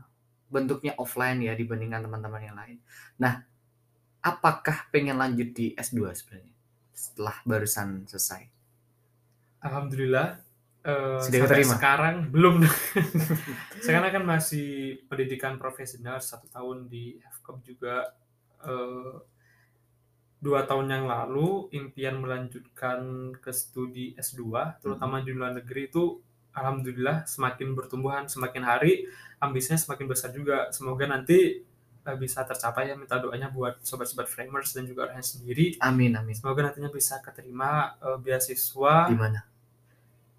bentuknya 0.52 0.91
offline 1.00 1.39
ya 1.39 1.56
dibandingkan 1.56 2.04
teman-teman 2.04 2.41
yang 2.44 2.58
lain. 2.58 2.78
Nah, 3.15 3.48
apakah 4.26 4.90
pengen 4.90 5.22
lanjut 5.22 5.54
di 5.54 5.78
S2 5.78 6.02
sebenarnya 6.18 6.56
setelah 6.90 7.38
barusan 7.46 8.10
selesai? 8.10 8.50
Alhamdulillah. 9.62 10.42
Sudah 10.86 11.22
sampai 11.22 11.66
keterima? 11.66 11.74
sekarang 11.78 12.16
belum. 12.34 12.56
sekarang 13.86 14.10
kan 14.10 14.24
masih 14.26 15.02
pendidikan 15.06 15.58
profesional 15.62 16.18
satu 16.22 16.50
tahun 16.50 16.90
di 16.90 17.22
FKUP 17.22 17.58
juga. 17.62 18.10
eh, 18.66 19.14
dua 20.46 20.62
tahun 20.70 20.94
yang 20.94 21.06
lalu 21.10 21.74
impian 21.74 22.22
melanjutkan 22.22 23.34
ke 23.42 23.50
studi 23.50 24.14
S2 24.14 24.78
terutama 24.78 25.26
di 25.26 25.34
luar 25.34 25.58
negeri 25.58 25.90
itu 25.90 26.22
alhamdulillah 26.54 27.26
semakin 27.26 27.74
bertumbuhan 27.74 28.30
semakin 28.30 28.62
hari 28.62 29.10
ambisinya 29.42 29.82
semakin 29.82 30.06
besar 30.06 30.30
juga 30.38 30.70
semoga 30.70 31.10
nanti 31.10 31.66
bisa 32.13 32.46
tercapai 32.46 32.86
ya 32.86 32.94
minta 32.94 33.18
doanya 33.18 33.50
buat 33.50 33.82
sobat-sobat 33.82 34.30
framers 34.30 34.70
dan 34.70 34.86
juga 34.86 35.10
Ryan 35.10 35.26
sendiri 35.26 35.82
Amin 35.82 36.13
amin. 36.13 36.38
semoga 36.38 36.62
nantinya 36.62 36.94
bisa 36.94 37.18
keterima 37.18 37.98
eh, 37.98 38.18
beasiswa 38.22 39.10
Di 39.10 39.18
mana? 39.18 39.41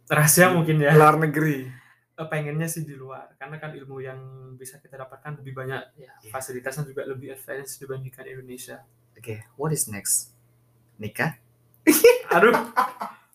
rahasia 0.06 0.54
mungkin 0.54 0.78
ya 0.78 0.94
Luar 0.94 1.18
negeri. 1.18 1.66
Eh, 2.16 2.26
pengennya 2.30 2.64
sih 2.64 2.80
di 2.80 2.94
luar 2.94 3.34
karena 3.34 3.58
kan 3.58 3.74
ilmu 3.74 3.98
yang 3.98 4.16
bisa 4.54 4.78
kita 4.78 4.96
dapatkan 4.96 5.42
lebih 5.42 5.52
banyak 5.52 5.82
ya 5.98 6.14
Iya. 6.16 6.30
fasilitasnya 6.30 6.86
juga 6.86 7.02
lebih 7.02 7.34
advance 7.34 7.76
dibandingkan 7.76 8.24
Indonesia 8.24 8.86
Oke, 9.12 9.42
what 9.56 9.72
is 9.72 9.88
next? 9.88 10.30
Nikah? 10.96 11.34
aduh 12.28 12.52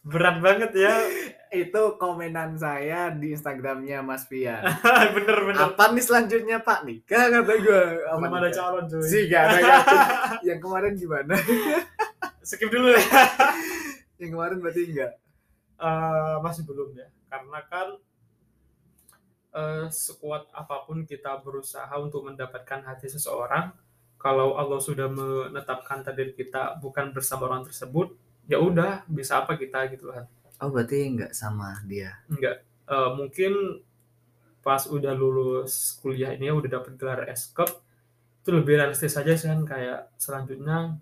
berat 0.01 0.39
banget 0.39 0.71
ya 0.73 0.93
Itu 1.51 1.99
komenan 1.99 2.55
saya 2.55 3.11
di 3.11 3.35
Instagramnya 3.35 3.99
Mas 3.99 4.23
Pian. 4.23 4.63
bener 5.15 5.37
bener 5.43 5.59
Apa 5.67 5.91
nih 5.91 5.99
selanjutnya 5.99 6.63
Pak? 6.63 6.87
Nikah 6.87 7.27
kata 7.27 7.53
gue. 7.59 7.83
Belum 8.07 8.33
ada 8.39 8.49
calon 8.55 8.87
cuy 8.87 9.03
Sih 9.03 9.27
gak 9.27 9.51
ada 9.51 9.57
yakin. 9.59 9.99
Yang 10.55 10.59
kemarin 10.63 10.91
gimana? 10.95 11.35
skip 12.47 12.71
dulu 12.71 12.95
ya 12.95 13.03
Yang 14.15 14.31
kemarin 14.33 14.57
berarti 14.63 14.81
enggak. 14.87 15.11
Eh, 15.81 16.35
masih 16.45 16.63
belum 16.69 16.93
ya 16.93 17.09
karena 17.25 17.59
kan 17.65 17.87
eh, 19.55 19.85
sekuat 19.89 20.53
apa 20.53 20.85
pun 20.85 21.09
kita 21.09 21.41
berusaha 21.41 21.89
untuk 21.97 22.29
mendapatkan 22.29 22.85
hati 22.85 23.09
seseorang 23.09 23.73
kalau 24.21 24.53
Allah 24.61 24.77
sudah 24.77 25.09
menetapkan 25.09 26.05
takdir 26.05 26.37
kita 26.37 26.77
bukan 26.77 27.09
bersama 27.09 27.49
orang 27.49 27.65
tersebut 27.65 28.13
ya 28.45 28.61
udah 28.61 29.09
bisa 29.09 29.41
apa 29.41 29.57
kita 29.57 29.89
gitu 29.89 30.13
kan 30.13 30.29
Oh 30.61 30.69
berarti 30.69 30.97
enggak 31.09 31.33
sama 31.33 31.81
dia. 31.83 32.21
enggak 32.29 32.61
Eh, 32.85 33.09
mungkin 33.15 33.79
pas 34.61 34.83
udah 34.85 35.13
lulus 35.15 35.97
kuliah 36.03 36.35
ini 36.35 36.51
udah 36.51 36.69
dapet 36.69 36.93
gelar 36.95 37.23
S-Cup 37.31 37.71
itu 38.41 38.49
lebih 38.51 38.77
realistis 38.77 39.15
aja 39.15 39.33
sih 39.33 39.47
kan 39.47 39.63
kayak 39.63 40.11
selanjutnya 40.17 40.97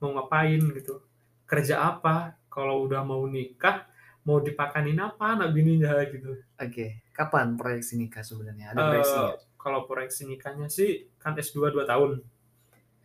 mau 0.00 0.10
ngapain 0.12 0.58
gitu 0.72 0.98
kerja 1.44 1.84
apa 1.84 2.34
kalau 2.48 2.82
udah 2.82 3.04
mau 3.04 3.22
nikah 3.28 3.84
mau 4.24 4.40
dipakanin 4.40 4.98
apa 4.98 5.36
anak 5.36 5.52
bininya 5.52 6.00
gitu 6.08 6.40
Oke, 6.56 7.04
kapan 7.12 7.54
proyeksi 7.54 8.00
nikah 8.00 8.24
sebenarnya? 8.24 8.72
Ada 8.72 8.78
Eh, 8.78 8.86
proyeksi 8.88 9.14
nggak? 9.20 9.38
kalau 9.54 9.80
proyeksi 9.84 10.22
nikahnya 10.24 10.66
sih 10.68 10.90
kan 11.16 11.36
S2 11.36 11.70
2 11.70 11.84
tahun 11.84 12.24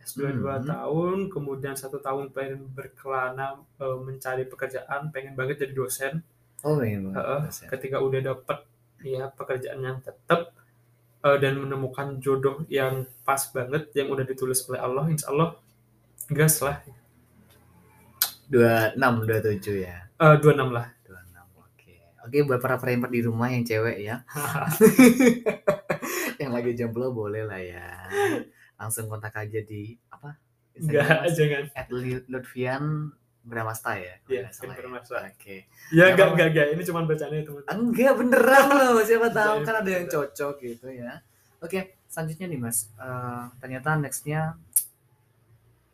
S2 0.00 0.32
2 0.34 0.40
Hmm. 0.40 0.64
tahun 0.64 1.16
kemudian 1.28 1.72
satu 1.72 1.98
tahun 1.98 2.30
pengen 2.30 2.70
berkelana 2.70 3.58
eh, 3.76 3.96
mencari 3.98 4.44
pekerjaan 4.44 5.10
pengen 5.10 5.34
banget 5.34 5.60
jadi 5.60 5.72
dosen 5.72 6.20
Oh 6.60 6.76
iya. 6.78 7.00
Ya. 7.00 7.66
ketika 7.68 7.98
udah 7.98 8.22
dapet 8.22 8.62
ya 9.00 9.28
pekerjaan 9.28 9.78
yang 9.78 9.98
tetap 9.98 10.52
eh, 11.20 11.36
dan 11.36 11.56
menemukan 11.56 12.18
jodoh 12.18 12.64
yang 12.66 13.04
pas 13.22 13.38
banget 13.48 13.88
yang 13.92 14.08
udah 14.08 14.22
ditulis 14.22 14.56
oleh 14.66 14.78
Allah 14.78 15.04
insya 15.06 15.28
Allah 15.28 15.54
gas 16.28 16.60
lah 16.60 16.78
Dua 18.46 18.92
enam, 18.92 19.22
dua 19.22 19.38
tujuh 19.38 19.80
ya. 19.80 20.04
Eh, 20.18 20.34
26 20.36 20.68
lah 20.68 20.90
Dua 21.06 21.18
enam. 21.22 21.46
Oke. 21.56 22.02
Oke 22.20 22.36
buat 22.42 22.58
para 22.58 22.74
framer 22.76 23.06
di 23.06 23.22
rumah 23.22 23.46
yang 23.46 23.62
cewek 23.62 23.96
ya. 24.00 24.26
yang 26.40 26.50
lagi 26.50 26.74
jomblo 26.74 27.10
boleh 27.10 27.46
lah 27.46 27.56
ya. 27.56 27.86
Langsung 28.80 29.04
kontak 29.06 29.36
aja 29.36 29.60
di 29.60 29.92
apa? 30.08 30.40
enggak 30.72 31.28
jangan 31.36 31.64
At 31.76 31.92
Lu- 31.92 32.24
Lutfian 32.26 33.12
Bramasta 33.40 33.92
ya? 33.94 34.16
Iya, 34.24 34.48
Lutfian 34.48 34.70
ya? 34.70 34.76
Bramasta. 34.76 35.14
Oke. 35.22 35.56
ya 35.90 36.04
Nggak 36.06 36.08
enggak 36.10 36.28
enggak 36.30 36.48
enggak 36.48 36.66
ini 36.72 36.82
cuma 36.82 37.00
bercanda 37.04 37.36
ya 37.36 37.44
teman 37.44 37.62
Enggak 37.68 38.12
beneran 38.16 38.66
loh, 38.70 39.00
siapa 39.02 39.28
tahu 39.36 39.54
Enggak, 39.54 39.66
kan 39.66 39.74
ada 39.76 39.90
yang 39.90 40.06
cocok 40.06 40.54
gitu 40.58 40.86
ya. 40.88 41.12
Oke, 41.60 41.78
selanjutnya 42.06 42.46
nih 42.48 42.58
Mas. 42.58 42.88
Eh, 42.90 43.44
ternyata 43.60 43.88
nextnya 43.94 44.56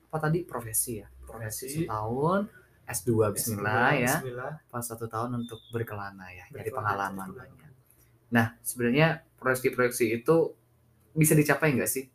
apa 0.07 0.19
tadi 0.23 0.39
profesi 0.43 1.03
ya? 1.03 1.09
Profesi 1.27 1.67
Profesi. 1.67 1.79
setahun, 1.83 2.41
S2 2.87 3.11
Bismillah 3.35 3.91
ya. 3.97 4.15
Bismillah 4.17 4.53
Pas 4.71 4.81
satu 4.81 5.11
tahun 5.11 5.43
untuk 5.43 5.59
berkelana 5.69 6.31
ya, 6.31 6.47
jadi 6.49 6.71
pengalaman 6.71 7.35
banyak. 7.35 7.71
Nah, 8.27 8.55
sebenarnya 8.61 9.27
proyeksi-proyeksi 9.37 10.15
itu 10.15 10.55
bisa 11.13 11.35
dicapai 11.35 11.75
nggak 11.75 11.89
sih 11.89 12.07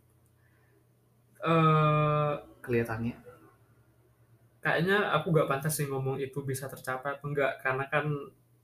eh 1.41 2.33
kelihatannya? 2.61 3.15
kayaknya 4.61 5.09
aku 5.17 5.33
gak 5.33 5.49
pantas 5.49 5.73
sih 5.73 5.89
ngomong 5.89 6.21
itu 6.21 6.45
bisa 6.45 6.69
tercapai 6.69 7.17
apa 7.17 7.25
enggak 7.25 7.57
karena 7.65 7.89
kan 7.89 8.05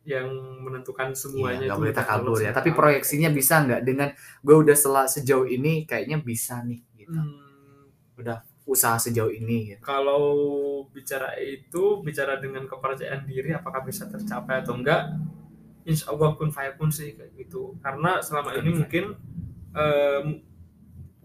yang 0.06 0.30
menentukan 0.62 1.12
semuanya 1.12 1.68
Iya, 1.68 1.74
itu 1.74 1.80
boleh 1.82 1.92
udah 1.92 2.00
takabur 2.00 2.38
ya. 2.40 2.52
Tapi 2.56 2.70
proyeksinya 2.72 3.28
bisa 3.34 3.60
nggak 3.66 3.82
dengan 3.84 4.08
gue 4.40 4.56
udah 4.56 4.72
setelah 4.78 5.04
sejauh 5.10 5.50
ini 5.50 5.84
kayaknya 5.84 6.22
bisa 6.22 6.62
nih 6.64 6.80
gitu. 6.96 7.18
Hmm, 7.18 7.92
Usaha 8.68 9.00
sejauh 9.00 9.32
ini 9.32 9.74
gitu. 9.74 9.82
kalau 9.82 10.28
bicara 10.92 11.34
itu 11.40 12.04
bicara 12.04 12.36
dengan 12.36 12.68
kepercayaan 12.68 13.24
diri 13.24 13.56
apakah 13.56 13.80
bisa 13.88 14.06
tercapai 14.12 14.60
atau 14.60 14.76
enggak 14.76 15.08
insya 15.88 16.12
Allah 16.12 16.36
kun 16.36 16.52
fayakun 16.52 16.92
sih 16.92 17.16
kayak 17.16 17.32
gitu 17.48 17.80
karena 17.80 18.20
selama 18.20 18.60
ini 18.60 18.76
mungkin 18.76 19.16
em, 19.72 20.44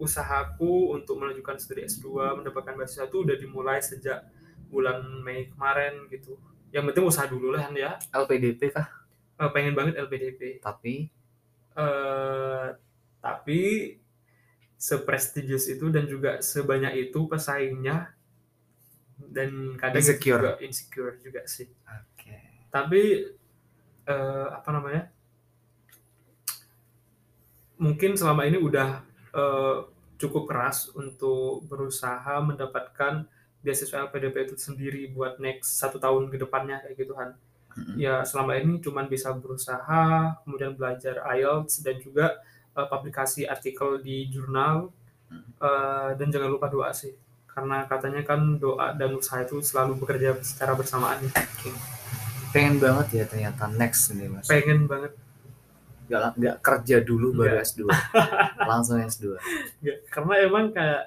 usahaku 0.03 0.91
untuk 0.99 1.15
melanjutkan 1.17 1.55
studi 1.55 1.87
S2 1.87 2.35
mendapatkan 2.43 2.75
beasiswa 2.75 3.07
itu 3.07 3.23
udah 3.23 3.35
dimulai 3.39 3.79
sejak 3.79 4.27
bulan 4.67 4.99
Mei 5.23 5.47
kemarin 5.47 6.05
gitu 6.11 6.35
yang 6.73 6.89
penting 6.89 7.05
usaha 7.05 7.29
dulu 7.29 7.53
lah 7.53 7.69
ya 7.71 7.95
LPDP 8.11 8.73
kah? 8.73 8.89
Eh, 9.37 9.49
pengen 9.53 9.73
banget 9.77 9.93
LPDP 9.97 10.57
Tapi 10.59 11.07
eh 11.73 12.67
tapi 13.23 13.61
seprestigious 14.75 15.71
itu 15.71 15.87
dan 15.87 16.03
juga 16.09 16.43
sebanyak 16.43 17.07
itu 17.07 17.23
pesaingnya 17.29 18.11
dan 19.15 19.79
kadang 19.79 20.03
Insecure. 20.03 20.41
juga 20.43 20.53
insecure 20.59 21.15
juga 21.23 21.41
sih. 21.47 21.71
oke. 21.87 22.35
Tapi 22.67 23.01
eh, 24.03 24.47
apa 24.51 24.69
namanya? 24.75 25.07
Mungkin 27.79 28.19
selama 28.19 28.43
ini 28.49 28.59
udah 28.59 29.01
eh, 29.33 29.77
cukup 30.21 30.43
keras 30.49 30.89
untuk 30.93 31.65
berusaha 31.67 32.39
mendapatkan 32.39 33.25
beasiswa 33.63 34.07
LPDP 34.07 34.35
itu 34.51 34.55
sendiri 34.59 35.09
buat 35.11 35.39
next 35.39 35.79
satu 35.79 35.97
tahun 35.99 36.27
ke 36.31 36.37
depannya 36.39 36.79
kayak 36.83 36.95
gitu 36.99 37.13
kan 37.15 37.33
Mm-mm. 37.73 37.95
ya 37.97 38.21
selama 38.21 38.55
ini 38.59 38.77
cuman 38.79 39.09
bisa 39.09 39.33
berusaha 39.33 40.37
kemudian 40.45 40.77
belajar 40.77 41.23
IELTS 41.33 41.81
dan 41.81 41.97
juga 41.99 42.39
eh, 42.77 42.87
publikasi 42.87 43.47
artikel 43.47 43.99
di 43.99 44.27
jurnal 44.29 44.91
Hmm. 45.33 45.41
Eh, 45.57 46.09
dan 46.19 46.27
jangan 46.29 46.45
lupa 46.53 46.69
doa 46.69 46.93
sih 46.93 47.09
karena 47.49 47.89
katanya 47.89 48.21
kan 48.21 48.61
doa 48.61 48.93
dan 48.93 49.17
usaha 49.17 49.41
itu 49.41 49.57
selalu 49.65 49.97
bekerja 49.97 50.37
secara 50.45 50.77
bersamaan 50.77 51.17
ya. 51.25 51.33
Pengen 52.53 52.77
banget 52.77 53.07
ya 53.17 53.25
ternyata 53.25 53.65
next 53.73 54.13
nih 54.13 54.29
mas. 54.29 54.45
pengen 54.45 54.85
banget 54.85 55.13
Gak, 56.03 56.35
nggak 56.35 56.55
kerja 56.59 56.97
dulu 56.99 57.31
baru 57.33 57.57
Nggak. 57.57 57.65
S2. 57.69 57.79
Langsung 58.59 58.97
S2. 58.99 59.25
Nggak, 59.79 59.97
karena 60.07 60.33
emang 60.41 60.65
kayak 60.69 61.01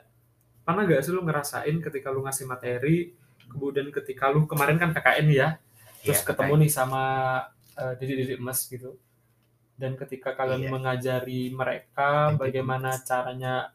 pernah 0.63 0.83
gak 0.83 0.99
sih 1.01 1.13
lu 1.13 1.23
ngerasain 1.23 1.77
ketika 1.81 2.11
lu 2.11 2.21
ngasih 2.21 2.43
materi 2.45 3.15
kemudian 3.47 3.87
ketika 3.95 4.27
lu 4.27 4.45
kemarin 4.45 4.75
kan 4.77 4.91
KKN 4.91 5.29
ya 5.31 5.49
terus 6.03 6.19
Iya, 6.19 6.27
ketemu 6.27 6.55
nih 6.59 6.71
sama 6.73 7.03
eh, 7.73 7.95
didik-didik 7.95 8.39
emas 8.39 8.67
gitu 8.67 8.99
dan 9.77 9.95
ketika 9.95 10.35
kalian 10.35 10.67
Iya. 10.67 10.71
mengajari 10.73 11.43
mereka 11.51 12.35
Didik 12.35 12.41
bagaimana 12.43 12.91
caranya 12.99 13.71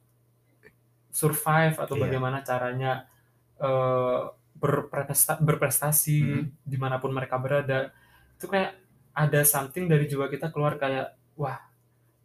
survive 1.10 1.76
atau 1.78 1.96
Iya. 1.96 2.02
bagaimana 2.04 2.38
caranya 2.42 3.08
eh, 3.56 4.22
berprestasi, 4.58 5.38
berprestasi 5.40 6.18
Mhm. 6.20 6.44
di 6.66 6.78
mana 6.78 6.98
pun 6.98 7.14
mereka 7.14 7.38
berada 7.38 7.94
itu 8.36 8.46
kayak 8.46 8.74
ada 9.22 9.46
something 9.46 9.86
dari 9.86 10.10
jiwa 10.10 10.26
kita 10.26 10.50
keluar 10.50 10.76
kayak 10.76 11.14
wah 11.36 11.62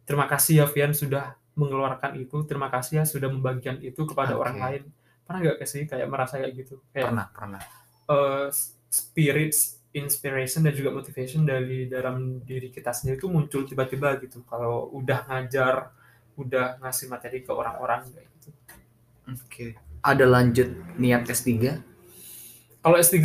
terima 0.03 0.25
kasih 0.25 0.61
ya 0.61 0.65
Vian 0.65 0.93
sudah 0.93 1.35
mengeluarkan 1.53 2.17
itu 2.17 2.41
terima 2.45 2.69
kasih 2.69 3.01
ya 3.01 3.05
sudah 3.05 3.29
membagikan 3.29 3.77
itu 3.79 4.01
kepada 4.03 4.33
Oke. 4.33 4.41
orang 4.41 4.57
lain 4.57 4.83
pernah 5.21 5.39
nggak 5.43 5.67
sih 5.67 5.83
kayak 5.83 6.07
merasa 6.07 6.39
kayak 6.39 6.53
gitu 6.55 6.79
kayak 6.89 7.11
Pernah, 7.11 7.27
pernah. 7.29 7.61
eh, 8.07 8.47
spirits, 8.87 9.59
inspiration 9.91 10.63
dan 10.63 10.71
juga 10.71 10.89
motivation 10.89 11.43
dari 11.43 11.85
dalam 11.85 12.39
diri 12.41 12.69
kita 12.69 12.89
sendiri 12.89 13.17
itu 13.17 13.27
muncul 13.27 13.67
tiba-tiba 13.67 14.15
gitu. 14.17 14.39
Kalau 14.47 14.87
udah 14.95 15.27
ngajar, 15.27 15.91
udah 16.33 16.79
ngasih 16.79 17.11
materi 17.11 17.43
ke 17.43 17.51
orang-orang 17.51 18.07
kayak 18.07 18.27
gitu. 18.39 18.49
Oke. 19.27 19.65
Ada 19.99 20.23
lanjut 20.23 20.69
niat 20.95 21.27
S3, 21.27 21.83
Kalau 22.79 22.95
S3 22.95 23.19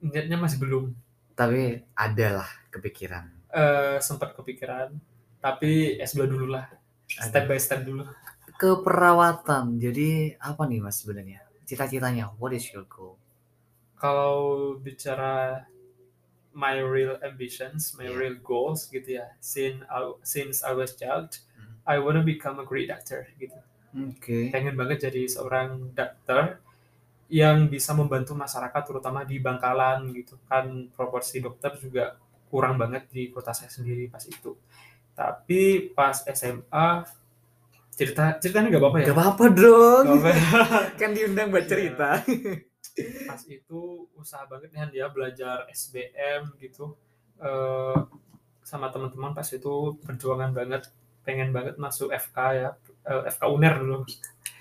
niatnya 0.00 0.40
masih 0.40 0.56
belum. 0.56 0.84
tapi 1.32 1.84
ada 1.92 2.28
lah 2.40 2.50
kepikiran. 2.72 3.28
Eh, 3.52 4.00
sempat 4.00 4.32
kepikiran, 4.32 4.96
tapi 5.38 6.00
S2 6.00 6.24
dulu 6.24 6.48
lah. 6.48 6.72
Step 7.06 7.44
by 7.44 7.60
step 7.60 7.84
dulu. 7.84 8.08
Keperawatan. 8.56 9.76
Jadi 9.76 10.32
apa 10.38 10.64
nih 10.64 10.80
mas 10.80 11.04
sebenarnya? 11.04 11.44
Cita-citanya, 11.68 12.32
what 12.40 12.50
is 12.50 12.64
your 12.72 12.88
goal? 12.88 13.20
Kalau 13.98 14.74
bicara 14.78 15.66
my 16.52 16.80
real 16.80 17.16
ambitions, 17.20 17.92
my 17.94 18.08
Yeah. 18.08 18.16
real 18.16 18.36
goals 18.40 18.88
gitu 18.88 19.20
ya. 19.20 19.36
Since 19.38 19.84
I, 19.86 20.00
since 20.22 20.56
I 20.60 20.72
was 20.72 20.96
child, 20.96 21.36
Hmm. 21.52 21.76
I 21.84 22.00
wanna 22.00 22.20
become 22.22 22.56
a 22.58 22.66
great 22.66 22.88
actor 22.88 23.28
gitu. 23.36 23.56
Oke. 23.92 24.48
pengen 24.48 24.72
banget 24.72 25.04
jadi 25.04 25.28
seorang 25.28 25.92
dokter 25.92 26.56
yang 27.28 27.68
bisa 27.68 27.92
membantu 27.92 28.32
masyarakat 28.32 28.88
terutama 28.88 29.20
di 29.20 29.36
Bangkalan 29.36 30.08
gitu 30.16 30.40
kan 30.48 30.88
proporsi 30.96 31.44
dokter 31.44 31.76
juga 31.76 32.16
kurang 32.52 32.76
banget 32.76 33.08
di 33.08 33.32
kota 33.32 33.50
saya 33.50 33.68
sendiri 33.68 34.06
pas 34.06 34.20
itu 34.22 34.52
tapi 35.12 35.62
pas 35.90 36.20
SMA 36.26 36.88
cerita 37.90 38.36
ceritanya 38.36 38.68
nggak 38.68 38.82
apa-apa 38.82 38.98
ya 38.98 39.06
Gak 39.06 39.16
apa-apa 39.16 39.44
dong. 39.50 40.04
Nggak 40.06 40.20
apa-apa. 40.22 40.78
kan 41.00 41.10
diundang 41.12 41.48
buat 41.48 41.64
cerita. 41.64 42.08
pas 43.28 43.40
itu 43.46 43.80
usaha 44.14 44.44
banget 44.44 44.68
nih 44.70 44.88
dia 44.92 45.06
belajar 45.08 45.64
SBM 45.66 46.52
gitu 46.58 46.92
Eh, 47.36 47.98
sama 48.62 48.86
teman-teman 48.88 49.32
pas 49.32 49.42
itu 49.44 49.74
perjuangan 49.98 50.52
banget 50.52 50.86
pengen 51.20 51.50
banget 51.50 51.74
masuk 51.74 52.08
FK 52.08 52.38
ya 52.54 52.70
Eh, 53.02 53.22
FK 53.28 53.42
UNER 53.50 53.74
dulu 53.76 54.06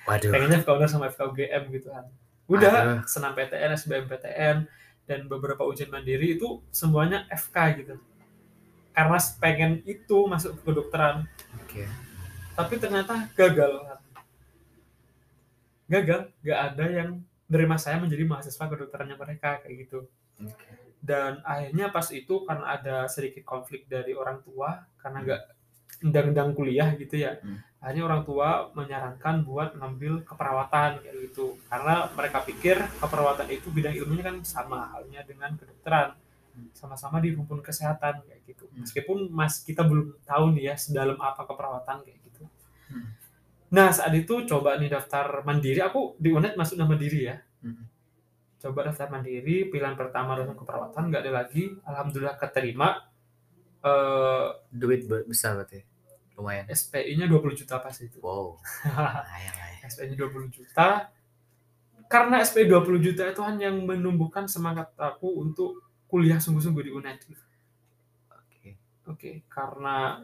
Waduh. 0.03 0.31
pengennya 0.33 0.59
FK 0.59 0.69
UNER 0.71 0.89
sama 0.89 1.05
FK 1.07 1.21
UGM 1.27 1.63
gitu 1.69 1.87
kan 1.87 2.09
udah 2.47 2.73
Aduh. 2.73 2.99
senam 3.05 3.31
PTN 3.31 3.71
SBM 3.71 4.05
PTN 4.07 4.57
dan 5.09 5.25
beberapa 5.27 5.65
ujian 5.65 5.89
mandiri 5.89 6.37
itu 6.37 6.61
semuanya 6.71 7.25
FK 7.29 7.57
gitu 7.83 7.95
karena 8.91 9.17
pengen 9.39 9.71
itu 9.87 10.17
masuk 10.27 10.59
ke 10.59 10.61
kedokteran 10.67 11.23
Oke. 11.63 11.87
tapi 12.55 12.73
ternyata 12.75 13.27
gagal 13.35 13.87
gagal 15.87 16.31
gak 16.43 16.59
ada 16.71 16.85
yang 16.87 17.09
menerima 17.51 17.75
saya 17.79 17.99
menjadi 17.99 18.23
mahasiswa 18.23 18.65
kedokterannya 18.67 19.15
mereka 19.19 19.59
kayak 19.63 19.75
gitu 19.87 20.07
Oke. 20.39 20.67
dan 21.03 21.43
akhirnya 21.43 21.91
pas 21.91 22.07
itu 22.11 22.43
karena 22.47 22.65
ada 22.75 22.95
sedikit 23.07 23.43
konflik 23.43 23.87
dari 23.87 24.15
orang 24.15 24.39
tua 24.43 24.87
karena 24.99 25.17
nggak 25.23 25.41
undang-undang 26.01 26.51
kuliah 26.55 26.93
gitu 26.95 27.15
ya 27.19 27.37
Hmm. 27.41 27.57
Akhirnya 27.81 28.05
orang 28.05 28.21
tua 28.21 28.49
menyarankan 28.71 29.41
buat 29.41 29.73
ngambil 29.73 30.21
keperawatan 30.21 31.01
kayak 31.01 31.15
gitu 31.27 31.57
karena 31.65 32.05
mereka 32.13 32.39
pikir 32.41 32.77
keperawatan 33.01 33.49
itu 33.49 33.67
bidang 33.67 33.91
ilmunya 33.91 34.23
kan 34.23 34.37
sama 34.45 34.85
halnya 34.87 35.25
dengan 35.25 35.57
kedokteran 35.57 36.13
sama-sama 36.71 37.17
di 37.17 37.33
rumpun 37.33 37.59
kesehatan 37.59 38.21
kayak 38.21 38.41
gitu 38.45 38.69
Hmm. 38.69 38.85
meskipun 38.85 39.17
mas 39.27 39.59
kita 39.59 39.81
belum 39.81 40.13
tahu 40.21 40.53
nih 40.53 40.69
ya 40.69 40.75
sedalam 40.75 41.17
apa 41.17 41.41
keperawatan 41.41 42.05
kayak 42.05 42.19
gitu 42.21 42.43
Hmm. 42.87 43.17
nah 43.67 43.89
saat 43.89 44.13
itu 44.13 44.45
coba 44.45 44.77
nih 44.77 44.87
daftar 44.87 45.41
mandiri 45.41 45.81
aku 45.81 46.15
di 46.15 46.29
UNED 46.29 46.53
masuk 46.53 46.77
nama 46.77 46.93
mandiri 46.93 47.19
ya 47.25 47.41
Hmm. 47.65 47.89
coba 48.57 48.87
daftar 48.87 49.09
mandiri 49.09 49.65
pilihan 49.67 49.97
pertama 49.97 50.37
langsung 50.37 50.53
keperawatan 50.55 51.09
nggak 51.09 51.21
ada 51.25 51.33
lagi 51.33 51.73
alhamdulillah 51.81 52.37
keterima 52.37 53.09
eh 53.81 54.47
Duit 54.69 55.09
be- 55.09 55.25
besar 55.25 55.57
berarti. 55.57 55.81
Lumayan. 56.35 56.65
SPI-nya 56.67 57.27
20 57.27 57.53
juta 57.55 57.75
pas 57.77 57.93
itu 57.93 58.17
Wow. 58.19 58.57
Lumayan 58.87 59.53
lah 59.53 59.69
ya. 59.77 59.85
SPI-nya 59.85 60.17
20 60.17 60.47
juta 60.49 61.11
karena 62.05 62.43
SPI 62.43 62.67
20 62.67 62.99
juta 62.99 63.23
itu 63.23 63.39
hanya 63.39 63.71
yang 63.71 63.87
menumbuhkan 63.87 64.43
semangat 64.43 64.91
aku 64.95 65.39
untuk 65.39 65.79
kuliah 66.05 66.37
sungguh-sungguh 66.37 66.83
di 66.83 66.91
UNED 66.91 67.23
Oke. 68.35 68.75
oke 69.07 69.31
karena 69.47 70.19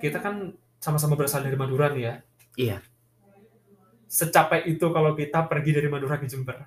kita 0.00 0.24
kan 0.24 0.56
sama-sama 0.78 1.20
berasal 1.20 1.44
dari 1.44 1.52
Madura 1.52 1.92
nih 1.92 2.00
ya 2.02 2.14
Iya. 2.56 2.78
secapek 4.08 4.64
itu 4.66 4.88
kalau 4.88 5.12
kita 5.12 5.44
pergi 5.44 5.76
dari 5.76 5.86
Madura 5.86 6.16
ke 6.16 6.24
Jember 6.24 6.64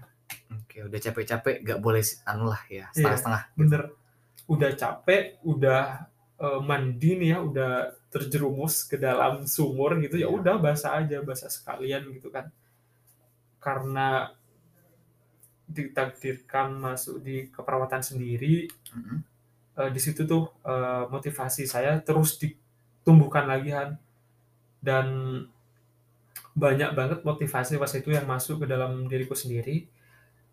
Oke, 0.54 0.86
udah 0.86 1.00
capek-capek 1.02 1.66
gak 1.66 1.80
boleh 1.82 2.00
anu 2.24 2.48
lah 2.48 2.62
ya, 2.70 2.86
Iya. 2.86 2.94
setengah-setengah. 2.94 3.44
bener 3.58 3.82
udah 4.46 4.72
capek 4.72 5.42
udah 5.42 6.06
eh, 6.42 6.60
mandi 6.70 7.12
nih 7.22 7.30
ya 7.34 7.40
udah 7.46 7.72
terjerumus 8.14 8.84
ke 8.90 8.98
dalam 9.00 9.46
sumur 9.48 9.96
gitu 10.04 10.16
ya 10.20 10.28
Iya. 10.28 10.36
udah 10.38 10.56
basah 10.66 10.92
aja 11.00 11.18
basah 11.24 11.48
sekalian 11.54 12.04
gitu 12.18 12.28
kan 12.36 12.46
karena 13.62 14.34
ditakdirkan 15.72 16.76
masuk 16.76 17.24
di 17.24 17.48
keperawatan 17.48 18.04
sendiri 18.04 18.68
Mm-mm. 18.92 19.18
eh, 19.80 19.90
di 19.96 20.00
situ 20.04 20.28
tuh 20.28 20.52
eh, 20.68 21.04
motivasi 21.08 21.64
saya 21.64 21.96
terus 22.04 22.36
ditumbuhkan 22.42 23.48
lagi 23.48 23.72
Han 23.72 23.96
dan 24.84 25.08
banyak 26.52 26.92
banget 26.92 27.20
motivasi 27.24 27.80
pas 27.80 27.92
itu 27.96 28.12
yang 28.12 28.28
masuk 28.28 28.64
ke 28.64 28.66
dalam 28.68 29.08
diriku 29.08 29.32
sendiri 29.38 29.88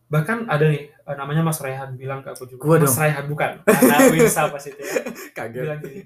bahkan 0.09 0.49
ada 0.49 0.65
nih 0.73 0.89
eh, 0.89 1.17
namanya 1.17 1.45
Mas 1.45 1.61
Raihan 1.61 1.93
bilang 1.95 2.25
ke 2.25 2.33
aku 2.33 2.49
juga 2.49 2.65
Gua 2.65 2.77
Mas 2.81 2.97
dong. 2.97 3.01
Raihan 3.05 3.25
bukan 3.29 3.51
karena 3.65 3.97
Winsa 4.09 4.43
pas 4.49 4.65
itu 4.65 4.81
ya 4.81 5.45
bilang 5.53 5.81
gini 5.85 6.03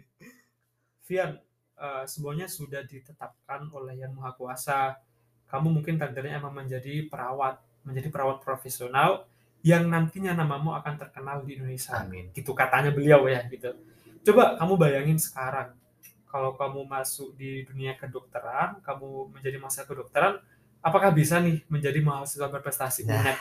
Vian 1.07 1.31
eh, 1.79 2.05
semuanya 2.11 2.47
sudah 2.51 2.83
ditetapkan 2.83 3.71
oleh 3.71 4.03
yang 4.03 4.11
maha 4.15 4.35
kuasa 4.35 4.99
kamu 5.47 5.81
mungkin 5.81 5.95
takdirnya 6.03 6.43
emang 6.43 6.53
menjadi 6.67 7.07
perawat 7.07 7.63
menjadi 7.87 8.11
perawat 8.11 8.43
profesional 8.43 9.27
yang 9.63 9.87
nantinya 9.87 10.35
namamu 10.35 10.75
akan 10.75 10.99
terkenal 10.99 11.47
di 11.47 11.55
Indonesia 11.55 12.03
Amin. 12.03 12.35
gitu 12.35 12.51
katanya 12.51 12.91
beliau 12.91 13.31
ya 13.31 13.47
gitu 13.47 13.71
coba 14.27 14.59
kamu 14.59 14.75
bayangin 14.75 15.19
sekarang 15.23 15.79
kalau 16.27 16.57
kamu 16.59 16.89
masuk 16.89 17.37
di 17.39 17.63
dunia 17.63 17.95
kedokteran 17.95 18.83
kamu 18.83 19.31
menjadi 19.31 19.63
mahasiswa 19.63 19.87
kedokteran 19.87 20.43
apakah 20.83 21.15
bisa 21.15 21.39
nih 21.39 21.63
menjadi 21.71 22.03
mahasiswa 22.03 22.51
berprestasi 22.51 23.07
Nah. 23.07 23.23
UNED 23.23 23.39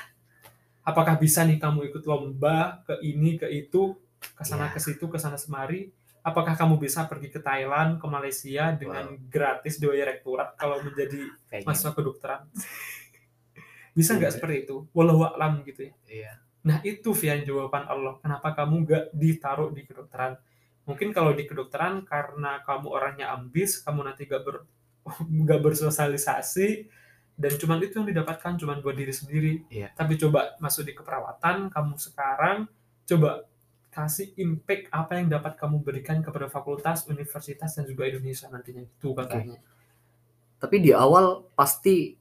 apakah 0.82 1.16
bisa 1.16 1.44
nih 1.44 1.58
kamu 1.58 1.90
ikut 1.90 2.04
lomba 2.04 2.82
ke 2.84 2.98
ini 3.02 3.38
ke 3.38 3.48
itu 3.48 3.94
ke 4.22 4.44
sana 4.44 4.70
Ya. 4.70 4.74
ke 4.74 4.80
situ 4.80 5.06
ke 5.06 5.18
sana 5.18 5.38
semari 5.38 5.90
apakah 6.22 6.54
kamu 6.54 6.78
bisa 6.78 7.06
pergi 7.06 7.30
ke 7.30 7.40
Thailand 7.40 7.98
ke 7.98 8.06
Malaysia 8.06 8.70
dengan 8.74 9.18
gratis 9.28 9.78
biaya 9.78 10.06
rektorat 10.08 10.54
kalau 10.54 10.78
menjadi 10.80 11.26
mahasiswa 11.66 11.92
kedokteran 11.92 12.42
bisa 13.98 14.16
nggak 14.16 14.32
Iya. 14.32 14.36
seperti 14.38 14.56
itu 14.64 14.76
walau 14.94 15.26
alam 15.26 15.62
gitu 15.66 15.90
ya 15.90 15.94
Iya. 16.08 16.34
Nah 16.62 16.78
itu 16.86 17.10
Vian 17.18 17.42
jawaban 17.42 17.90
Allah. 17.90 18.22
Kenapa 18.22 18.54
kamu 18.54 18.86
gak 18.86 19.06
ditaruh 19.18 19.74
di 19.74 19.82
kedokteran? 19.82 20.38
Mungkin 20.86 21.10
kalau 21.10 21.34
di 21.34 21.50
kedokteran 21.50 22.06
karena 22.06 22.62
kamu 22.62 22.86
orangnya 22.86 23.34
ambis, 23.34 23.82
kamu 23.82 24.06
nanti 24.06 24.30
gak 24.30 24.46
ber 24.46 24.62
gak 25.50 25.58
bersosialisasi 25.58 26.86
dan 27.42 27.58
cuman 27.58 27.82
itu 27.82 27.98
yang 27.98 28.08
didapatkan 28.14 28.54
cuman 28.62 28.78
buat 28.86 28.94
diri 28.94 29.10
sendiri. 29.10 29.54
Iya. 29.74 29.90
Tapi 29.98 30.14
coba 30.22 30.54
masuk 30.62 30.86
di 30.86 30.94
keperawatan, 30.94 31.74
kamu 31.74 31.94
sekarang 31.98 32.70
coba 33.10 33.50
kasih 33.92 34.32
impact 34.40 34.88
apa 34.94 35.20
yang 35.20 35.28
dapat 35.28 35.58
kamu 35.58 35.82
berikan 35.84 36.22
kepada 36.22 36.48
fakultas, 36.48 37.10
universitas 37.10 37.76
dan 37.76 37.84
juga 37.90 38.08
Indonesia 38.08 38.48
nantinya 38.48 38.86
itu 38.86 39.10
katanya. 39.18 39.58
Tapi 40.62 40.76
di 40.80 40.94
awal 40.94 41.50
pasti 41.58 42.14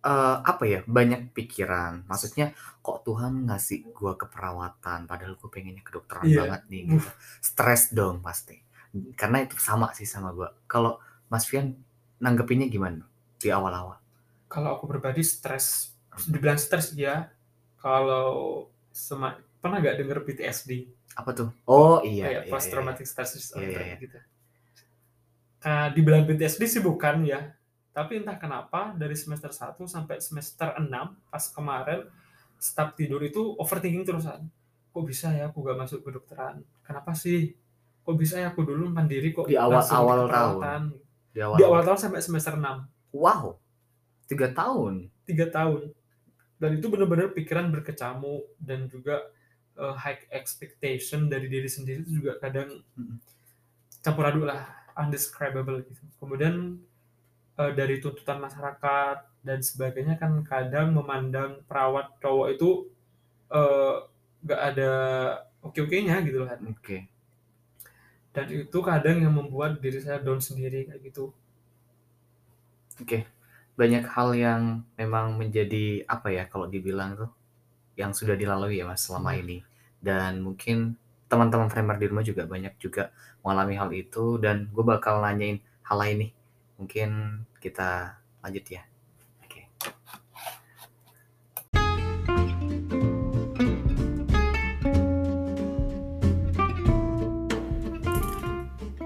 eh, 0.00 0.36
apa 0.40 0.64
ya 0.64 0.80
banyak 0.88 1.36
pikiran. 1.36 2.08
Maksudnya 2.08 2.56
kok 2.80 3.04
Tuhan 3.04 3.44
ngasih 3.46 3.92
gua 3.92 4.16
keperawatan 4.16 5.04
padahal 5.04 5.36
gue 5.36 5.50
pengennya 5.52 5.84
kedokteran 5.84 6.24
Iya. 6.24 6.40
banget 6.48 6.62
nih. 6.72 6.82
Gitu. 6.96 7.08
Stres 7.44 7.92
dong 7.92 8.24
pasti. 8.24 8.56
Karena 9.14 9.44
itu 9.44 9.60
sama 9.60 9.92
sih 9.92 10.08
sama 10.08 10.32
gua. 10.32 10.56
Kalau 10.64 10.96
Mas 11.28 11.44
Fian 11.46 11.76
nanggepinnya 12.18 12.66
gimana 12.72 13.09
di 13.40 13.48
awal-awal? 13.48 13.96
Kalau 14.46 14.76
aku 14.76 14.84
pribadi 14.84 15.22
stres, 15.22 15.96
dibilang 16.24 16.56
stres 16.56 16.92
ya. 16.92 17.32
Kalau 17.74 18.28
sema- 18.90 19.40
pernah 19.56 19.80
gak 19.80 19.96
denger 19.96 20.20
PTSD? 20.22 20.84
Apa 21.12 21.32
tuh? 21.32 21.48
Oh 21.64 21.98
iya. 22.02 22.28
kayak 22.28 22.42
iya, 22.44 22.50
post 22.52 22.66
iya, 22.66 22.72
traumatic 22.72 23.02
stress 23.04 23.30
disorder 23.32 23.66
Iya, 23.66 23.80
iya, 23.80 23.86
iya. 23.88 23.96
gitu. 23.98 24.18
Nah, 25.60 25.86
dibilang 25.90 26.24
PTSD 26.24 26.62
sih 26.66 26.80
bukan 26.80 27.24
ya. 27.24 27.52
Tapi 27.90 28.20
entah 28.20 28.36
kenapa 28.36 28.94
dari 28.94 29.12
semester 29.12 29.50
1 29.50 29.84
sampai 29.84 30.16
semester 30.18 30.72
6 30.72 30.88
pas 31.26 31.44
kemarin 31.46 32.06
staf 32.56 32.94
tidur 32.94 33.20
itu 33.20 33.56
overthinking 33.56 34.04
terusan. 34.04 34.46
Kok 34.90 35.04
bisa 35.04 35.30
ya 35.30 35.48
aku 35.48 35.62
gak 35.62 35.78
masuk 35.78 36.00
kedokteran? 36.00 36.60
Kenapa 36.80 37.12
sih? 37.12 37.56
Kok 38.00 38.14
bisa 38.14 38.36
ya 38.36 38.50
aku 38.50 38.62
dulu 38.62 38.88
mandiri 38.88 39.30
kok 39.30 39.44
Di 39.44 39.54
awal- 39.54 39.84
awal 39.86 40.26
keperawatan? 40.26 40.82
Di 41.30 41.40
awal. 41.40 41.56
Di 41.56 41.64
awal 41.64 41.80
tahun 41.82 41.98
sampai 42.00 42.20
semester 42.20 42.54
6. 42.54 42.64
Wow. 43.10 43.58
Tiga 44.26 44.50
tahun. 44.54 45.10
tiga 45.26 45.46
tahun 45.46 45.94
dan 46.60 46.76
itu 46.76 46.86
benar-benar 46.92 47.32
pikiran 47.32 47.72
berkecamuk 47.72 48.44
dan 48.60 48.84
juga 48.92 49.24
uh, 49.80 49.96
high 49.96 50.20
expectation 50.28 51.26
dari 51.26 51.48
diri 51.48 51.66
sendiri 51.66 52.04
itu 52.04 52.20
juga 52.20 52.36
kadang 52.36 52.84
Mm. 53.00 53.16
campur 54.04 54.28
aduk 54.28 54.44
lah 54.44 54.68
undescribable 54.92 55.80
gitu 55.88 56.04
kemudian 56.20 56.76
uh, 57.56 57.72
dari 57.72 57.96
tuntutan 58.02 58.36
masyarakat 58.44 59.16
dan 59.40 59.58
sebagainya 59.64 60.20
kan 60.20 60.44
kadang 60.44 60.92
memandang 60.92 61.64
perawat 61.64 62.12
cowok 62.20 62.48
itu 62.60 62.92
uh, 63.48 64.04
gak 64.44 64.60
ada 64.76 64.90
oke-oke-nya 65.64 66.20
gitu 66.28 66.44
lah 66.44 66.60
Oke. 66.68 67.08
dan 68.36 68.44
itu 68.52 68.78
kadang 68.84 69.24
yang 69.24 69.32
membuat 69.32 69.80
diri 69.80 70.00
saya 70.00 70.20
down 70.20 70.44
sendiri 70.44 70.92
kayak 70.92 71.00
gitu 71.08 71.32
Oke, 73.00 73.24
banyak 73.80 74.04
hal 74.12 74.28
yang 74.36 74.84
memang 75.00 75.40
menjadi 75.40 76.04
apa 76.04 76.28
ya 76.28 76.44
kalau 76.44 76.68
dibilang 76.68 77.16
tuh 77.16 77.32
yang 77.96 78.12
sudah 78.12 78.36
dilalui 78.36 78.76
ya 78.76 78.84
mas 78.84 79.08
selama 79.08 79.32
Hmm. 79.32 79.40
ini 79.40 79.58
dan 80.04 80.44
mungkin 80.44 81.00
teman-teman 81.28 81.72
framer 81.72 81.96
di 81.96 82.06
rumah 82.08 82.24
juga 82.24 82.44
banyak 82.44 82.76
juga 82.76 83.08
mengalami 83.40 83.74
hal 83.80 83.90
itu 83.96 84.36
dan 84.36 84.68
gue 84.68 84.84
bakal 84.84 85.24
nanyain 85.24 85.64
hal 85.84 85.96
lain 85.96 86.16
nih 86.28 86.32
mungkin 86.76 87.10
kita 87.60 88.20
lanjut 88.44 88.64
ya. 88.68 88.82
Oke. 89.44 89.68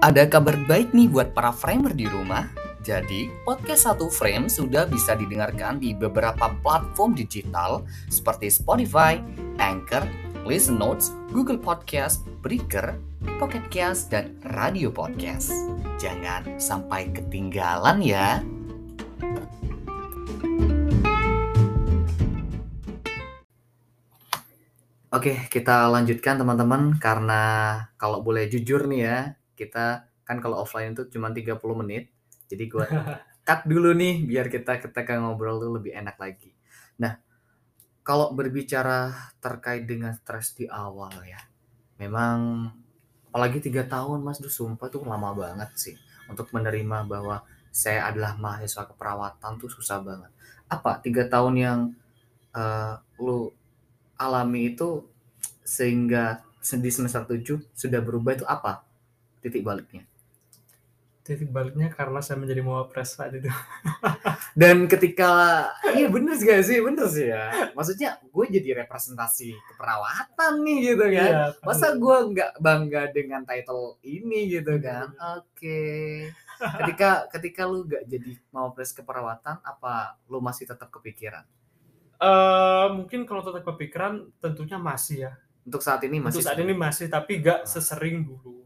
Ada 0.03 0.27
kabar 0.27 0.59
baik 0.67 0.91
nih 0.91 1.07
buat 1.07 1.31
para 1.31 1.55
framer 1.55 1.95
di 1.95 2.07
rumah. 2.11 2.64
Jadi, 2.85 3.33
podcast 3.41 3.89
satu 3.89 4.13
frame 4.13 4.45
sudah 4.45 4.85
bisa 4.85 5.17
didengarkan 5.17 5.81
di 5.81 5.97
beberapa 5.97 6.53
platform 6.61 7.17
digital 7.17 7.81
seperti 8.13 8.53
Spotify, 8.53 9.17
Anchor, 9.57 10.05
Listen 10.45 10.77
Notes, 10.77 11.09
Google 11.33 11.57
Podcast, 11.57 12.21
Breaker, 12.45 12.93
Pocket 13.41 13.65
Cast, 13.73 14.13
dan 14.13 14.37
Radio 14.53 14.93
Podcast. 14.93 15.49
Jangan 15.97 16.61
sampai 16.61 17.09
ketinggalan 17.09 18.05
ya. 18.05 18.45
Oke, 25.09 25.49
kita 25.49 25.89
lanjutkan 25.89 26.37
teman-teman 26.37 27.01
karena 27.01 27.41
kalau 27.97 28.21
boleh 28.21 28.45
jujur 28.45 28.85
nih 28.85 29.01
ya, 29.09 29.17
kita 29.57 30.05
kan 30.21 30.37
kalau 30.37 30.61
offline 30.61 30.93
itu 30.93 31.09
cuma 31.09 31.33
30 31.33 31.57
menit. 31.81 32.14
Jadi 32.45 32.63
gua 32.69 32.85
cut 33.45 33.61
dulu 33.69 33.93
nih 33.93 34.25
biar 34.25 34.49
kita 34.49 34.81
ketika 34.81 35.21
ngobrol 35.21 35.61
tuh 35.61 35.77
lebih 35.77 35.93
enak 35.93 36.17
lagi. 36.17 36.49
Nah, 36.97 37.21
kalau 38.01 38.33
berbicara 38.33 39.13
terkait 39.37 39.85
dengan 39.85 40.13
stres 40.17 40.57
di 40.57 40.65
awal 40.65 41.13
ya, 41.25 41.41
memang 42.01 42.69
apalagi 43.29 43.61
tiga 43.61 43.85
tahun 43.85 44.25
mas, 44.25 44.41
tuh 44.41 44.49
sumpah 44.49 44.89
tuh 44.89 45.05
lama 45.05 45.33
banget 45.37 45.69
sih 45.77 45.95
untuk 46.25 46.49
menerima 46.53 47.05
bahwa 47.05 47.45
saya 47.69 48.07
adalah 48.07 48.39
mahasiswa 48.39 48.87
keperawatan 48.87 49.51
tuh 49.61 49.69
susah 49.69 49.99
banget. 50.01 50.31
Apa 50.65 51.03
tiga 51.03 51.27
tahun 51.27 51.53
yang 51.59 51.79
uh, 52.55 52.97
lu 53.19 53.51
alami 54.15 54.73
itu 54.73 55.03
sehingga 55.61 56.41
di 56.65 56.89
semester 56.89 57.21
7 57.27 57.77
sudah 57.77 58.01
berubah 58.01 58.33
itu 58.33 58.45
apa 58.47 58.81
titik 59.43 59.61
baliknya? 59.61 60.07
Titik 61.25 61.49
baliknya 61.49 61.89
karena 61.89 62.21
saya 62.21 62.37
menjadi 62.37 62.61
mawapres 62.61 63.17
saat 63.17 63.33
itu. 63.33 63.49
Dan 64.61 64.85
ketika 64.85 65.65
iya 65.97 66.05
bener 66.05 66.37
sih 66.37 66.45
gak 66.45 66.61
sih 66.61 66.77
bener 66.85 67.09
sih 67.09 67.33
ya. 67.33 67.73
Maksudnya 67.73 68.21
gue 68.21 68.45
jadi 68.45 68.85
representasi 68.85 69.57
keperawatan 69.73 70.53
nih 70.61 70.77
gitu 70.93 71.05
kan. 71.09 71.31
Iya, 71.33 71.45
Masa 71.65 71.97
gue 71.97 72.17
nggak 72.29 72.51
bangga 72.61 73.09
dengan 73.09 73.41
title 73.41 73.97
ini 74.05 74.53
gitu 74.53 74.77
kan? 74.77 75.17
Oke. 75.41 75.49
Okay. 75.57 76.09
Ketika 76.55 77.25
ketika 77.33 77.61
lu 77.65 77.89
gak 77.89 78.05
jadi 78.05 78.31
mawapres 78.53 78.93
keperawatan, 78.93 79.65
apa 79.65 80.21
lu 80.29 80.37
masih 80.45 80.69
tetap 80.69 80.93
kepikiran? 80.93 81.41
Uh, 82.21 83.01
mungkin 83.01 83.25
kalau 83.25 83.41
tetap 83.41 83.65
kepikiran 83.65 84.29
tentunya 84.37 84.77
masih 84.77 85.25
ya. 85.25 85.33
Untuk 85.65 85.81
saat 85.81 86.05
ini 86.05 86.21
masih. 86.21 86.39
Untuk 86.39 86.45
saat 86.45 86.61
ini 86.61 86.73
masih, 86.77 87.09
tapi 87.09 87.41
gak 87.41 87.65
sesering 87.65 88.21
dulu. 88.21 88.61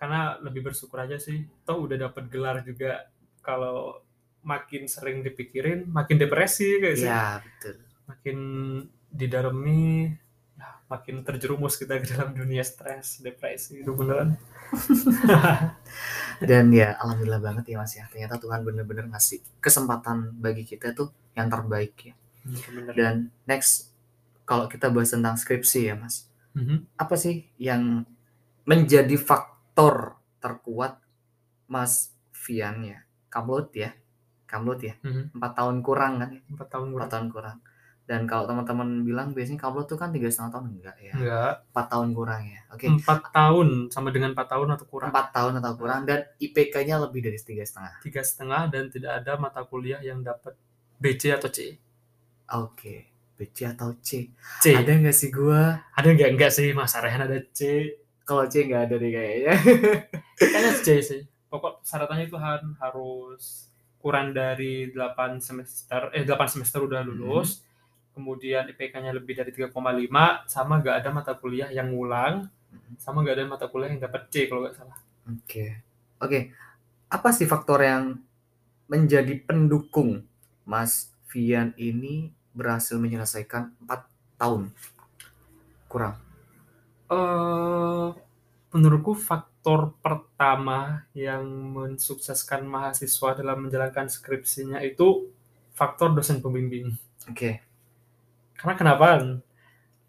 Karena 0.00 0.40
lebih 0.40 0.72
bersyukur 0.72 1.04
aja 1.04 1.20
sih. 1.20 1.44
Toh 1.68 1.84
udah 1.84 2.08
dapat 2.08 2.32
gelar 2.32 2.64
juga. 2.64 3.04
Kalau 3.44 4.00
makin 4.40 4.88
sering 4.88 5.20
dipikirin, 5.20 5.84
makin 5.92 6.16
depresi 6.16 6.80
guys. 6.80 7.04
Iya 7.04 7.44
betul. 7.44 7.76
Makin 8.08 8.38
didaremi, 9.12 10.08
ya, 10.56 10.68
makin 10.88 11.20
terjerumus 11.20 11.76
kita 11.76 12.00
ke 12.00 12.16
dalam 12.16 12.32
dunia 12.32 12.64
stres, 12.64 13.20
depresi, 13.20 13.84
itu 13.84 13.92
beneran. 13.92 14.40
Dan 16.48 16.72
ya 16.72 16.96
alhamdulillah 16.96 17.42
banget 17.42 17.74
ya 17.74 17.76
Mas 17.76 17.92
ya. 17.92 18.08
Ternyata 18.08 18.40
Tuhan 18.40 18.64
bener-bener 18.64 19.04
ngasih 19.12 19.44
kesempatan 19.60 20.40
bagi 20.40 20.64
kita 20.64 20.96
tuh 20.96 21.12
yang 21.36 21.52
terbaik 21.52 21.92
ya. 22.00 22.14
Bener. 22.48 22.94
Dan 22.96 23.14
next 23.44 23.92
kalau 24.48 24.66
kita 24.66 24.88
bahas 24.88 25.12
tentang 25.12 25.36
skripsi 25.36 25.92
ya 25.92 25.94
Mas. 26.00 26.26
Mhm. 26.56 26.88
Apa 26.96 27.14
sih 27.20 27.44
yang 27.60 28.08
menjadi 28.64 29.14
faktor 29.20 29.59
terkuat 30.40 30.92
Mas 31.70 32.12
Vian 32.44 32.82
ya? 32.82 32.98
Kamlut 33.30 33.70
ya. 33.76 33.94
Kamlut 34.48 34.80
ya. 34.82 34.98
Mhm. 35.06 35.38
Empat 35.38 35.52
tahun 35.54 35.76
kurang 35.86 36.18
kan? 36.18 36.30
ya? 36.34 36.40
Empat 36.50 36.68
tahun 36.72 36.86
Empat 36.96 37.10
tahun 37.14 37.28
kurang. 37.30 37.58
Dan 38.10 38.26
kalau 38.26 38.42
teman-teman 38.50 39.06
bilang 39.06 39.30
biasanya 39.30 39.62
kamlut 39.62 39.86
tuh 39.86 39.94
kan 39.94 40.10
tiga 40.10 40.26
setengah 40.26 40.58
tahun 40.58 40.66
enggak 40.82 40.96
ya? 40.98 41.12
Enggak. 41.14 41.54
Empat 41.70 41.86
tahun 41.94 42.08
kurang 42.10 42.42
ya. 42.42 42.60
Oke. 42.74 42.84
Empat 42.90 43.20
tahun 43.30 43.68
sama 43.94 44.08
dengan 44.10 44.34
empat 44.34 44.48
tahun 44.50 44.68
atau 44.74 44.86
kurang. 44.90 45.14
Empat 45.14 45.28
tahun 45.30 45.52
atau 45.62 45.72
kurang 45.78 46.00
dan 46.10 46.26
IPK-nya 46.42 46.98
lebih 46.98 47.22
dari 47.22 47.38
tiga 47.38 47.62
setengah. 47.62 48.02
Tiga 48.02 48.22
setengah 48.26 48.66
dan 48.66 48.90
tidak 48.90 49.12
ada 49.22 49.38
mata 49.38 49.62
kuliah 49.62 50.02
yang 50.02 50.26
dapat 50.26 50.58
BC 50.98 51.38
atau 51.38 51.54
C. 51.54 51.78
Oke. 52.50 53.14
BC 53.38 53.78
atau 53.78 53.94
C? 54.02 54.34
C. 54.58 54.74
Ada 54.74 54.90
nggak 54.90 55.14
sih 55.14 55.30
gua? 55.30 55.78
Ada 55.94 56.10
nggak 56.10 56.30
enggak 56.34 56.50
sih 56.50 56.74
Mas 56.74 56.98
Rehan 56.98 57.30
ada 57.30 57.38
C. 57.54 57.94
Kalau 58.30 58.46
C 58.46 58.62
nggak 58.62 58.82
ada 58.86 58.94
deh 58.94 59.10
kayaknya. 59.10 59.54
Kayaknya 60.38 60.72
C 60.86 60.88
sih. 61.02 61.20
Pokok 61.50 61.82
syaratnya 61.82 62.30
itu 62.30 62.38
harus 62.78 63.66
kurang 63.98 64.30
dari 64.30 64.86
8 64.94 65.42
semester 65.42 66.14
eh 66.14 66.22
8 66.22 66.30
semester 66.46 66.86
udah 66.86 67.02
lulus. 67.02 67.66
Kemudian 68.14 68.70
IPK-nya 68.70 69.10
lebih 69.10 69.34
dari 69.34 69.50
3,5 69.50 69.74
sama 70.46 70.78
nggak 70.78 70.96
ada 71.02 71.10
mata 71.10 71.34
kuliah 71.34 71.74
yang 71.74 71.90
ngulang 71.90 72.46
sama 73.02 73.26
nggak 73.26 73.34
ada 73.34 73.50
mata 73.50 73.66
kuliah 73.66 73.90
yang 73.90 73.98
dapat 73.98 74.30
C 74.30 74.46
kalau 74.46 74.62
nggak 74.62 74.78
salah. 74.78 74.94
Oke. 75.26 75.82
Oke. 76.22 76.54
Apa 77.10 77.34
sih 77.34 77.50
faktor 77.50 77.82
yang 77.82 78.14
menjadi 78.86 79.34
pendukung 79.42 80.22
Mas 80.62 81.10
Vian 81.34 81.74
ini 81.74 82.30
berhasil 82.54 82.94
menyelesaikan 82.94 83.74
4 83.90 84.38
tahun? 84.38 84.70
Kurang. 85.90 86.14
Eh, 87.10 88.08
menurutku 88.70 89.18
faktor 89.18 89.98
pertama 89.98 91.02
yang 91.10 91.42
mensukseskan 91.74 92.62
mahasiswa 92.64 93.34
dalam 93.34 93.66
menjalankan 93.66 94.06
skripsinya 94.06 94.78
itu 94.86 95.26
faktor 95.74 96.14
dosen 96.14 96.38
pembimbing. 96.38 96.94
Oke. 97.26 97.58
Karena 98.54 98.74
kenapa? 98.78 99.06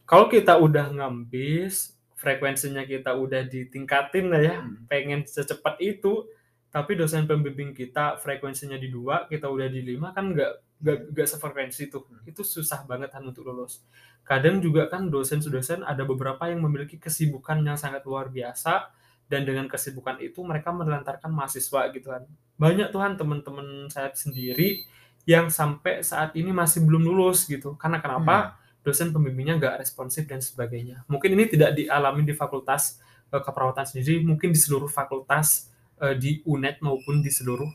Kalau 0.06 0.28
kita 0.30 0.60
udah 0.60 0.92
ngambis, 0.94 1.96
frekuensinya 2.20 2.84
kita 2.86 3.16
udah 3.18 3.48
ditingkatin 3.48 4.26
lah 4.30 4.42
ya, 4.44 4.56
Hmm. 4.62 4.86
pengen 4.92 5.26
secepat 5.26 5.80
itu, 5.82 6.28
tapi 6.70 6.94
dosen 7.00 7.26
pembimbing 7.26 7.74
kita 7.74 8.20
frekuensinya 8.22 8.78
di 8.78 8.92
dua, 8.92 9.26
kita 9.32 9.48
udah 9.50 9.68
di 9.72 9.82
lima 9.82 10.12
kan 10.14 10.36
nggak 10.36 10.54
nggak 10.82 11.14
nggak 11.14 11.28
sefrekuensi 11.30 11.88
tuh. 11.94 12.04
Hmm. 12.10 12.26
Itu 12.26 12.42
susah 12.42 12.84
banget 12.90 13.14
kan 13.14 13.22
untuk 13.24 13.46
lulus. 13.48 13.86
Kadang 14.26 14.62
juga 14.62 14.90
kan 14.90 15.08
dosen-dosen 15.08 15.86
ada 15.86 16.02
beberapa 16.06 16.50
yang 16.50 16.62
memiliki 16.62 16.98
kesibukan 16.98 17.62
yang 17.62 17.78
sangat 17.78 18.06
luar 18.06 18.30
biasa 18.30 18.90
dan 19.32 19.48
dengan 19.48 19.70
kesibukan 19.70 20.20
itu 20.20 20.44
mereka 20.44 20.74
menelantarkan 20.76 21.32
mahasiswa 21.32 21.88
gitu 21.96 22.08
kan. 22.12 22.28
Banyak 22.60 22.92
tuhan 22.92 23.16
teman-teman 23.16 23.88
saya 23.88 24.12
sendiri 24.12 24.84
yang 25.24 25.48
sampai 25.54 26.02
saat 26.02 26.34
ini 26.34 26.50
masih 26.52 26.84
belum 26.84 27.06
lulus 27.06 27.46
gitu. 27.48 27.78
Karena 27.78 28.02
kenapa? 28.02 28.58
Dosen 28.82 29.14
pembimbingnya 29.14 29.62
nggak 29.62 29.76
responsif 29.78 30.26
dan 30.26 30.42
sebagainya. 30.42 31.06
Mungkin 31.06 31.38
ini 31.38 31.46
tidak 31.46 31.78
dialami 31.78 32.26
di 32.26 32.34
fakultas 32.34 32.98
eh, 33.30 33.38
keperawatan 33.38 33.86
sendiri, 33.86 34.26
mungkin 34.26 34.50
di 34.50 34.58
seluruh 34.58 34.90
fakultas 34.90 35.70
eh, 36.02 36.18
di 36.18 36.42
UNED 36.50 36.82
maupun 36.82 37.22
di 37.22 37.30
seluruh 37.30 37.70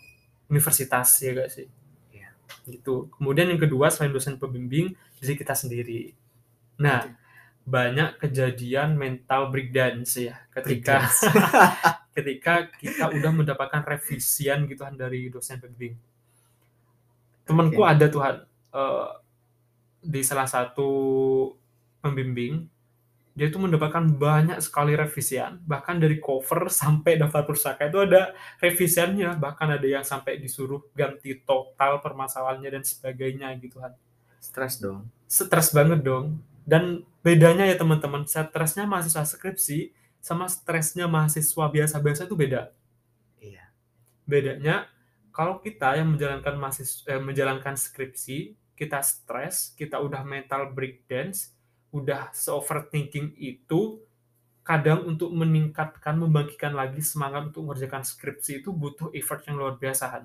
universitas 0.50 1.22
ya 1.22 1.32
guys 1.34 1.54
sih. 1.54 1.85
Gitu. 2.66 3.10
Kemudian 3.14 3.50
yang 3.50 3.60
kedua 3.60 3.90
selain 3.90 4.14
dosen 4.14 4.36
pembimbing, 4.36 4.94
diri 5.20 5.34
kita 5.34 5.54
sendiri. 5.54 6.12
Nah, 6.80 7.06
banyak 7.66 8.22
kejadian 8.22 8.94
mental 8.94 9.50
breakdance 9.50 10.22
ya 10.22 10.38
ketika 10.54 11.02
ketika 12.16 12.70
kita 12.78 13.10
udah 13.10 13.32
mendapatkan 13.34 13.82
revisian 13.82 14.70
gitu 14.70 14.86
kan 14.86 14.94
dari 14.94 15.26
dosen 15.26 15.58
pembimbing. 15.58 15.98
Temanku 17.42 17.82
Oke. 17.82 17.90
ada 17.90 18.06
Tuhan 18.06 18.36
eh, 18.70 19.08
di 20.06 20.22
salah 20.22 20.46
satu 20.46 20.90
pembimbing 21.98 22.70
dia 23.36 23.52
itu 23.52 23.60
mendapatkan 23.60 24.16
banyak 24.16 24.58
sekali 24.64 24.96
revisian 24.96 25.60
bahkan 25.68 26.00
dari 26.00 26.16
cover 26.16 26.72
sampai 26.80 27.20
daftar 27.20 27.44
pusaka 27.44 27.92
itu 27.92 28.00
ada 28.00 28.32
revisiannya 28.58 29.36
bahkan 29.36 29.68
ada 29.76 29.84
yang 29.84 30.02
sampai 30.02 30.40
disuruh 30.40 30.80
ganti 30.96 31.36
total 31.44 32.00
permasalahannya 32.00 32.80
dan 32.80 32.82
sebagainya 32.82 33.52
gitu 33.60 33.78
kan 33.78 33.92
Stres 34.40 34.78
dong. 34.80 35.04
stres 35.28 35.74
banget 35.74 36.00
dong 36.00 36.40
dan 36.64 37.04
bedanya 37.20 37.66
ya 37.66 37.76
teman-teman 37.76 38.24
stresnya 38.24 38.86
mahasiswa 38.88 39.26
skripsi 39.26 39.90
sama 40.18 40.46
stresnya 40.50 41.06
mahasiswa 41.06 41.64
biasa-biasa 41.70 42.24
itu 42.26 42.34
beda 42.34 42.72
Iya. 43.38 43.68
bedanya 44.24 44.86
kalau 45.30 45.60
kita 45.60 45.98
yang 46.00 46.14
menjalankan 46.16 46.56
mahasiswa 46.56 47.04
eh, 47.10 47.20
menjalankan 47.20 47.76
skripsi 47.76 48.54
kita 48.78 49.02
stres 49.02 49.74
kita 49.74 49.98
udah 49.98 50.22
mental 50.22 50.70
breakdance 50.70 51.55
udah 52.02 52.30
se-overthinking 52.36 53.34
itu 53.40 54.00
kadang 54.66 55.06
untuk 55.06 55.30
meningkatkan 55.30 56.18
membangkitkan 56.18 56.74
lagi 56.74 56.98
semangat 56.98 57.54
untuk 57.54 57.70
mengerjakan 57.70 58.02
skripsi 58.02 58.66
itu 58.66 58.74
butuh 58.74 59.14
effort 59.14 59.46
yang 59.46 59.56
luar 59.62 59.78
biasa 59.78 60.04
kan 60.10 60.22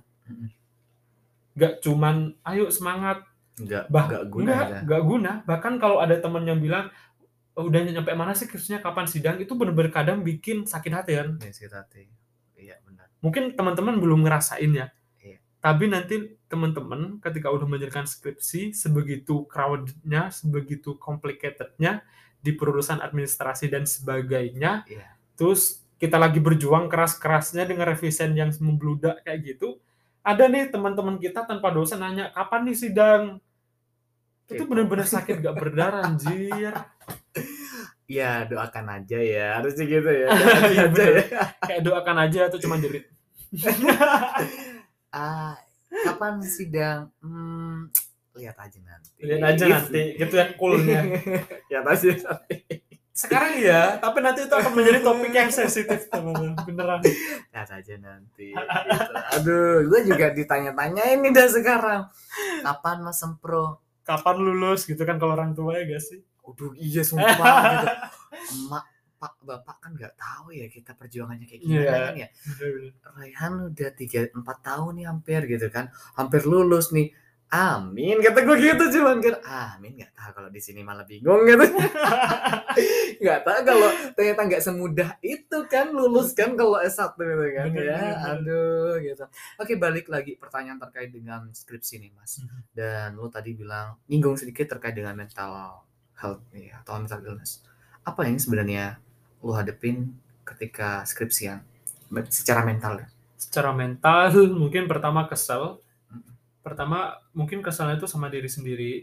nggak 1.53 1.83
cuman 1.83 2.33
ayo 2.47 2.71
semangat 2.71 3.21
nggak 3.59 3.85
bah 3.91 4.05
nggak 4.09 4.25
guna 4.31 4.51
nggak 4.55 4.69
ya. 4.71 4.79
nggak 4.87 5.03
guna 5.05 5.31
bahkan 5.45 5.73
kalau 5.77 6.01
ada 6.01 6.15
teman 6.17 6.47
yang 6.47 6.57
bilang 6.57 6.89
"Oh, 7.53 7.67
udah 7.67 7.83
nyampe 7.83 8.15
mana 8.15 8.31
sih 8.31 8.47
skripsinya 8.47 8.79
kapan 8.79 9.05
sidang 9.05 9.37
itu 9.37 9.51
bener-bener 9.53 9.91
kadang 9.91 10.23
bikin 10.23 10.63
sakit 10.63 10.91
hati 10.95 11.11
kan 11.19 11.29
Nih, 11.37 11.51
si 11.51 11.67
Tati. 11.67 12.07
Iya 12.55 12.79
benar. 12.87 13.11
mungkin 13.19 13.53
teman-teman 13.53 13.99
belum 13.99 14.23
ngerasain 14.25 14.71
ya. 14.71 14.87
Tapi 15.61 15.85
nanti 15.85 16.17
teman-teman 16.49 17.21
ketika 17.21 17.47
udah 17.47 17.63
menyelesaikan 17.63 18.03
skripsi 18.03 18.73
sebegitu 18.73 19.45
crowdednya 19.45 20.27
sebegitu 20.27 20.97
complicatednya 20.97 22.01
di 22.41 22.51
perurusan 22.51 22.97
administrasi 22.97 23.69
dan 23.69 23.85
sebagainya 23.85 24.83
Iya. 24.83 25.05
terus 25.37 25.85
kita 25.95 26.17
lagi 26.17 26.41
berjuang 26.41 26.89
keras-kerasnya 26.89 27.63
dengan 27.63 27.85
revisen 27.87 28.33
yang 28.33 28.49
membludak 28.57 29.21
kayak 29.21 29.39
gitu 29.47 29.77
ada 30.21 30.45
nih 30.45 30.67
teman-teman 30.67 31.17
kita 31.17 31.45
tanpa 31.45 31.69
dosen 31.69 32.01
nanya 32.01 32.29
kapan 32.31 32.65
nih 32.65 32.75
sidang 32.75 33.23
itu 34.49 34.59
Kepo. 34.59 34.73
bener-bener 34.73 35.05
sakit 35.05 35.39
gak 35.39 35.55
berdarah 35.55 36.03
anjir 36.03 36.73
Ya 38.11 38.43
doakan 38.43 38.91
aja 38.91 39.15
ya 39.17 39.55
harusnya 39.55 39.87
gitu 39.87 40.03
ya. 40.11 40.27
Doakan 40.35 40.83
aja 40.83 41.05
ya. 41.07 41.23
kayak 41.63 41.81
doakan 41.81 42.17
aja 42.19 42.39
atau 42.51 42.59
cuma 42.59 42.75
jerit 42.75 43.07
Ah, 45.11 45.59
kapan 46.07 46.39
sidang? 46.39 47.11
Hmm, 47.19 47.91
lihat 48.35 48.55
aja 48.55 48.79
nanti. 48.79 49.19
lihat 49.27 49.43
aja 49.43 49.65
nanti 49.67 50.01
gitu 50.15 50.33
ya 50.39 50.45
coolnya 50.55 51.03
lihat 51.69 51.85
aja 51.85 52.09
nanti. 52.15 52.55
sekarang 53.11 53.59
iya 53.59 53.99
tapi 53.99 54.23
nanti 54.23 54.47
itu 54.47 54.55
akan 54.55 54.71
menjadi 54.71 55.03
topik 55.03 55.35
yang 55.35 55.51
sensitif 55.51 56.07
teman-teman 56.07 56.55
beneran 56.63 57.03
Lihat 57.51 57.69
aja 57.69 57.95
nanti. 57.99 58.55
Gitu. 58.55 59.13
Aduh, 59.35 59.83
gue 59.91 59.99
juga 60.07 60.31
ditanya-tanya 60.31 61.11
ini 61.11 61.29
dah 61.29 61.47
sekarang. 61.51 62.01
Kapan 62.63 62.97
Mas 63.03 63.19
Sempro? 63.19 63.83
kapan 64.01 64.35
lulus 64.41 64.89
gitu 64.89 65.03
kan 65.05 65.21
kalau 65.21 65.37
orang 65.37 65.53
tua 65.53 65.77
ya 65.77 65.85
gak 65.85 66.01
sih 66.01 66.19
Aduh, 66.41 66.73
iya 66.75 67.05
sumpah 67.05 67.37
gitu. 67.37 67.87
Emak, 68.57 68.83
pak, 69.21 69.37
bapak 69.39 69.77
kan 69.77 69.93
nggak 69.93 70.17
tahu 70.17 70.49
ya 70.51 70.65
kita 70.65 70.97
perjuangannya 70.97 71.45
kayak 71.45 71.61
gimana 71.61 71.77
Iya. 71.79 71.93
kan 72.01 72.15
ya. 72.17 72.27
Raihan 73.13 73.53
udah 73.69 73.89
tiga 73.93 74.25
empat 74.27 74.57
tahun 74.59 74.91
nih 74.97 75.05
hampir 75.05 75.39
gitu 75.45 75.67
kan, 75.69 75.85
hampir 76.13 76.41
lulus 76.43 76.89
nih. 76.89 77.13
Amin 77.51 78.17
kata 78.17 78.41
gue 78.41 78.57
gitu 78.57 78.79
cuman 78.95 79.19
kan 79.19 79.35
amin 79.43 79.99
nggak 79.99 80.15
tahu 80.15 80.31
kalau 80.31 80.47
di 80.47 80.63
sini 80.63 80.87
malah 80.87 81.03
bingung 81.03 81.43
gitu 81.43 81.59
nggak 83.21 83.39
tahu 83.43 83.59
kalau 83.67 83.89
ternyata 84.15 84.41
nggak 84.47 84.63
semudah 84.63 85.09
itu 85.19 85.57
kan 85.67 85.91
lulus 85.91 86.31
kan 86.31 86.55
kalau 86.55 86.79
S1 86.79 87.11
gitu 87.11 87.45
kan 87.51 87.67
Bener, 87.67 87.83
ya 87.83 87.99
bener, 87.99 88.15
aduh 88.31 88.93
gitu 88.99 89.23
oke 89.59 89.73
balik 89.75 90.07
lagi 90.07 90.39
pertanyaan 90.39 90.79
terkait 90.79 91.11
dengan 91.11 91.51
skripsi 91.51 91.99
nih 91.99 92.11
mas 92.13 92.39
Mhm. 92.39 92.59
dan 92.71 93.09
lu 93.13 93.27
tadi 93.27 93.51
bilang 93.51 93.99
nyinggung 94.07 94.39
sedikit 94.39 94.71
terkait 94.71 94.95
dengan 94.95 95.11
mental 95.13 95.83
health 96.15 96.47
nih 96.49 96.71
atau 96.73 96.97
mental 96.97 97.19
illness 97.21 97.67
apa 98.01 98.23
yang 98.23 98.39
sebenarnya 98.39 98.95
lu 99.41 99.51
hadepin 99.57 100.13
ketika 100.45 101.05
skripsian 101.05 101.61
secara 102.29 102.61
mental 102.65 103.01
ya? 103.01 103.07
secara 103.41 103.73
mental 103.73 104.29
mungkin 104.61 104.85
pertama 104.85 105.25
kesel. 105.25 105.81
Pertama 106.61 107.17
mungkin 107.33 107.65
keselnya 107.65 107.97
itu 107.97 108.05
sama 108.05 108.29
diri 108.29 108.45
sendiri. 108.45 108.93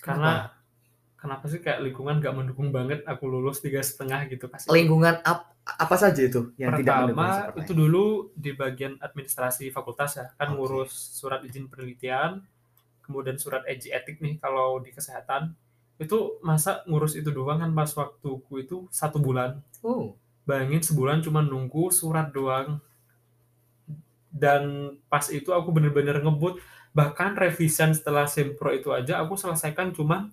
Karena 0.00 0.48
kenapa 1.20 1.46
sih 1.52 1.60
kayak 1.60 1.84
lingkungan 1.84 2.18
gak 2.18 2.32
mendukung 2.32 2.72
banget 2.72 3.04
aku 3.04 3.28
lulus 3.28 3.60
tiga 3.60 3.78
setengah 3.84 4.26
gitu 4.26 4.50
pasti 4.50 4.66
lingkungan 4.74 5.22
ap- 5.22 5.54
apa 5.62 5.94
saja 5.94 6.18
itu 6.18 6.50
yang 6.58 6.74
tidak 6.74 7.06
mendukung 7.06 7.22
pertama 7.22 7.60
itu 7.62 7.72
dulu 7.76 8.04
di 8.34 8.50
bagian 8.56 8.96
administrasi 8.98 9.68
fakultas 9.68 10.16
ya. 10.16 10.26
Kan 10.40 10.56
Oke. 10.56 10.64
ngurus 10.64 10.90
surat 10.96 11.44
izin 11.44 11.68
penelitian 11.68 12.40
kemudian 13.04 13.36
surat 13.36 13.62
etik 13.68 14.18
nih 14.24 14.40
kalau 14.40 14.80
di 14.80 14.90
kesehatan 14.94 15.52
itu 16.00 16.38
masa 16.40 16.84
ngurus 16.88 17.16
itu 17.16 17.28
doang 17.28 17.60
kan 17.60 17.70
pas 17.72 17.90
waktuku 17.92 18.64
itu 18.64 18.76
satu 18.88 19.20
bulan. 19.20 19.60
Oh. 19.84 20.16
Bayangin 20.48 20.82
sebulan 20.82 21.22
cuma 21.22 21.40
nunggu 21.44 21.92
surat 21.94 22.30
doang. 22.30 22.80
Dan 24.32 24.96
pas 25.12 25.28
itu 25.28 25.52
aku 25.52 25.68
bener-bener 25.70 26.20
ngebut. 26.20 26.58
Bahkan 26.92 27.36
revision 27.36 27.92
setelah 27.96 28.28
sempro 28.28 28.72
itu 28.72 28.92
aja 28.92 29.20
aku 29.20 29.36
selesaikan 29.36 29.96
cuma 29.96 30.28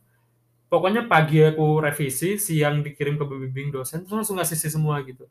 pokoknya 0.67 1.07
pagi 1.07 1.41
aku 1.41 1.79
revisi 1.81 2.35
siang 2.35 2.83
dikirim 2.83 3.15
ke 3.15 3.25
pembimbing 3.25 3.71
dosen 3.71 4.03
terus 4.03 4.13
langsung 4.23 4.37
ACC 4.39 4.67
semua 4.67 4.99
gitu. 5.07 5.25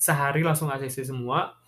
Sehari 0.00 0.40
langsung 0.40 0.72
ACC 0.72 1.04
semua 1.04 1.59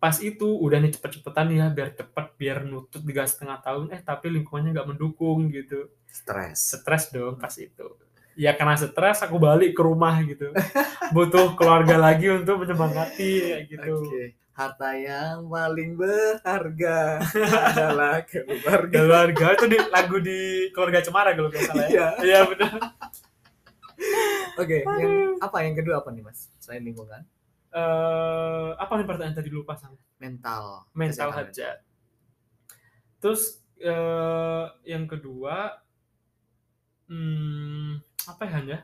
pas 0.00 0.16
itu 0.24 0.48
udah 0.48 0.80
nih 0.80 0.96
cepet-cepetan 0.96 1.52
ya 1.52 1.68
biar 1.68 1.92
cepet 1.92 2.26
biar 2.40 2.64
nutut 2.64 3.04
tiga 3.04 3.28
setengah 3.28 3.60
tahun. 3.60 3.92
Eh 3.92 4.00
tapi 4.00 4.32
lingkungannya 4.32 4.72
nggak 4.72 4.88
mendukung 4.96 5.52
gitu. 5.52 5.92
Stres. 6.08 6.80
Stres 6.80 7.12
dong 7.12 7.36
pas 7.36 7.52
itu. 7.60 7.86
Ya 8.32 8.56
karena 8.56 8.80
stres 8.80 9.20
aku 9.20 9.36
balik 9.36 9.76
ke 9.76 9.82
rumah 9.84 10.16
gitu. 10.24 10.56
Butuh 11.14 11.52
keluarga 11.52 12.00
lagi 12.00 12.32
untuk 12.32 12.64
menyemangati 12.64 13.30
kayak 13.44 13.62
gitu. 13.68 13.94
Oke. 14.08 14.24
Harta 14.56 14.92
yang 14.96 15.48
paling 15.48 15.96
berharga 15.96 17.20
adalah 17.68 18.24
keluarga. 18.30 18.96
Keluarga. 18.96 19.46
Itu 19.52 19.66
di 19.68 19.78
lagu 19.92 20.16
di 20.24 20.72
keluarga 20.72 21.04
cemara 21.04 21.36
kalau 21.36 21.52
nggak 21.52 21.64
salah 21.68 21.86
ya. 21.86 21.92
Iya. 21.92 22.08
iya 22.24 22.38
benar. 22.48 22.72
Oke 24.56 24.80
yang 24.80 25.36
apa? 25.44 25.56
Yang 25.60 25.84
kedua 25.84 26.00
apa 26.00 26.08
nih 26.08 26.24
mas? 26.24 26.48
Selain 26.56 26.80
lingkungan 26.80 27.20
Eh, 27.70 28.70
apa 28.74 28.92
nih 28.98 29.06
pertanyaan 29.06 29.36
tadi 29.38 29.50
lupa 29.50 29.78
sama 29.78 29.94
mental. 30.18 30.90
Mental 30.94 31.30
hajat 31.30 31.86
terus 33.20 33.60
eh, 33.76 34.64
yang 34.88 35.04
kedua 35.04 35.76
hmm, 37.12 38.00
apa 38.26 38.42
ya 38.48 38.52
hanya? 38.58 38.78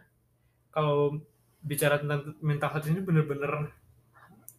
Kalau 0.71 1.25
bicara 1.65 1.99
tentang 1.99 2.37
mental 2.45 2.71
health 2.71 2.89
ini 2.93 3.01
bener-bener 3.01 3.73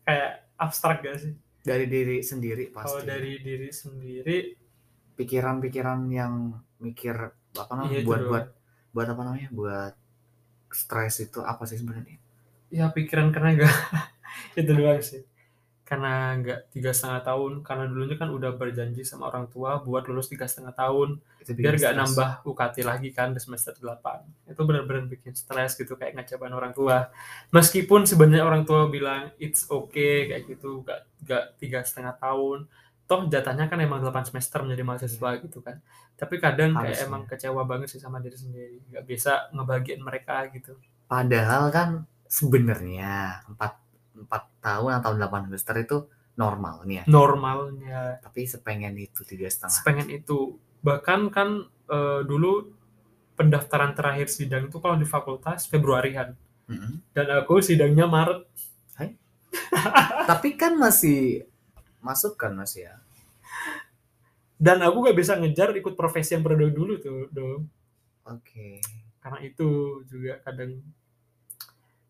kayak 0.02 0.50
abstrak 0.58 1.06
gak 1.06 1.22
sih? 1.22 1.34
Dari 1.62 1.86
diri 1.86 2.26
sendiri 2.26 2.74
kalau 2.74 3.00
pasti. 3.00 3.06
dari 3.06 3.38
diri 3.38 3.70
sendiri 3.70 4.38
pikiran-pikiran 5.18 6.10
yang 6.10 6.58
mikir 6.78 7.16
apa 7.58 7.74
namanya 7.74 8.02
Iya, 8.02 8.06
buat 8.06 8.22
doang. 8.22 8.30
buat 8.34 8.46
buat 8.94 9.08
apa 9.14 9.22
namanya 9.26 9.50
buat 9.54 9.94
stres 10.74 11.22
itu 11.22 11.42
apa 11.46 11.70
sih 11.70 11.78
sebenarnya? 11.78 12.18
Ya 12.74 12.90
pikiran 12.90 13.30
karena 13.30 13.62
enggak 13.62 13.72
itu 14.60 14.72
doang 14.74 15.02
sih. 15.02 15.24
Karena 15.88 16.36
enggak 16.36 16.68
tiga 16.76 16.92
setengah 16.92 17.24
tahun 17.24 17.64
karena 17.64 17.88
dulunya 17.88 18.20
kan 18.20 18.28
udah 18.28 18.52
berjanji 18.60 19.08
sama 19.08 19.32
orang 19.32 19.48
tua 19.48 19.80
buat 19.80 20.04
lulus 20.12 20.28
tiga 20.28 20.44
setengah 20.44 20.76
tahun 20.76 21.24
itu 21.48 21.56
biar 21.56 21.80
nggak 21.80 21.96
nambah 21.96 22.30
UKT 22.44 22.84
lagi 22.84 23.10
kan 23.16 23.32
di 23.32 23.40
semester 23.40 23.72
8 23.72 24.52
itu 24.52 24.62
benar-benar 24.68 25.08
bikin 25.08 25.32
stres 25.32 25.80
gitu 25.80 25.96
kayak 25.96 26.20
ngecewain 26.20 26.52
orang 26.52 26.76
tua. 26.76 27.08
Meskipun 27.56 28.04
sebenarnya 28.04 28.44
orang 28.44 28.68
tua 28.68 28.92
bilang 28.92 29.32
it's 29.40 29.64
okay 29.72 30.28
kayak 30.28 30.44
gitu 30.44 30.84
nggak 30.84 31.00
nggak 31.24 31.44
tiga 31.56 31.80
setengah 31.88 32.20
tahun. 32.20 32.68
Toh 33.08 33.24
jatahnya 33.32 33.72
kan 33.72 33.80
emang 33.80 34.04
8 34.04 34.28
semester 34.28 34.60
menjadi 34.68 34.84
mahasiswa 34.84 35.30
gitu 35.40 35.64
kan. 35.64 35.80
Tapi 36.20 36.36
kadang 36.44 36.76
kayak 36.76 37.00
Harusnya. 37.00 37.08
emang 37.08 37.24
kecewa 37.24 37.64
banget 37.64 37.96
sih 37.96 38.04
sama 38.04 38.20
diri 38.20 38.36
sendiri. 38.36 38.84
Nggak 38.92 39.06
bisa 39.08 39.48
ngebagiin 39.56 40.04
mereka 40.04 40.44
gitu. 40.52 40.76
Padahal 41.08 41.72
kan 41.72 42.04
sebenarnya 42.28 43.48
empat 43.48 43.87
empat 44.26 44.50
tahun 44.64 44.92
atau 45.02 45.12
delapan 45.14 45.50
semester 45.50 45.76
itu 45.78 45.98
normalnya. 46.38 47.04
Normalnya. 47.06 48.22
Tapi 48.22 48.50
sepengen 48.50 48.98
itu 48.98 49.22
tiga 49.26 49.50
setengah. 49.50 49.76
Sepengen 49.78 50.08
itu. 50.10 50.58
Bahkan 50.82 51.20
kan 51.30 51.66
eh, 51.90 52.22
dulu 52.26 52.74
pendaftaran 53.38 53.94
terakhir 53.94 54.34
sidang 54.34 54.70
itu 54.70 54.82
kalau 54.82 54.98
di 54.98 55.06
fakultas 55.06 55.70
Februarian. 55.70 56.34
Mm-mm. 56.68 57.00
dan 57.16 57.32
aku 57.32 57.64
sidangnya 57.64 58.12
Maret. 58.12 58.44
Tapi 60.30 60.60
kan 60.60 60.76
masih 60.76 61.48
masuk 62.04 62.36
kan 62.36 62.52
masih 62.52 62.92
ya? 62.92 62.96
Dan 64.58 64.82
aku 64.82 65.06
gak 65.06 65.18
bisa 65.18 65.38
ngejar 65.38 65.72
ikut 65.78 65.94
profesi 65.94 66.34
yang 66.34 66.44
berdua 66.44 66.68
dulu 66.74 66.98
tuh 66.98 67.30
dong. 67.30 67.70
Oke. 68.26 68.82
Karena 69.22 69.40
itu 69.46 70.02
juga 70.10 70.42
kadang 70.42 70.82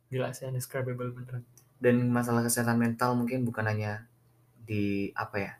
gila 0.07 0.31
sih 0.31 0.47
indescribable 0.47 1.11
beneran 1.11 1.43
dan 1.77 2.09
masalah 2.09 2.41
kesehatan 2.45 2.77
mental 2.77 3.13
mungkin 3.13 3.45
bukan 3.45 3.65
hanya 3.69 4.05
di 4.67 5.13
apa 5.13 5.35
ya 5.37 5.51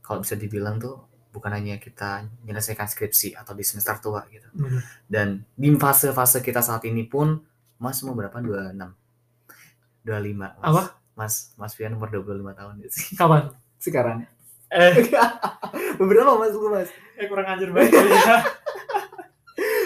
kalau 0.00 0.22
bisa 0.22 0.38
dibilang 0.38 0.78
tuh 0.78 1.02
bukan 1.34 1.50
hanya 1.50 1.82
kita 1.82 2.30
menyelesaikan 2.46 2.86
skripsi 2.86 3.34
atau 3.34 3.58
di 3.58 3.66
semester 3.66 3.98
tua 3.98 4.22
gitu. 4.30 4.46
Bener. 4.54 4.82
dan 5.10 5.42
di 5.58 5.74
fase-fase 5.74 6.38
kita 6.38 6.62
saat 6.62 6.86
ini 6.86 7.04
pun 7.10 7.42
mas 7.82 7.98
mau 8.06 8.14
berapa? 8.14 8.38
26 8.38 8.78
25 10.06 10.38
mas. 10.38 10.54
Apa? 10.62 10.82
mas 11.18 11.34
mas 11.58 11.72
Fian 11.74 11.94
umur 11.98 12.10
25 12.10 12.54
tahun 12.54 12.74
gitu. 12.86 12.94
Sih 12.94 13.14
kapan? 13.20 13.50
Sekarang. 13.82 14.22
Eh. 14.70 15.10
Berapa 15.98 16.38
mas 16.38 16.54
lu 16.54 16.70
mas? 16.70 16.90
Eh 17.18 17.26
kurang 17.26 17.46
anjir 17.46 17.70
banget. 17.70 17.94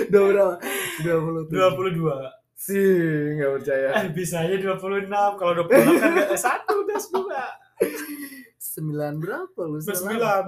Ya 0.08 0.20
udah 0.24 0.56
berapa 1.04 1.28
20 1.52 1.52
22 1.52 2.37
sih 2.58 3.38
nggak 3.38 3.50
percaya 3.54 3.88
eh 4.02 4.06
bisa 4.10 4.42
aja 4.42 4.58
26 4.58 5.06
kalau 5.38 5.52
26 5.62 6.02
kan 6.02 6.12
S1 6.34 6.66
udah 6.66 6.96
S2 6.98 7.18
sembilan 8.78 9.12
berapa 9.18 9.60
lu? 9.66 9.78
Sembilan. 9.82 10.44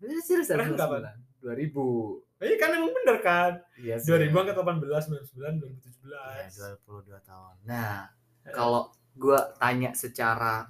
Ini 0.00 0.16
serius 0.24 0.48
nggak, 0.48 0.76
Pak? 0.76 0.80
sembilan? 0.80 1.16
Dua 1.44 1.54
ribu. 1.54 2.16
Iya 2.36 2.56
kan 2.60 2.70
emang 2.76 2.92
bener 2.92 3.16
kan? 3.20 3.52
Iya 3.80 3.96
2000 4.00 4.32
ke 4.32 4.52
18, 4.52 5.08
99, 5.32 5.56
2017. 6.04 6.12
Ya, 6.12 6.48
22 6.84 7.16
tahun. 7.24 7.54
Nah, 7.64 8.12
kalau 8.52 8.92
gua 9.16 9.56
tanya 9.56 9.96
secara 9.96 10.68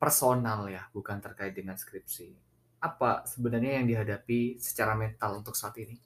personal 0.00 0.68
ya, 0.68 0.88
bukan 0.92 1.20
terkait 1.20 1.52
dengan 1.52 1.76
skripsi. 1.76 2.32
Apa 2.80 3.28
sebenarnya 3.28 3.80
yang 3.80 3.86
dihadapi 3.86 4.56
secara 4.56 4.96
mental 4.96 5.44
untuk 5.44 5.52
saat 5.52 5.76
ini? 5.76 5.96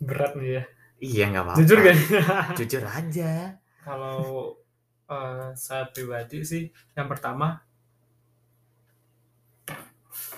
Berat 0.00 0.32
nih 0.40 0.50
ya. 0.60 0.64
Iya, 0.98 1.30
nggak 1.30 1.44
apa-apa. 1.46 1.58
Jujur 1.62 1.78
kan? 1.82 1.96
Jujur 2.58 2.84
aja. 2.84 3.32
Kalau 3.86 4.20
eh, 5.06 5.48
saya 5.54 5.86
pribadi 5.90 6.42
sih, 6.42 6.68
yang 6.98 7.06
pertama 7.06 7.62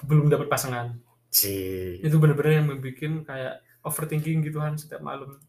belum 0.05 0.29
dapat 0.33 0.49
pasangan. 0.49 0.97
Cih. 1.33 2.01
Itu 2.01 2.21
bener-bener 2.21 2.61
yang 2.61 2.67
membuat 2.69 3.25
kayak 3.25 3.55
overthinking 3.85 4.45
gitu 4.45 4.61
kan 4.61 4.77
setiap 4.77 5.01
malam. 5.01 5.41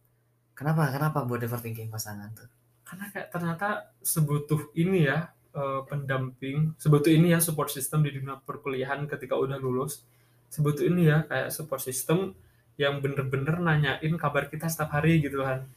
Kenapa? 0.55 0.91
Kenapa 0.93 1.23
buat 1.27 1.41
overthinking 1.43 1.91
pasangan 1.91 2.31
tuh? 2.35 2.47
Karena 2.87 3.07
kayak 3.11 3.27
ternyata 3.31 3.67
sebutuh 4.03 4.71
ini 4.75 5.07
ya 5.07 5.31
eh, 5.55 5.81
pendamping, 5.87 6.75
sebutuh 6.79 7.11
ini 7.11 7.35
ya 7.35 7.39
support 7.43 7.71
system 7.71 8.03
di 8.03 8.15
dunia 8.15 8.39
perkuliahan 8.39 9.07
ketika 9.07 9.35
udah 9.35 9.59
lulus. 9.59 10.03
Sebutuh 10.51 10.87
ini 10.87 11.07
ya 11.07 11.23
kayak 11.27 11.51
support 11.51 11.79
system 11.79 12.35
yang 12.81 12.97
bener-bener 12.97 13.61
nanyain 13.61 14.13
kabar 14.17 14.49
kita 14.49 14.65
setiap 14.65 14.97
hari 14.97 15.21
gitu 15.21 15.45
kan. 15.45 15.69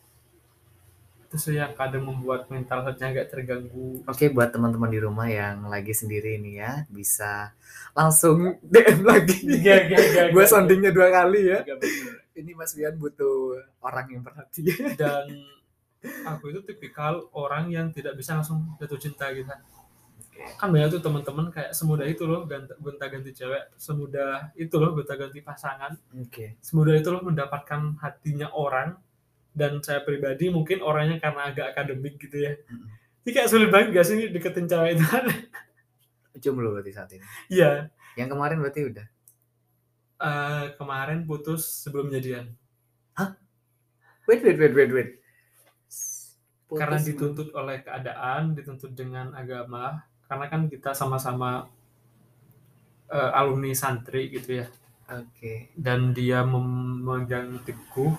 Itu 1.28 1.36
sih 1.36 1.60
yang 1.60 1.76
kadang 1.76 2.08
membuat 2.08 2.48
mental 2.48 2.80
health-nya 2.80 3.12
agak 3.12 3.26
terganggu. 3.28 4.00
Oke, 4.08 4.32
buat 4.32 4.48
teman-teman 4.48 4.88
di 4.88 5.00
rumah 5.04 5.28
yang 5.28 5.68
lagi 5.68 5.92
sendiri 5.92 6.40
nih 6.40 6.54
ya, 6.64 6.72
bisa 6.88 7.52
langsung 7.92 8.56
DM 8.64 9.04
lagi. 9.04 9.36
Gak, 9.60 9.80
gak, 9.92 10.04
gak, 10.16 10.26
Gue 10.32 10.44
soundingnya 10.48 10.96
dua 10.96 11.12
kali 11.12 11.52
ya. 11.52 11.60
Gak. 11.60 11.84
Ini 12.34 12.50
Mas 12.56 12.72
Wian 12.72 12.96
butuh 12.96 13.60
orang 13.84 14.06
yang 14.08 14.22
perhatian. 14.24 14.96
dan 14.96 15.28
aku 16.24 16.52
itu 16.52 16.60
tipikal 16.64 17.28
orang 17.36 17.68
yang 17.68 17.92
tidak 17.92 18.16
bisa 18.16 18.36
langsung 18.36 18.76
jatuh 18.80 19.00
cinta 19.00 19.28
gitu 19.32 19.52
kan 20.54 20.68
banyak 20.68 20.90
tuh 20.90 21.00
teman-teman 21.00 21.46
kayak 21.48 21.70
semudah 21.70 22.04
itu 22.04 22.22
loh 22.22 22.44
gant- 22.44 22.74
gonta-ganti 22.76 23.30
cewek 23.30 23.72
semudah 23.74 24.50
itu 24.54 24.74
loh 24.74 24.92
gonta-ganti 24.92 25.40
pasangan 25.40 25.94
Oke. 26.16 26.58
semudah 26.58 26.94
itu 26.94 27.08
loh 27.08 27.20
mendapatkan 27.20 27.80
hatinya 27.96 28.50
orang 28.50 28.98
dan 29.50 29.78
saya 29.78 30.00
pribadi 30.00 30.48
mungkin 30.48 30.80
orangnya 30.80 31.16
karena 31.18 31.48
agak 31.48 31.72
akademik 31.72 32.18
gitu 32.18 32.38
ya 32.40 32.52
Mm. 32.60 32.86
jadi 33.22 33.30
kayak 33.32 33.48
sulit 33.48 33.68
banget 33.68 33.88
gak 33.92 34.04
sih 34.04 34.28
deketin 34.28 34.66
cewek 34.66 34.90
itu 34.92 35.04
kan 35.08 35.24
Jomblo 36.36 36.72
berarti 36.72 36.90
saat 36.90 37.08
ini. 37.10 37.24
iya 37.48 37.88
Yang 38.14 38.28
kemarin 38.30 38.58
berarti 38.58 38.80
udah. 38.84 39.06
eh, 40.16 40.64
kemarin 40.74 41.22
putus 41.22 41.62
sebelum 41.80 42.08
jadian 42.08 42.52
Wait, 44.24 44.40
wait, 44.40 44.56
wait, 44.56 44.72
wait, 44.72 44.88
wait. 44.90 45.10
Putus 46.64 46.80
karena 46.80 46.96
sebelum- 46.96 47.36
dituntut 47.36 47.48
oleh 47.52 47.76
keadaan, 47.78 48.42
dituntut 48.52 48.92
dengan 48.92 49.30
agama, 49.32 50.00
karena 50.24 50.46
kan 50.52 50.66
kita 50.72 50.96
sama-sama 50.96 51.68
eh, 53.12 53.30
alumni 53.38 53.70
santri 53.76 54.32
gitu 54.32 54.64
ya, 54.64 54.66
Oke. 55.12 55.70
dan 55.76 56.10
dia 56.16 56.40
memegang 56.42 57.60
teguh 57.62 58.16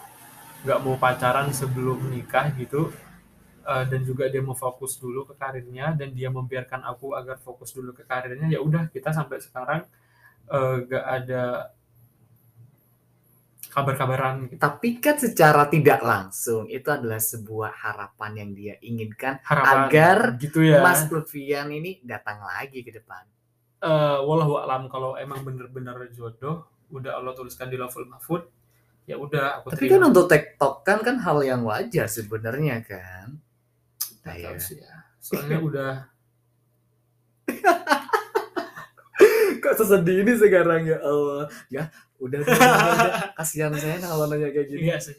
nggak 0.64 0.80
mau 0.82 0.95
pacaran 0.97 1.49
sebelum 1.53 2.10
nikah 2.14 2.53
gitu, 2.58 2.93
eh, 3.66 3.86
dan 3.89 4.01
juga 4.06 4.30
dia 4.30 4.41
mau 4.45 4.58
fokus 4.58 4.97
dulu 5.01 5.26
ke 5.30 5.34
karirnya, 5.38 5.93
dan 5.97 6.14
dia 6.14 6.30
membiarkan 6.30 6.86
aku 6.86 7.18
agar 7.18 7.38
fokus 7.41 7.74
dulu 7.74 7.91
ke 7.97 8.06
karirnya, 8.06 8.47
ya 8.49 8.62
udah 8.62 8.88
kita 8.93 9.10
sampai 9.14 9.41
sekarang 9.41 9.84
nggak 10.45 11.06
ada 11.10 11.74
kabar-kabaran 13.76 14.34
gitu. 14.49 14.57
Tapi 14.57 14.89
kan 15.03 15.15
secara 15.19 15.67
tidak 15.67 15.99
langsung 16.01 16.63
itu 16.71 16.88
adalah 16.88 17.19
sebuah 17.19 17.71
harapan 17.84 18.32
yang 18.41 18.51
dia 18.59 18.76
inginkan 18.82 19.34
harapan 19.43 19.78
Agar 19.91 20.17
gitu 20.39 20.59
ya. 20.63 20.80
Mas 20.86 21.01
Lutfian 21.11 21.67
ini 21.69 21.91
datang 22.03 22.39
lagi 22.41 22.80
ke 22.88 22.91
depan. 22.95 23.23
eh 23.82 24.17
wallahu 24.28 24.55
alam 24.57 24.88
kalau 24.89 25.11
emang 25.19 25.45
bener-bener 25.45 26.09
jodoh 26.17 26.57
udah 26.89 27.11
Allah 27.19 27.34
tuliskan 27.38 27.67
di 27.69 27.78
Lauhul 27.78 28.07
Mahfud 28.09 28.43
ya 29.05 29.15
udah 29.19 29.61
aku 29.61 29.67
Tapi 29.69 29.86
kan 29.91 30.01
terima. 30.01 30.09
untuk 30.09 30.26
TikTok 30.32 30.73
kan 30.88 30.99
kan 31.05 31.17
hal 31.21 31.38
yang 31.45 31.61
wajar 31.69 32.07
sebenarnya 32.09 32.82
kan. 32.82 33.28
Sih 34.57 34.80
ya. 34.82 34.95
soalnya 35.21 35.57
udah 35.67 35.93
Kok 39.63 39.73
sesedih 39.80 40.21
ini 40.21 40.34
sekarang 40.38 40.86
ya 40.86 40.97
Allah. 41.01 41.47
Ya, 41.71 41.84
udah, 42.18 42.38
udah, 42.39 42.51
udah, 42.51 42.72
udah. 42.95 43.32
kasihan 43.39 43.72
saya 43.74 43.99
kalau 43.99 44.26
nanya 44.26 44.49
kayak 44.49 44.68
gini. 44.68 44.80
iya 44.86 44.97
sih 44.97 45.16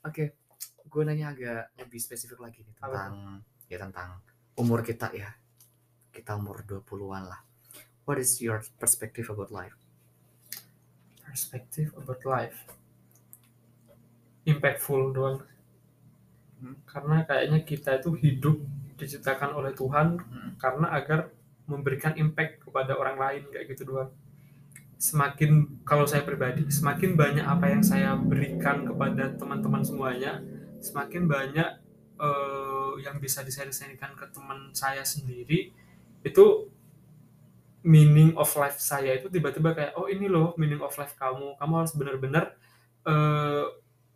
Oke, 0.00 0.34
gue 0.84 1.02
nanya 1.02 1.30
agak 1.30 1.70
lebih 1.76 1.98
spesifik 1.98 2.38
lagi 2.38 2.60
nih 2.60 2.74
Apa 2.76 2.86
tentang 2.86 3.14
ya 3.66 3.78
tentang 3.78 4.08
umur 4.54 4.80
kita 4.80 5.08
ya. 5.12 5.30
Kita 6.08 6.36
umur 6.36 6.60
20-an 6.60 7.24
lah. 7.24 7.40
What 8.02 8.18
is 8.18 8.36
your 8.38 8.60
perspective 8.76 9.26
about 9.26 9.48
life? 9.48 9.72
perspective 11.22 11.88
about 11.94 12.20
life 12.22 12.60
impactful 14.44 15.12
doang 15.12 15.40
Hmm. 16.58 16.78
karena 16.84 17.24
kayaknya 17.24 17.60
kita 17.62 17.98
itu 17.98 18.14
hidup 18.14 18.56
diciptakan 18.94 19.50
oleh 19.50 19.72
Tuhan 19.72 20.14
Hmm. 20.14 20.50
karena 20.56 20.92
agar 20.92 21.26
memberikan 21.64 22.14
impact 22.14 22.62
kepada 22.62 22.94
orang 22.94 23.16
lain 23.16 23.42
kayak 23.48 23.66
gitu 23.66 23.88
doang 23.88 24.14
semakin 25.02 25.82
kalau 25.82 26.06
saya 26.06 26.22
pribadi 26.22 26.62
semakin 26.70 27.18
banyak 27.18 27.42
apa 27.42 27.66
yang 27.66 27.82
saya 27.82 28.14
berikan 28.14 28.86
kepada 28.86 29.34
teman-teman 29.34 29.82
semuanya 29.82 30.38
semakin 30.78 31.26
banyak 31.26 31.70
eh, 32.22 32.92
yang 33.02 33.18
bisa 33.18 33.42
disaring-saringkan 33.42 34.14
ke 34.14 34.30
teman 34.30 34.70
saya 34.70 35.02
sendiri 35.02 35.74
itu 36.22 36.70
meaning 37.82 38.30
of 38.38 38.46
life 38.54 38.78
saya 38.78 39.18
itu 39.18 39.26
tiba-tiba 39.26 39.74
kayak 39.74 39.98
oh 39.98 40.06
ini 40.06 40.30
loh 40.30 40.54
meaning 40.54 40.78
of 40.78 40.94
life 40.94 41.18
kamu. 41.18 41.58
Kamu 41.58 41.72
harus 41.82 41.92
benar-benar 41.98 42.54
eh, 43.06 43.66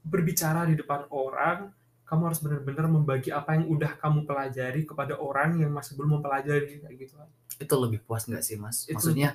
berbicara 0.06 0.70
di 0.70 0.78
depan 0.78 1.10
orang. 1.10 1.74
Kamu 2.06 2.30
harus 2.30 2.38
benar-benar 2.38 2.86
membagi 2.86 3.34
apa 3.34 3.58
yang 3.58 3.66
udah 3.66 3.98
kamu 3.98 4.22
pelajari 4.30 4.86
kepada 4.86 5.18
orang 5.18 5.58
yang 5.58 5.74
masih 5.74 5.98
belum 5.98 6.22
mempelajari. 6.22 6.78
Kayak 6.78 6.94
gitu. 6.94 7.18
Kan 7.18 7.26
Itu 7.58 7.74
lebih 7.82 8.06
puas 8.06 8.30
nggak 8.30 8.42
sih 8.46 8.54
mas? 8.54 8.86
Itu- 8.86 8.94
Maksudnya 9.02 9.34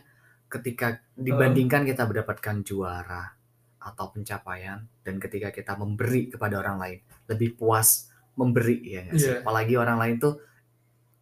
ketika 0.52 1.00
dibandingkan 1.16 1.88
kita 1.88 2.04
mendapatkan 2.04 2.60
juara 2.62 3.32
atau 3.82 4.12
pencapaian 4.12 4.84
dan 5.02 5.16
ketika 5.18 5.50
kita 5.50 5.74
memberi 5.74 6.28
kepada 6.30 6.60
orang 6.60 6.78
lain 6.78 7.00
lebih 7.26 7.56
puas 7.56 8.12
memberi 8.36 8.78
ya 8.84 9.08
nggak 9.08 9.18
sih? 9.18 9.32
Iya. 9.32 9.40
Apalagi 9.42 9.74
orang 9.80 9.98
lain 9.98 10.16
tuh 10.20 10.34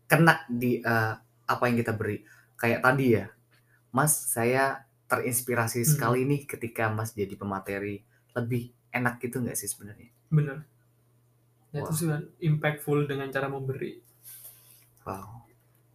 kena 0.10 0.42
di 0.50 0.82
eh, 0.82 1.14
apa 1.46 1.64
yang 1.70 1.78
kita 1.78 1.94
beri. 1.94 2.26
Kayak 2.58 2.82
tadi 2.84 3.06
ya, 3.16 3.26
Mas 3.94 4.12
saya 4.30 4.84
terinspirasi 5.08 5.82
Hmm. 5.82 5.90
sekali 5.90 6.22
nih 6.26 6.42
ketika 6.46 6.90
Mas 6.90 7.14
jadi 7.14 7.34
pemateri 7.34 8.02
lebih 8.34 8.70
enak 8.90 9.22
gitu 9.22 9.42
nggak 9.42 9.58
sih 9.58 9.70
sebenarnya? 9.70 10.10
bener 10.30 10.62
ya, 11.74 11.82
itu 11.82 11.94
sih 11.94 12.06
kan 12.06 12.22
impactful 12.38 13.10
dengan 13.10 13.34
cara 13.34 13.50
memberi 13.50 13.98
Wow. 15.02 15.49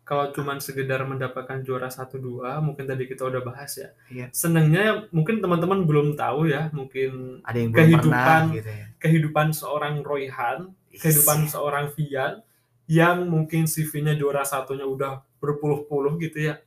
Kalau 0.05 0.29
cuman 0.31 0.61
sekedar 0.61 1.01
mendapatkan 1.03 1.61
juara 1.61 1.89
satu 1.89 2.17
dua 2.17 2.61
mungkin 2.61 2.85
tadi 2.85 3.05
kita 3.05 3.25
udah 3.25 3.41
bahas 3.41 3.73
ya 3.75 3.89
Iya. 4.07 4.27
senangnya 4.31 4.85
mungkin 5.11 5.41
teman-teman 5.41 5.83
belum 5.83 6.13
tahu 6.15 6.47
ya 6.47 6.69
mungkin 6.71 7.41
Ada 7.43 7.57
yang 7.59 7.71
belum 7.71 7.81
pernah 7.81 7.89
Kehidupan. 7.89 8.43
gitu 8.53 8.71
ya. 8.71 8.87
kehidupan 8.99 9.47
seorang 9.51 9.95
Royhan 10.01 10.59
kehidupan 10.93 11.39
seorang 11.47 11.87
Vian 11.91 12.45
yang 12.85 13.25
mungkin 13.25 13.65
CV-nya 13.65 14.13
juara 14.13 14.45
satunya 14.45 14.85
udah 14.85 15.25
berpuluh-puluh 15.39 16.21
gitu 16.21 16.39
ya 16.45 16.61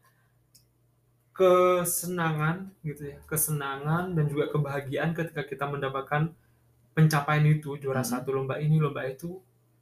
kesenangan 1.32 2.74
gitu 2.82 3.04
ya 3.08 3.18
kesenangan 3.24 4.12
dan 4.12 4.26
juga 4.26 4.50
kebahagiaan 4.50 5.14
ketika 5.14 5.46
kita 5.46 5.66
mendapatkan 5.66 6.34
pencapaian 6.92 7.46
itu 7.48 7.78
juara 7.78 8.02
Mhm. 8.02 8.10
satu 8.10 8.34
lomba 8.34 8.58
ini 8.58 8.78
lomba 8.78 9.06
itu 9.06 9.38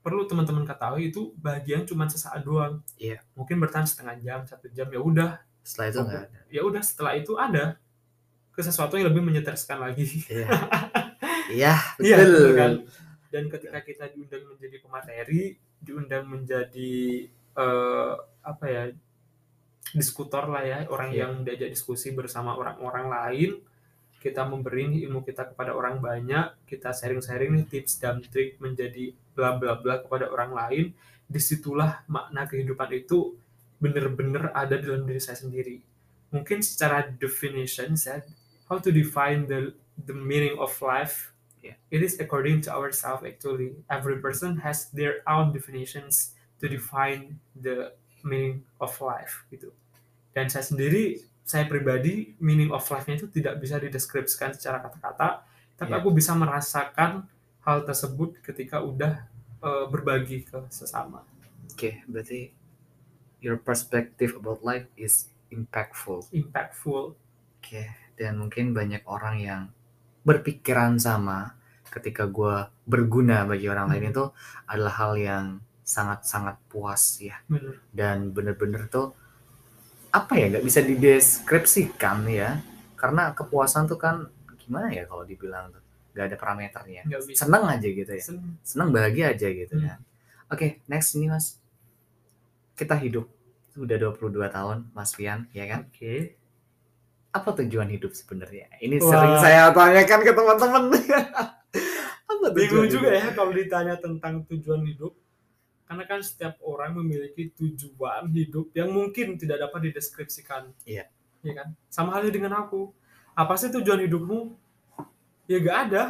perlu 0.06 0.22
teman-teman 0.24 0.62
ketahui 0.64 1.10
itu 1.10 1.34
bagian 1.36 1.82
cuma 1.82 2.06
sesaat 2.06 2.39
doang 2.39 2.78
Iya. 2.95 3.26
mungkin 3.34 3.58
bertahan 3.58 3.84
setengah 3.84 4.16
jam 4.20 4.39
satu 4.45 4.70
jam 4.70 4.86
ya 4.88 5.01
udah 5.01 5.41
Setelah 5.60 5.88
itu 5.89 5.99
nggak 5.99 6.22
ada. 6.24 6.39
ya 6.47 6.62
udah 6.62 6.82
setelah 6.82 7.14
itu 7.16 7.34
ada 7.36 7.66
ke 8.51 8.62
sesuatu 8.62 8.95
yang 8.95 9.10
lebih 9.10 9.26
menyetreskan 9.26 9.82
lagi 9.82 10.06
Iya. 10.30 10.47
Iya, 11.47 11.74
Iya, 11.99 12.16
betul. 12.20 12.49
kan? 12.53 12.72
Dan 13.30 13.43
ketika 13.47 13.80
kita 13.80 14.06
diundang 14.10 14.45
menjadi 14.47 14.78
pemateri, 14.80 15.43
diundang 15.78 16.26
menjadi 16.26 16.93
eh, 17.56 18.14
apa 18.41 18.66
ya 18.66 18.84
diskutor 19.91 20.45
lah 20.45 20.64
ya, 20.64 20.78
orang 20.88 21.10
Iya. 21.10 21.20
yang 21.22 21.32
diajak 21.41 21.70
diskusi 21.72 22.12
bersama 22.12 22.53
orang-orang 22.53 23.06
lain, 23.08 23.51
kita 24.20 24.41
memberi 24.43 25.06
ilmu 25.06 25.22
kita 25.22 25.53
kepada 25.53 25.72
orang 25.72 26.01
banyak, 26.01 26.66
kita 26.66 26.89
sharing-sharing 26.91 27.53
nih 27.53 27.66
tips 27.70 28.01
dan 28.01 28.20
trik 28.22 28.58
menjadi 28.58 29.14
bla 29.36 29.59
bla 29.59 29.75
bla 29.77 30.01
kepada 30.01 30.31
orang 30.31 30.51
lain. 30.55 30.86
Di 31.27 31.38
situlah 31.38 32.01
makna 32.07 32.47
kehidupan 32.47 32.89
itu 32.95 33.36
benar-benar 33.77 34.55
ada 34.55 34.79
dalam 34.79 35.03
diri 35.03 35.19
saya 35.19 35.38
sendiri. 35.38 35.83
Mungkin 36.31 36.63
secara 36.63 37.05
definition 37.11 37.93
saya 37.99 38.23
how 38.65 38.81
to 38.81 38.89
define 38.89 39.45
the 39.45 39.75
the 39.99 40.15
meaning 40.15 40.57
of 40.57 40.73
life 40.81 41.31
Yeah. 41.65 41.81
it 41.89 42.05
is 42.05 42.21
according 42.21 42.61
to 42.61 42.69
ourselves 42.69 43.25
actually 43.25 43.73
every 43.89 44.21
person 44.21 44.61
has 44.61 44.93
their 44.93 45.25
own 45.25 45.49
definitions 45.49 46.38
to 46.61 46.69
define 46.69 47.41
the 47.57 47.89
meaning 48.21 48.61
of 48.77 48.93
life 49.01 49.49
gitu 49.49 49.73
dan 50.38 50.45
saya 50.45 50.61
sendiri 50.61 51.25
saya 51.41 51.65
pribadi 51.65 52.38
meaning 52.38 52.69
of 52.69 52.86
life-nya 52.86 53.17
itu 53.17 53.33
tidak 53.33 53.57
bisa 53.57 53.81
dideskripsikan 53.81 54.53
secara 54.53 54.77
kata-kata 54.77 55.41
tapi 55.73 55.89
Yeah. 55.89 56.05
aku 56.05 56.13
bisa 56.13 56.38
merasakan 56.38 57.25
hal 57.66 57.84
tersebut 57.84 58.38
ketika 58.45 58.80
udah 58.80 59.26
eh, 59.59 59.86
berbagi 59.89 60.45
ke 60.45 60.70
sesama. 60.70 61.26
Oke, 61.74 62.05
berarti 62.07 62.53
your 63.41 63.57
perspective 63.59 64.38
about 64.38 64.61
life 64.63 64.88
is 64.95 65.28
impactful. 65.51 66.24
impactful. 66.32 67.18
Oke, 67.59 67.84
dan 68.16 68.38
mungkin 68.38 68.72
banyak 68.72 69.01
orang 69.09 69.36
yang 69.41 69.61
berpikiran 70.24 70.97
sama 70.97 71.53
ketika 71.89 72.26
gue 72.26 72.68
berguna 72.86 73.45
bagi 73.45 73.70
orang 73.70 73.88
lain 73.89 74.09
Hmm. 74.09 74.13
itu 74.13 74.24
adalah 74.66 74.93
hal 74.99 75.13
yang 75.18 75.45
sangat-sangat 75.86 76.57
puas 76.68 77.22
ya. 77.22 77.38
Bener. 77.45 77.78
Dan 77.93 78.34
bener-bener 78.34 78.89
tuh 78.89 79.13
apa 80.09 80.34
ya 80.39 80.49
nggak 80.49 80.66
bisa 80.66 80.82
dideskripsikan 80.82 82.26
ya. 82.26 82.57
Karena 82.97 83.32
kepuasan 83.38 83.86
tuh 83.86 83.99
kan 84.01 84.26
gimana 84.57 84.89
ya 84.89 85.05
kalau 85.05 85.22
dibilang 85.22 85.70
tuh 85.70 85.84
nggak 86.16 86.32
ada 86.32 86.38
parameternya. 86.39 87.03
Seneng 87.36 87.68
aja 87.68 87.84
gitu 87.84 88.07
ya. 88.07 88.24
Sen- 88.24 88.55
seneng 88.63 88.89
bahagia 88.89 89.36
aja 89.36 89.51
gitu 89.51 89.76
Hmm. 89.76 89.84
ya 89.84 89.95
oke 90.47 90.80
next 90.88 91.13
ini 91.13 91.28
mas. 91.28 91.59
Kita 92.74 92.95
hidup. 92.95 93.28
Udah 93.76 93.99
22 93.99 94.47
tahun 94.47 94.88
mas 94.95 95.11
Fian 95.11 95.51
ya 95.51 95.68
kan? 95.68 95.91
Oke. 95.91 96.39
Apa 97.30 97.51
tujuan 97.59 97.91
hidup 97.91 98.16
sebenarnya? 98.16 98.72
Ini 98.80 98.95
Wah. 99.03 99.11
sering 99.11 99.36
saya 99.38 99.61
tanyakan 99.70 100.20
ke 100.24 100.32
teman-teman. 100.32 100.84
apa 102.32 102.47
bingung 102.55 102.88
juga 102.88 103.11
hidup? 103.11 103.20
ya 103.20 103.28
kalau 103.36 103.51
ditanya 103.51 103.95
tentang 103.99 104.47
tujuan 104.47 104.88
hidup. 104.88 105.11
Karena 105.86 106.03
kan 106.09 106.18
setiap 106.18 106.57
orang 106.66 106.97
memiliki 106.97 107.53
tujuan 107.53 108.32
hidup 108.34 108.74
yang 108.74 108.89
mungkin 108.89 109.38
tidak 109.38 109.61
dapat 109.61 109.91
dideskripsikan. 109.91 110.72
Iya. 110.88 111.11
Iya 111.43 111.53
kan? 111.53 111.68
Sama 111.91 112.16
halnya 112.18 112.34
dengan 112.34 112.57
aku. 112.57 112.89
Apa 113.36 113.53
sih 113.53 113.70
tujuan 113.70 114.01
hidupmu 114.07 114.55
ya 115.45 115.57
gak 115.59 115.77
ada. 115.89 116.03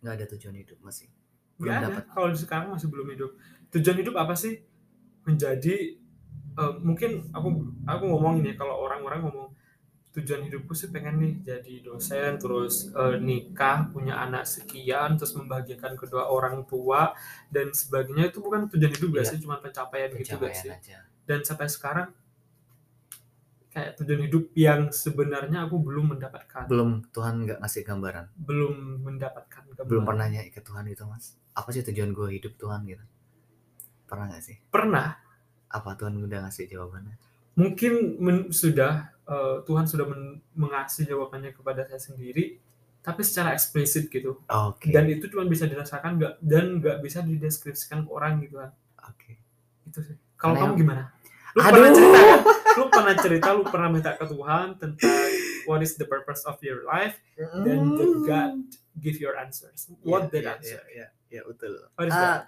Nggak 0.00 0.14
ada 0.14 0.26
tujuan 0.36 0.56
hidup 0.56 0.78
masih. 0.80 1.08
gak 1.08 1.58
Belum 1.58 1.72
ada. 1.72 1.86
dapat. 1.88 2.04
kalau 2.12 2.28
sekarang 2.32 2.68
masih 2.70 2.88
belum 2.88 3.08
hidup. 3.10 3.30
Tujuan 3.72 3.96
hidup 3.98 4.14
apa 4.14 4.34
sih? 4.34 4.60
Menjadi 5.24 5.98
eh, 6.56 6.74
mungkin 6.80 7.28
aku 7.30 7.48
aku 7.84 8.04
ngomong 8.06 8.40
ini 8.40 8.54
kalau 8.54 8.78
orang-orang 8.80 9.24
ngomong 9.24 9.48
tujuan 10.16 10.48
hidupku 10.48 10.72
sih 10.72 10.88
pengen 10.88 11.20
nih 11.20 11.34
jadi 11.44 11.84
dosen 11.84 12.40
terus 12.40 12.88
eh, 12.88 13.20
nikah 13.20 13.92
punya 13.92 14.16
anak 14.16 14.48
sekian 14.48 15.20
terus 15.20 15.36
membahagiakan 15.36 15.92
kedua 15.92 16.24
orang 16.26 16.64
tua 16.64 17.12
dan 17.48 17.72
sebagainya. 17.72 18.30
Itu 18.30 18.40
bukan 18.40 18.68
tujuan 18.68 18.92
hidup 18.92 19.08
gak 19.12 19.24
Iya. 19.24 19.30
sih? 19.32 19.38
Cuma 19.40 19.56
pencapaian 19.58 20.08
gitu 20.12 20.36
gak 20.36 20.54
sih? 20.54 20.70
Pencapaian 20.70 21.02
dan 21.26 21.42
sampai 21.42 21.66
sekarang 21.66 22.08
kayak 23.76 23.92
tujuan 24.00 24.20
hidup 24.24 24.44
yang 24.56 24.80
sebenarnya 24.88 25.58
aku 25.62 25.76
belum 25.76 26.16
mendapatkan 26.16 26.64
Belum 26.64 27.04
Tuhan 27.06 27.44
nggak 27.44 27.58
ngasih 27.60 27.82
gambaran. 27.84 28.24
belum 28.34 28.74
mendapatkan 29.04 29.62
Belum 29.62 29.76
gambaran. 29.76 30.06
pernah 30.08 30.24
nanya 30.26 30.48
ke 30.48 30.60
Tuhan 30.60 30.88
gitu 30.88 31.04
mas. 31.04 31.36
Apa 31.52 31.68
sih 31.70 31.84
tujuan 31.84 32.10
gue 32.10 32.28
hidup 32.32 32.56
Tuhan 32.56 32.80
gitu? 32.84 33.04
Pernah 34.06 34.32
nggak 34.32 34.42
sih? 34.42 34.56
pernah 34.66 35.20
Apa 35.68 35.92
Tuhan 35.94 36.16
udah 36.16 36.40
ngasih 36.42 36.66
jawabannya? 36.66 37.20
mungkin 37.52 37.92
men- 38.16 38.48
sudah 38.48 38.92
eh, 39.22 39.56
Tuhan 39.62 39.84
sudah 39.84 40.04
men- 40.04 40.40
mengasih 40.54 41.04
jawabannya 41.04 41.52
kepada 41.52 41.84
saya 41.84 41.96
sendiri 41.98 42.60
tapi 43.00 43.20
secara 43.20 43.52
eksplisit 43.52 44.08
gitu 44.08 44.40
Oke. 44.46 44.88
dan 44.88 45.04
itu 45.06 45.26
cuma 45.26 45.44
bisa 45.44 45.64
dirasakan 45.64 46.16
nggak 46.16 46.34
dan 46.38 46.64
nggak 46.76 46.96
bisa 46.98 47.20
dideskripsikan 47.20 48.02
ke 48.02 48.10
orang 48.10 48.40
gitu 48.40 48.56
kan 48.56 48.70
Oke. 49.04 49.36
itu 49.84 49.98
sih 50.02 50.16
kalau 50.34 50.52
kamu 50.54 50.72
gimana 50.78 51.12
lu 51.52 51.60
Aduh. 51.60 51.70
pernah 51.72 51.90
cerita 51.90 52.20
kan? 52.20 52.40
lu 52.76 52.86
pernah 52.86 53.14
cerita 53.16 53.48
lu 53.52 53.64
pernah 53.64 53.88
minta 53.88 54.12
ke 54.12 54.24
Tuhan 54.24 54.76
tentang 54.76 55.30
what 55.64 55.80
is 55.80 55.96
the 55.96 56.04
purpose 56.04 56.44
of 56.44 56.60
your 56.60 56.84
life 56.84 57.16
dan 57.36 57.96
the 57.96 58.06
God 58.22 58.60
give 58.96 59.16
your 59.16 59.36
answers. 59.36 59.88
What 60.00 60.32
that 60.32 60.40
Iya, 60.40 60.52
answer? 60.56 60.80
Iya, 60.88 61.06
iya, 61.28 61.40
betul. 61.44 61.72
What 61.96 62.08
is 62.08 62.14
Ah, 62.14 62.20
that? 62.20 62.42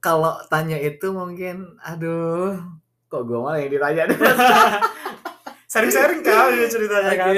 kalau 0.00 0.40
tanya 0.48 0.80
itu 0.80 1.12
mungkin, 1.12 1.76
aduh, 1.78 2.58
kok 3.06 3.22
gue 3.22 3.38
malah 3.38 3.60
yang 3.60 3.70
ditanya? 3.70 4.02
Deh. 4.10 4.18
sharing-sharing 5.70 6.26
kali 6.26 6.66
ceritanya 6.66 7.12
kan? 7.14 7.34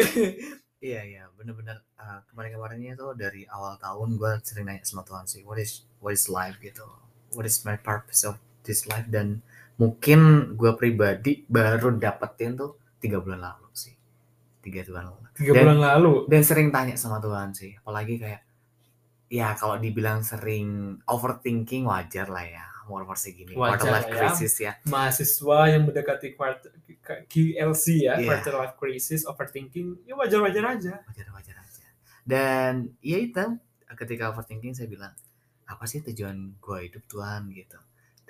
Iya 0.80 1.00
iya 1.04 1.22
bener-bener. 1.36 1.84
Uh, 1.94 2.18
kemarin-kemarinnya 2.26 2.96
tuh 2.96 3.14
dari 3.14 3.44
awal 3.46 3.78
tahun 3.78 4.16
gue 4.16 4.32
sering 4.42 4.66
nanya 4.66 4.82
sama 4.82 5.06
Tuhan 5.06 5.28
sih 5.30 5.46
what 5.46 5.54
is 5.54 5.86
what 6.02 6.10
is 6.10 6.26
life 6.26 6.58
gitu? 6.58 6.82
What 7.36 7.46
is 7.46 7.62
my 7.62 7.76
purpose 7.76 8.24
of 8.24 8.40
this 8.64 8.88
life? 8.88 9.06
Dan 9.06 9.44
mungkin 9.76 10.20
gue 10.54 10.72
pribadi 10.74 11.44
baru 11.44 11.96
dapetin 11.96 12.54
tuh 12.54 12.76
tiga 12.98 13.18
bulan 13.18 13.40
lalu 13.40 13.68
sih. 13.72 13.94
Tiga 14.60 14.84
bulan 14.84 15.10
lalu. 15.10 15.26
Tiga 15.32 15.50
Dan- 15.52 15.62
bulan 15.64 15.80
lalu? 15.80 16.12
dan 16.28 16.42
sering 16.42 16.68
tanya 16.68 16.94
sama 16.94 17.18
Tuhan 17.18 17.50
sih. 17.52 17.72
Apalagi 17.76 18.20
kayak 18.20 18.42
ya 19.28 19.56
kalau 19.56 19.80
dibilang 19.80 20.20
sering 20.20 21.00
overthinking 21.04 21.84
wajar 21.84 22.28
lah 22.28 22.44
ya. 22.44 22.64
Umur 22.82 23.14
segini. 23.14 23.54
Quarter 23.54 23.88
life 23.88 24.04
ya. 24.04 24.14
crisis 24.18 24.54
ya. 24.58 24.72
Mahasiswa 24.84 25.58
yang 25.70 25.86
mendekati 25.86 26.34
quarter 26.34 26.68
QLC 27.24 28.04
ya 28.04 28.18
Iya. 28.18 28.28
quarter 28.28 28.54
life 28.58 28.74
crisis 28.76 29.22
overthinking 29.24 30.02
ya 30.04 30.12
wajar-wajar 30.12 30.76
aja. 30.76 30.94
Wajar-wajar 31.06 31.56
aja. 31.56 31.86
Dan 32.22 32.92
ya 33.00 33.18
itu 33.18 33.44
ketika 33.96 34.28
overthinking 34.28 34.74
saya 34.74 34.86
bilang 34.86 35.14
apa 35.64 35.84
sih 35.86 36.02
tujuan 36.02 36.58
gue 36.58 36.78
hidup 36.84 37.06
Tuhan? 37.06 37.48
Gitu. 37.50 37.78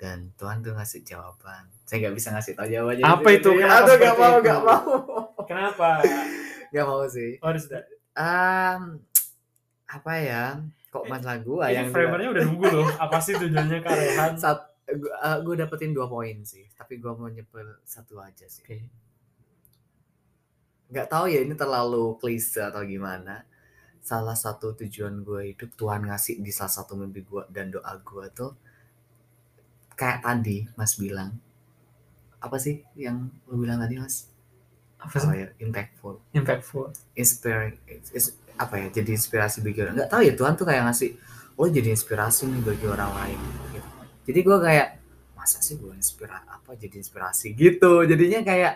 Dan 0.03 0.35
Tuhan 0.35 0.59
tuh 0.59 0.75
ngasih 0.75 1.07
jawaban. 1.07 1.63
Saya 1.87 2.03
nggak 2.03 2.15
bisa 2.19 2.35
ngasih 2.35 2.59
tahu 2.59 2.67
jawabannya. 2.67 3.03
Apa 3.07 3.29
itu? 3.31 3.49
sini. 3.55 3.61
Kenapa 3.63 3.79
Aduh 3.79 3.95
gak 3.95 4.03
seperti 4.03 4.19
mau, 4.19 4.35
itu? 4.35 4.43
gak 4.43 4.59
mau. 4.59 4.83
kenapa 5.47 5.89
Gak 6.69 6.85
mau 6.85 7.03
sih. 7.07 7.31
what 7.39 7.55
is 7.55 7.71
that 7.71 7.87
Um, 8.13 8.99
apa 9.87 10.13
ya? 10.19 10.43
Kok 10.91 11.09
masalah 11.09 11.39
gue 11.41 11.65
ini 11.65 11.73
yang 11.73 11.89
framernya 11.89 12.29
udah 12.29 12.43
nunggu 12.45 12.65
loh 12.69 12.85
apa 13.01 13.17
sih 13.17 13.33
tujuannya 13.33 13.81
Kak 13.81 13.95
Rehan 13.95 14.33
saat 14.37 14.59
gue 15.41 15.55
dapetin 15.55 15.95
dua 15.95 16.05
poin 16.05 16.37
sih. 16.43 16.67
Tapi 16.75 16.99
gue 16.99 17.09
mau 17.09 17.25
nyepel 17.25 17.79
satu 17.81 18.19
aja 18.19 18.45
sih. 18.45 18.61
Oke. 18.61 18.77
nggak 20.91 21.09
tahu 21.09 21.25
ya 21.25 21.41
ini 21.41 21.57
terlalu 21.57 22.21
klise 22.21 22.61
atau 22.61 22.85
gimana 22.85 23.41
salah 23.97 24.37
satu 24.37 24.77
tujuan 24.77 25.25
gue 25.25 25.55
hidup 25.55 25.73
Tuhan 25.73 26.05
ngasih 26.05 26.37
di 26.37 26.53
salah 26.53 26.69
satu 26.69 26.93
mimpi 26.93 27.25
gue 27.25 27.49
dan 27.49 27.73
doa 27.73 27.97
gue 27.97 28.25
tuh 28.29 28.53
kayak 29.93 30.19
tadi 30.21 30.67
Mas 30.75 30.93
bilang 30.95 31.37
apa 32.43 32.59
sih 32.59 32.83
yang 32.99 33.31
lu 33.47 33.55
bilang 33.63 33.79
tadi 33.79 33.95
Mas? 33.97 34.27
Apa 34.99 35.15
sih? 35.19 35.27
Ya 35.31 35.47
impactful. 35.59 36.19
Impactful. 36.31 36.91
Inspiring 37.15 37.75
is- 38.11 38.35
apa 38.55 38.77
ya 38.79 38.87
jadi 38.93 39.15
inspirasi 39.15 39.63
bagi 39.63 39.79
orang. 39.83 39.95
Nggak 39.97 40.09
tahu 40.11 40.21
ya 40.23 40.33
Tuhan 40.35 40.53
tuh 40.55 40.65
kayak 40.67 40.83
ngasih 40.87 41.09
lo 41.53 41.65
jadi 41.69 41.89
inspirasi 41.93 42.49
nih 42.49 42.61
bagi 42.65 42.85
orang 42.89 43.11
lain 43.13 43.39
gitu. 43.71 43.89
jadi 44.23 44.39
gue 44.41 44.57
kayak 44.57 44.87
masa 45.35 45.59
sih 45.61 45.75
gue 45.75 45.93
inspirasi 45.93 46.45
apa 46.47 46.71
jadi 46.75 46.95
inspirasi? 46.99 47.47
Gitu. 47.53 47.91
Jadinya 48.07 48.39
kayak 48.43 48.73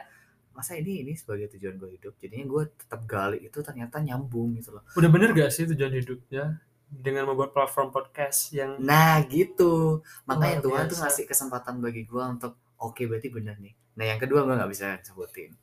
masa 0.52 0.74
ini 0.74 1.06
ini 1.06 1.14
sebagai 1.14 1.48
tujuan 1.56 1.78
gue 1.78 1.90
hidup? 1.96 2.14
Jadinya 2.20 2.46
gue 2.50 2.64
tetap 2.76 3.02
gali 3.06 3.38
itu 3.46 3.60
ternyata 3.64 4.02
nyambung 4.02 4.58
gitu 4.58 4.76
loh. 4.76 4.84
Udah 4.98 5.10
bener 5.10 5.32
gak 5.32 5.52
sih 5.54 5.64
tujuan 5.70 5.94
hidupnya 5.94 6.60
dengan 6.88 7.28
membuat 7.28 7.52
platform 7.52 7.92
podcast 7.92 8.56
yang 8.56 8.80
nah 8.80 9.20
gitu. 9.28 10.02
Makanya 10.24 10.64
Tuhan 10.64 10.84
tuh 10.88 10.98
ngasih 11.04 11.28
kesempatan 11.28 11.84
bagi 11.84 12.08
gue 12.08 12.24
untuk 12.24 12.56
oke 12.80 13.04
berarti 13.06 13.28
bener 13.30 13.60
nih. 13.60 13.76
Nah 14.00 14.06
yang 14.08 14.20
kedua 14.20 14.48
gue 14.48 14.56
nggak 14.56 14.72
bisa 14.72 14.98
sebutin 15.04 15.56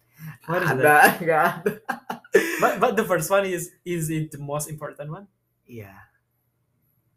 ada 0.46 0.66
nggak 0.74 1.00
ada. 1.20 1.42
But, 2.34 2.82
but 2.82 2.92
the 2.98 3.06
first 3.06 3.30
one 3.30 3.46
is 3.46 3.70
is 3.86 4.10
it 4.10 4.34
the 4.34 4.42
most 4.42 4.66
important 4.66 5.06
one? 5.06 5.26
Iya. 5.70 5.94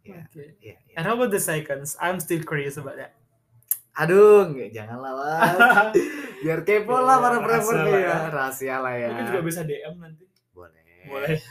Iya 0.05 0.29
okay 0.29 0.53
iya 0.61 0.77
iya. 0.77 0.93
and 0.93 1.09
how 1.09 1.17
about 1.17 1.33
the 1.33 1.41
seconds? 1.41 1.97
I'm 1.97 2.21
still 2.21 2.45
curious 2.45 2.77
about 2.77 3.01
that. 3.01 3.17
Aduh 3.97 4.45
nggak 4.53 4.77
janganlah 4.77 5.17
Mas. 5.17 5.97
biar 6.45 6.61
kepo 6.61 7.01
lah 7.01 7.17
Ya, 7.17 7.23
para 7.25 7.37
prefer 7.41 7.75
lah 7.81 7.89
ya. 7.89 7.97
ya. 7.97 8.17
Rahasia 8.29 8.75
lah 8.77 8.93
ya. 8.93 9.07
Mungkin 9.09 9.25
juga 9.25 9.41
bisa 9.41 9.61
DM 9.65 9.95
nanti. 9.97 10.25
Boleh. 10.53 10.85
Boleh 11.09 11.41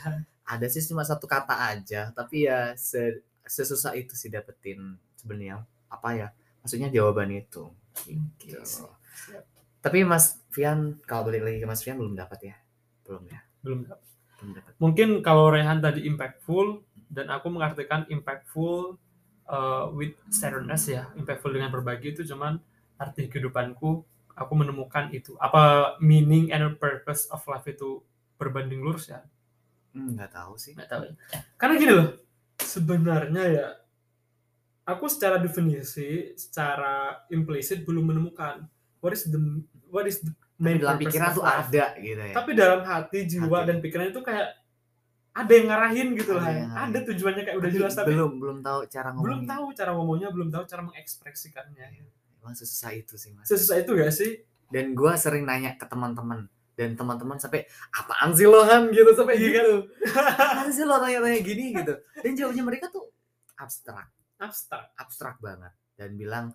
ada 0.47 0.65
sih 0.71 0.79
cuma 0.87 1.03
satu 1.03 1.27
kata 1.27 1.53
aja 1.75 2.15
tapi 2.15 2.47
ya 2.47 2.71
se- 2.79 3.21
sesusah 3.43 3.99
itu 3.99 4.15
sih 4.15 4.31
dapetin 4.31 4.95
sebenarnya 5.19 5.67
apa 5.91 6.09
ya 6.15 6.27
maksudnya 6.63 6.87
jawaban 6.91 7.31
itu. 7.31 7.71
Gitu. 8.05 8.61
siap. 8.61 8.93
tapi 9.81 10.05
Mas 10.05 10.37
Fian 10.53 11.01
kalau 11.09 11.25
balik 11.25 11.41
lagi 11.41 11.57
ke 11.57 11.67
Mas 11.67 11.81
Fian 11.81 11.97
belum 11.97 12.13
dapat 12.13 12.53
ya? 12.53 12.55
Belum 13.01 13.23
ya? 13.25 13.39
Belum 13.65 13.79
belum 14.37 14.51
dapat. 14.53 14.71
Mungkin 14.77 15.09
kalau 15.25 15.49
Rehan 15.49 15.81
tadi 15.81 16.05
impactful 16.05 16.85
dan 17.09 17.33
aku 17.33 17.49
mengartikan 17.49 18.05
impactful 18.05 19.01
uh, 19.49 19.85
with 19.91 20.13
sadness 20.29 20.87
ya 20.87 21.09
impactful 21.17 21.49
dengan 21.49 21.73
berbagi 21.73 22.13
itu 22.13 22.21
cuman 22.27 22.61
arti 23.01 23.25
kehidupanku 23.27 24.05
aku 24.37 24.53
menemukan 24.53 25.09
itu. 25.09 25.33
Apa 25.41 25.97
meaning 25.97 26.53
and 26.53 26.77
purpose 26.77 27.25
of 27.33 27.41
life 27.49 27.65
itu 27.65 28.05
berbanding 28.37 28.85
lurus 28.85 29.09
ya 29.09 29.25
nggak 29.91 30.29
tahu 30.29 30.53
sih. 30.55 30.73
nggak 30.73 30.87
tahu 30.87 31.01
ya. 31.03 31.13
karena 31.55 31.73
gini 31.75 31.93
loh 31.93 32.09
sebenarnya 32.57 33.43
ya 33.47 33.67
aku 34.83 35.05
secara 35.05 35.37
definisi 35.37 36.31
secara 36.33 37.23
implisit 37.27 37.81
belum 37.81 38.07
menemukan 38.07 38.65
what 38.97 39.11
is 39.11 39.25
the 39.25 39.39
what 39.87 40.03
is 40.03 40.19
the 40.19 40.31
Tapi 40.57 40.63
main 40.63 40.77
dalam 40.77 40.97
pikiran 40.97 41.29
tuh 41.31 41.43
life. 41.43 41.69
ada 41.69 41.85
gitu 41.95 42.17
ya. 42.19 42.33
tapi 42.33 42.51
dalam 42.51 42.81
hati 42.81 43.19
jiwa 43.25 43.45
Hati. 43.53 43.67
dan 43.67 43.77
pikiran 43.77 44.05
itu 44.07 44.21
kayak 44.21 44.47
ada 45.31 45.51
yang 45.53 45.67
ngarahin 45.69 46.07
gitu 46.13 46.31
lah 46.33 46.43
ngarahin. 46.43 46.65
ada 46.73 46.99
tujuannya 47.03 47.43
kayak 47.43 47.57
udah 47.57 47.69
Tapi 47.69 47.77
jelas 47.77 47.93
tapi 47.93 48.09
belum 48.09 48.31
belum 48.37 48.57
tahu 48.59 48.79
cara 48.87 49.09
ngomongnya. 49.11 49.25
belum 49.27 49.41
tahu 49.45 49.65
cara 49.71 49.91
ngomongnya 49.93 50.29
belum 50.31 50.49
tahu 50.49 50.63
cara 50.65 50.81
mengekspresikannya 50.83 51.85
Emang 52.39 52.55
susah 52.55 52.91
itu 52.91 53.13
sih 53.15 53.31
mas. 53.31 53.45
sesusah 53.45 53.77
itu 53.77 53.91
gak 53.93 54.09
sih 54.09 54.31
Dan 54.67 54.91
gue 54.93 55.13
sering 55.15 55.43
nanya 55.43 55.75
ke 55.75 55.85
teman-teman 55.85 56.49
dan 56.77 56.93
teman-teman 56.93 57.35
sampai 57.35 57.65
apaan 57.91 58.31
sih 58.31 58.45
lo 58.45 58.61
Han 58.61 58.87
gitu 58.89 59.09
sampai 59.11 59.33
Iya 59.35 59.49
gitu. 59.51 59.75
apaan 60.07 60.69
sih 60.69 60.85
lo 60.85 60.95
tanya-tanya 60.95 61.41
gini 61.41 61.73
gitu. 61.73 61.93
Dan 62.15 62.31
jawabnya 62.31 62.63
mereka 62.63 62.85
tuh 62.87 63.09
abstrak, 63.55 64.07
abstrak 64.37 64.93
abstrak 64.93 65.35
banget 65.37 65.73
dan 65.93 66.13
bilang 66.13 66.53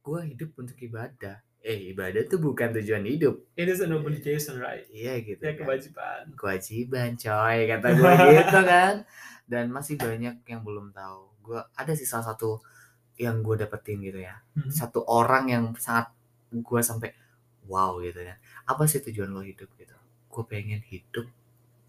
gue 0.00 0.20
hidup 0.24 0.54
untuk 0.54 0.78
ibadah. 0.78 1.42
Eh 1.58 1.90
ibadah 1.90 2.22
tuh 2.24 2.38
bukan 2.38 2.70
tujuan 2.74 3.02
hidup. 3.02 3.40
it 3.54 3.66
is 3.66 3.80
an 3.80 3.90
obligation 3.90 4.54
right 4.56 4.84
Iya 4.86 5.16
gitu. 5.18 5.40
ya 5.40 5.52
kan. 5.52 5.64
kewajiban 5.64 6.22
kewajiban 6.34 7.10
coy 7.16 7.58
kata 7.64 7.88
gue 7.90 8.12
gitu 8.36 8.60
kan 8.62 8.94
dan 9.44 9.64
masih 9.68 9.96
banyak 9.96 10.44
yang 10.44 10.60
belum 10.60 10.92
tahu 10.92 11.32
gue 11.42 11.60
ada 11.72 11.92
sih 11.92 12.04
salah 12.04 12.30
satu 12.30 12.60
yang 13.16 13.40
gue 13.40 13.56
dapetin 13.56 13.98
gitu 13.98 14.20
ya 14.20 14.38
Hmm. 14.52 14.68
satu 14.68 15.02
orang 15.02 15.48
yang 15.48 15.64
sangat 15.74 16.12
gue 16.52 16.80
sampai 16.80 17.10
wow 17.70 17.98
gitu 18.02 18.20
kan. 18.28 18.38
Apa 18.70 18.82
sih 18.90 19.00
tujuan 19.06 19.30
lo 19.34 19.42
hidup 19.44 19.68
gitu? 19.80 19.96
Gue 20.32 20.44
pengen 20.48 20.80
hidup 20.92 21.26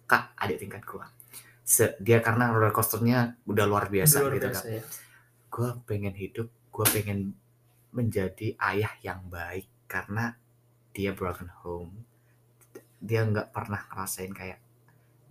kak 0.10 0.34
adik 0.38 0.58
tingkat 0.62 0.84
gue 0.86 1.06
Se- 1.66 1.98
dia 2.02 2.20
karena 2.26 2.54
roller 2.54 2.74
coasternya 2.74 3.38
udah 3.50 3.66
luar 3.66 3.86
biasa 3.90 4.18
Luar 4.22 4.34
gitu 4.38 4.48
biasa 4.50 4.66
kan 4.68 4.74
ya. 4.78 4.84
gue 5.54 5.70
pengen 5.90 6.16
hidup 6.18 6.48
gue 6.76 6.86
pengen 6.96 7.20
menjadi 7.96 8.48
ayah 8.60 8.94
yang 9.08 9.22
baik 9.32 9.68
karena 9.88 10.36
dia 10.96 11.12
broken 11.16 11.50
home. 11.64 11.94
Dia 13.00 13.22
nggak 13.28 13.54
pernah 13.54 13.82
ngerasain 13.92 14.32
kayak 14.34 14.60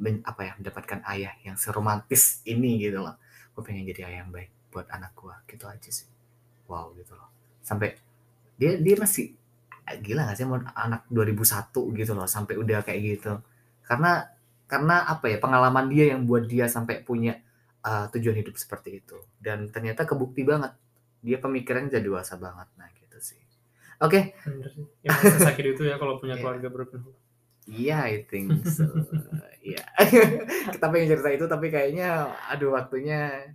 men- 0.03 0.25
apa 0.27 0.43
ya 0.49 0.53
mendapatkan 0.61 1.01
ayah 1.15 1.35
yang 1.47 1.57
seromantis 1.59 2.43
ini 2.47 2.79
gitu 2.83 3.01
loh. 3.05 3.17
Gue 3.55 3.63
pengen 3.67 3.85
jadi 3.91 4.11
ayah 4.11 4.19
yang 4.27 4.33
baik 4.35 4.51
buat 4.73 4.87
anak 4.91 5.13
gue 5.19 5.35
gitu 5.51 5.65
aja 5.69 5.91
sih. 5.91 6.09
Wow 6.71 6.95
gitu 6.99 7.15
loh. 7.19 7.29
Sampai 7.65 7.99
dia 8.61 8.79
dia 8.79 8.97
masih 9.01 9.35
gila 10.01 10.25
gak 10.27 10.37
sih 10.37 10.47
mau 10.49 10.57
anak 10.61 11.05
2001 11.09 11.71
gitu 11.95 12.13
loh 12.13 12.25
sampai 12.25 12.57
udah 12.57 12.81
kayak 12.81 13.01
gitu 13.05 13.33
karena 13.85 14.33
karena 14.65 15.05
apa 15.05 15.29
ya 15.29 15.37
pengalaman 15.37 15.93
dia 15.93 16.17
yang 16.17 16.25
buat 16.25 16.49
dia 16.49 16.65
sampai 16.67 17.05
punya 17.05 17.37
uh, 17.85 18.09
tujuan 18.11 18.41
hidup 18.41 18.57
seperti 18.57 19.05
itu 19.05 19.21
dan 19.39 19.69
ternyata 19.69 20.09
kebukti 20.09 20.41
banget 20.43 20.73
dia 21.21 21.37
pemikirannya 21.37 21.93
jadi 21.93 22.01
dewasa 22.01 22.41
banget 22.41 22.69
nah 22.75 22.89
gitu 22.97 23.19
sih 23.21 23.41
oke 24.01 24.21
sih. 24.41 24.85
Yang 25.05 25.17
sakit 25.45 25.65
itu 25.77 25.83
ya 25.85 26.01
kalau 26.01 26.17
punya 26.17 26.35
Iya. 26.37 26.43
keluarga 26.43 26.69
broken 26.73 27.01
home. 27.05 27.19
iya 27.69 28.09
I 28.09 28.25
think 28.25 28.65
so 28.65 28.89
iya 29.61 29.85
kita 30.73 30.87
pengen 30.89 31.09
cerita 31.13 31.29
itu 31.29 31.45
tapi 31.45 31.69
kayaknya 31.69 32.29
aduh 32.49 32.73
waktunya 32.73 33.53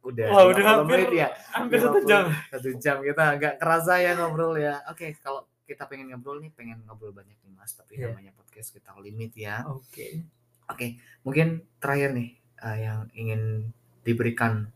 udah 0.00 0.26
Wah, 0.30 0.44
udah 0.46 0.62
50 0.62 0.70
hampir 0.72 0.96
menit 1.02 1.12
ya 1.12 1.28
hampir 1.52 1.78
satu 1.82 1.98
50. 2.00 2.08
jam. 2.08 2.24
satu 2.48 2.68
jam 2.78 2.96
kita 3.02 3.24
nggak 3.36 3.54
kerasa 3.58 3.92
ya 3.98 4.12
ngobrol 4.14 4.54
ya 4.56 4.80
oke 4.86 5.04
kalau 5.20 5.44
kita 5.66 5.84
pengen 5.84 6.14
ngobrol 6.14 6.38
nih 6.38 6.54
pengen 6.54 6.78
ngobrol 6.86 7.10
banyak 7.10 7.34
nih 7.42 7.52
mas 7.52 7.74
tapi 7.74 7.98
Iya. 7.98 8.14
namanya 8.14 8.30
podcast 8.32 8.70
kita 8.70 8.94
limit 9.02 9.34
ya 9.34 9.66
Oke. 9.66 10.22
Oke, 10.66 10.98
mungkin 11.22 11.62
terakhir 11.78 12.10
nih 12.10 12.34
eh, 12.58 12.78
yang 12.82 13.06
ingin 13.14 13.70
diberikan 14.02 14.66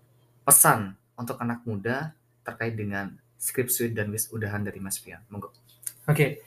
pesan 0.46 0.94
untuk 1.18 1.34
anak 1.42 1.66
muda 1.66 2.14
terkait 2.46 2.78
dengan 2.78 3.10
skripsi 3.34 3.90
dan 3.90 4.10
wisudahan 4.14 4.62
dari 4.62 4.78
Mas 4.78 5.02
Fian. 5.02 5.18
Monggo. 5.30 5.50
Oke. 6.06 6.42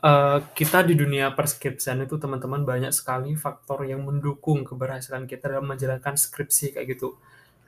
Eh, 0.00 0.38
kita 0.56 0.80
di 0.82 0.96
dunia 0.96 1.30
perskripsian 1.30 2.02
itu 2.02 2.16
teman-teman 2.16 2.64
banyak 2.64 2.90
sekali 2.90 3.36
faktor 3.36 3.84
yang 3.84 4.02
mendukung 4.02 4.64
keberhasilan 4.64 5.28
kita 5.28 5.46
dalam 5.46 5.70
menjalankan 5.70 6.16
skripsi 6.16 6.74
kayak 6.74 6.96
gitu. 6.96 7.20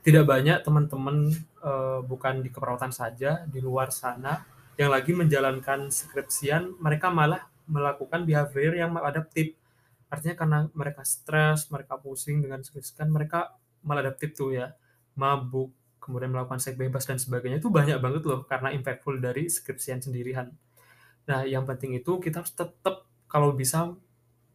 Tidak 0.03 0.27
banyak 0.27 0.67
teman-teman 0.67 1.31
eh, 1.63 2.01
bukan 2.03 2.43
di 2.43 2.51
keperawatan 2.51 2.91
saja 2.91 3.47
di 3.47 3.63
luar 3.63 3.95
sana 3.95 4.43
yang 4.81 4.91
lagi 4.93 5.13
menjalankan 5.13 5.93
skripsian 5.93 6.81
mereka 6.81 7.13
malah 7.13 7.49
melakukan 7.69 8.25
behavior 8.25 8.75
yang 8.77 8.91
maladaptif. 8.91 9.55
Artinya 10.13 10.37
karena 10.37 10.59
mereka 10.77 11.03
stres, 11.09 11.69
mereka 11.73 11.97
pusing 11.97 12.45
dengan 12.45 12.61
skripsian, 12.61 13.09
mereka 13.09 13.57
maladaptif 13.85 14.37
tuh 14.37 14.53
ya. 14.53 14.77
Mabuk, 15.17 15.73
kemudian 16.01 16.33
melakukan 16.33 16.59
seks 16.59 16.77
bebas 16.77 17.05
dan 17.05 17.21
sebagainya 17.21 17.61
itu 17.61 17.69
banyak 17.69 18.01
banget 18.01 18.23
loh 18.25 18.43
karena 18.49 18.73
impactful 18.73 19.17
dari 19.21 19.47
skripsian 19.47 20.01
sendirian. 20.01 20.51
Nah, 21.29 21.47
yang 21.47 21.63
penting 21.63 21.95
itu 21.95 22.19
kita 22.19 22.43
harus 22.43 22.53
tetap 22.53 23.07
kalau 23.31 23.55
bisa 23.55 23.95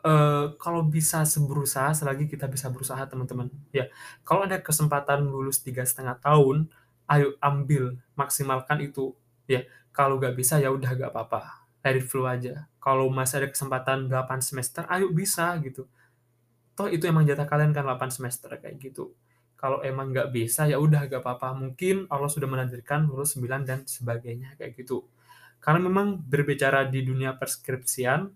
eh, 0.04 0.46
kalau 0.60 0.82
bisa 0.86 1.24
berusaha 1.46 1.90
selagi 1.96 2.28
kita 2.28 2.46
bisa 2.52 2.68
berusaha 2.70 3.00
teman-teman. 3.08 3.48
Ya, 3.72 3.88
kalau 4.28 4.46
ada 4.46 4.60
kesempatan 4.60 5.26
lulus 5.26 5.64
tiga 5.64 5.88
setengah 5.88 6.20
tahun, 6.20 6.68
ayo 7.08 7.38
ambil, 7.40 7.98
maksimalkan 8.20 8.84
itu. 8.84 9.16
Ya, 9.48 9.64
kalau 9.98 10.16
nggak 10.22 10.36
bisa 10.38 10.56
ya 10.64 10.70
udah 10.70 10.92
nggak 10.98 11.12
apa-apa, 11.14 11.42
it 11.88 12.06
flow 12.06 12.28
aja. 12.30 12.70
Kalau 12.86 13.10
masih 13.10 13.36
ada 13.44 13.50
kesempatan 13.54 13.98
8 14.12 14.40
semester, 14.46 14.84
ayo 14.94 15.10
bisa 15.12 15.46
gitu. 15.66 15.90
Toh 16.78 16.88
itu 16.94 17.06
emang 17.10 17.26
jatah 17.26 17.48
kalian 17.50 17.74
kan 17.74 17.84
8 17.88 18.10
semester 18.14 18.50
kayak 18.62 18.78
gitu. 18.82 19.14
Kalau 19.58 19.82
emang 19.82 20.14
nggak 20.14 20.30
bisa 20.30 20.70
ya 20.70 20.78
udah 20.78 21.10
nggak 21.10 21.22
apa-apa. 21.26 21.50
Mungkin 21.58 22.06
Allah 22.14 22.30
sudah 22.30 22.46
menakdirkan 22.46 23.10
lulus 23.10 23.34
9 23.38 23.66
dan 23.66 23.80
sebagainya 23.90 24.54
kayak 24.62 24.78
gitu. 24.78 25.06
Karena 25.64 25.82
memang 25.82 26.22
berbicara 26.22 26.86
di 26.86 27.02
dunia 27.02 27.34
perskripsian 27.38 28.30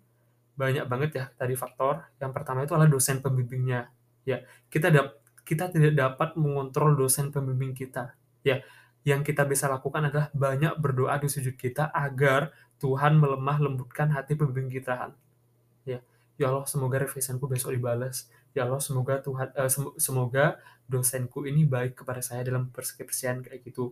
banyak 0.58 0.86
banget 0.90 1.10
ya 1.18 1.26
tadi 1.38 1.54
faktor. 1.58 2.06
Yang 2.22 2.32
pertama 2.38 2.60
itu 2.66 2.74
adalah 2.78 2.90
dosen 2.92 3.20
pembimbingnya. 3.24 3.90
Ya, 4.28 4.44
kita 4.70 4.90
dap- 4.94 5.18
kita 5.48 5.70
tidak 5.74 5.94
dapat 5.98 6.38
mengontrol 6.38 6.94
dosen 6.98 7.34
pembimbing 7.34 7.74
kita. 7.74 8.14
Ya, 8.46 8.62
yang 9.02 9.26
kita 9.26 9.44
bisa 9.50 9.66
lakukan 9.66 10.10
adalah 10.10 10.30
banyak 10.34 10.78
berdoa 10.78 11.18
di 11.18 11.28
sujud 11.30 11.58
kita 11.58 11.90
agar 11.90 12.54
Tuhan 12.78 13.18
melemah 13.18 13.58
lembutkan 13.62 14.14
hati 14.14 14.38
pembimbing 14.38 14.70
kita. 14.70 15.14
Ya, 15.86 16.00
ya 16.38 16.46
Allah 16.54 16.66
semoga 16.70 17.02
revisionku 17.02 17.46
besok 17.50 17.74
dibalas. 17.74 18.30
Ya 18.54 18.68
Allah 18.68 18.82
semoga 18.84 19.18
Tuhan 19.24 19.48
eh, 19.58 19.72
sem- 19.72 19.96
semoga 19.98 20.60
dosenku 20.86 21.48
ini 21.48 21.64
baik 21.66 22.04
kepada 22.04 22.20
saya 22.20 22.44
dalam 22.46 22.70
perskripsian 22.70 23.42
kayak 23.42 23.64
gitu. 23.66 23.90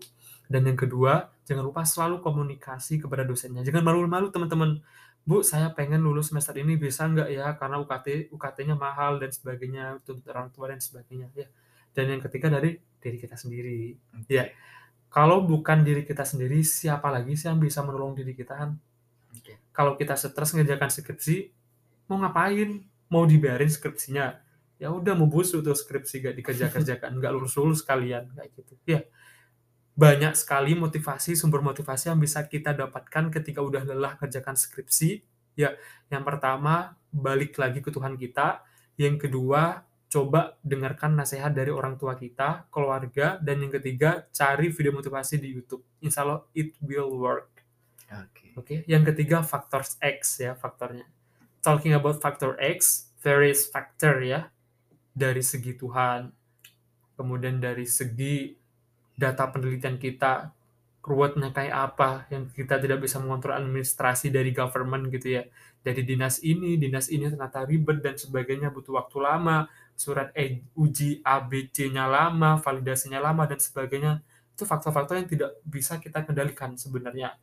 Dan 0.52 0.68
yang 0.68 0.78
kedua, 0.78 1.32
jangan 1.48 1.64
lupa 1.66 1.82
selalu 1.88 2.20
komunikasi 2.20 3.00
kepada 3.02 3.24
dosennya. 3.24 3.64
Jangan 3.66 3.82
malu-malu 3.86 4.30
teman-teman. 4.30 4.82
Bu, 5.24 5.46
saya 5.46 5.70
pengen 5.78 6.02
lulus 6.02 6.34
semester 6.34 6.56
ini 6.58 6.76
bisa 6.76 7.06
nggak 7.06 7.30
ya? 7.30 7.46
Karena 7.56 7.78
UKT 7.82 8.34
UKT-nya 8.34 8.76
mahal 8.76 9.22
dan 9.22 9.30
sebagainya, 9.32 10.02
tuntut 10.04 10.26
orang 10.34 10.50
tua 10.52 10.74
dan 10.74 10.82
sebagainya 10.82 11.30
ya. 11.38 11.48
Dan 11.94 12.18
yang 12.18 12.22
ketiga 12.22 12.50
dari 12.52 12.78
diri 13.00 13.18
kita 13.18 13.36
sendiri. 13.40 13.96
Ya. 14.28 14.50
Kalau 15.10 15.42
bukan 15.42 15.82
diri 15.82 16.06
kita 16.06 16.22
sendiri, 16.22 16.62
siapa 16.62 17.10
lagi 17.10 17.34
sih 17.34 17.50
yang 17.50 17.58
bisa 17.58 17.82
menolong 17.82 18.14
diri 18.14 18.38
kita 18.38 18.54
kan? 18.54 18.70
Oke. 19.34 19.58
Kalau 19.74 19.98
kita 19.98 20.14
stres 20.14 20.54
ngerjakan 20.54 20.90
skripsi, 20.94 21.50
mau 22.06 22.22
ngapain? 22.22 22.86
Mau 23.10 23.26
dibiarin 23.26 23.70
skripsinya? 23.70 24.38
Ya 24.78 24.94
udah 24.94 25.18
mau 25.18 25.26
busuk 25.26 25.66
tuh 25.66 25.74
skripsi 25.74 26.30
gak 26.30 26.36
dikerja-kerjakan, 26.40 27.20
nggak 27.20 27.32
lulus-lulus 27.36 27.84
kalian 27.84 28.32
kayak 28.32 28.50
gitu. 28.54 28.74
Ya, 28.88 29.04
banyak 30.00 30.32
sekali 30.40 30.78
motivasi, 30.80 31.36
sumber 31.36 31.60
motivasi 31.60 32.08
yang 32.08 32.22
bisa 32.22 32.40
kita 32.48 32.72
dapatkan 32.72 33.28
ketika 33.34 33.60
udah 33.60 33.84
lelah 33.84 34.16
kerjakan 34.16 34.56
skripsi. 34.56 35.20
Ya, 35.60 35.76
yang 36.08 36.24
pertama, 36.24 36.96
balik 37.12 37.60
lagi 37.60 37.84
ke 37.84 37.92
Tuhan 37.92 38.16
kita. 38.16 38.64
Yang 38.96 39.28
kedua, 39.28 39.84
coba 40.10 40.58
dengarkan 40.66 41.14
nasihat 41.14 41.54
dari 41.54 41.70
orang 41.70 41.96
tua 41.96 42.18
kita, 42.18 42.66
keluarga. 42.74 43.38
Dan 43.38 43.62
yang 43.62 43.74
ketiga, 43.78 44.26
cari 44.34 44.74
video 44.74 44.98
motivasi 44.98 45.38
di 45.38 45.54
YouTube. 45.54 45.86
Insya 46.02 46.26
Allah, 46.26 46.42
it 46.58 46.74
will 46.82 47.14
work. 47.14 47.62
Oke. 48.10 48.58
Oke, 48.58 48.76
yang 48.90 49.06
ketiga, 49.06 49.46
faktor 49.46 49.86
X 50.02 50.42
ya, 50.42 50.58
faktornya. 50.58 51.06
Talking 51.62 51.94
about 51.94 52.18
factor 52.18 52.58
X, 52.58 53.14
various 53.22 53.70
factor 53.70 54.18
ya. 54.26 54.50
Dari 55.14 55.46
segi 55.46 55.78
Tuhan, 55.78 56.34
kemudian 57.14 57.62
dari 57.62 57.86
segi 57.86 58.58
data 59.14 59.46
penelitian 59.54 60.02
kita, 60.02 60.50
ruwetnya 61.06 61.54
kayak 61.54 61.76
apa, 61.94 62.10
yang 62.34 62.50
kita 62.50 62.82
tidak 62.82 63.04
bisa 63.04 63.22
mengontrol 63.22 63.62
administrasi 63.62 64.34
dari 64.34 64.50
government 64.50 65.14
gitu 65.14 65.38
ya. 65.38 65.44
Dari 65.80 66.02
dinas 66.04 66.42
ini, 66.42 66.76
dinas 66.82 67.08
ini 67.14 67.30
ternyata 67.30 67.64
ribet 67.64 68.02
dan 68.02 68.16
sebagainya, 68.18 68.74
butuh 68.74 69.00
waktu 69.00 69.18
lama, 69.22 69.70
surat 70.00 70.32
e, 70.32 70.64
uji 70.80 71.20
ABC-nya 71.20 72.08
lama, 72.08 72.56
validasinya 72.64 73.20
lama 73.20 73.44
dan 73.44 73.60
sebagainya. 73.60 74.24
Itu 74.56 74.64
faktor-faktor 74.64 75.20
yang 75.20 75.28
tidak 75.28 75.60
bisa 75.68 76.00
kita 76.00 76.24
kendalikan 76.24 76.80
sebenarnya. 76.80 77.36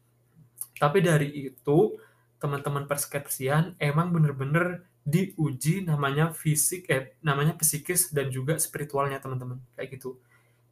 Tapi 0.80 1.04
dari 1.04 1.52
itu, 1.52 2.00
teman-teman 2.40 2.88
perskripsian 2.88 3.76
emang 3.80 4.12
bener-bener 4.12 4.84
diuji 5.06 5.86
namanya 5.86 6.34
fisik 6.34 6.90
eh 6.90 7.14
namanya 7.22 7.54
psikis 7.54 8.10
dan 8.10 8.26
juga 8.26 8.58
spiritualnya 8.58 9.22
teman-teman 9.22 9.62
kayak 9.78 9.96
gitu 9.96 10.18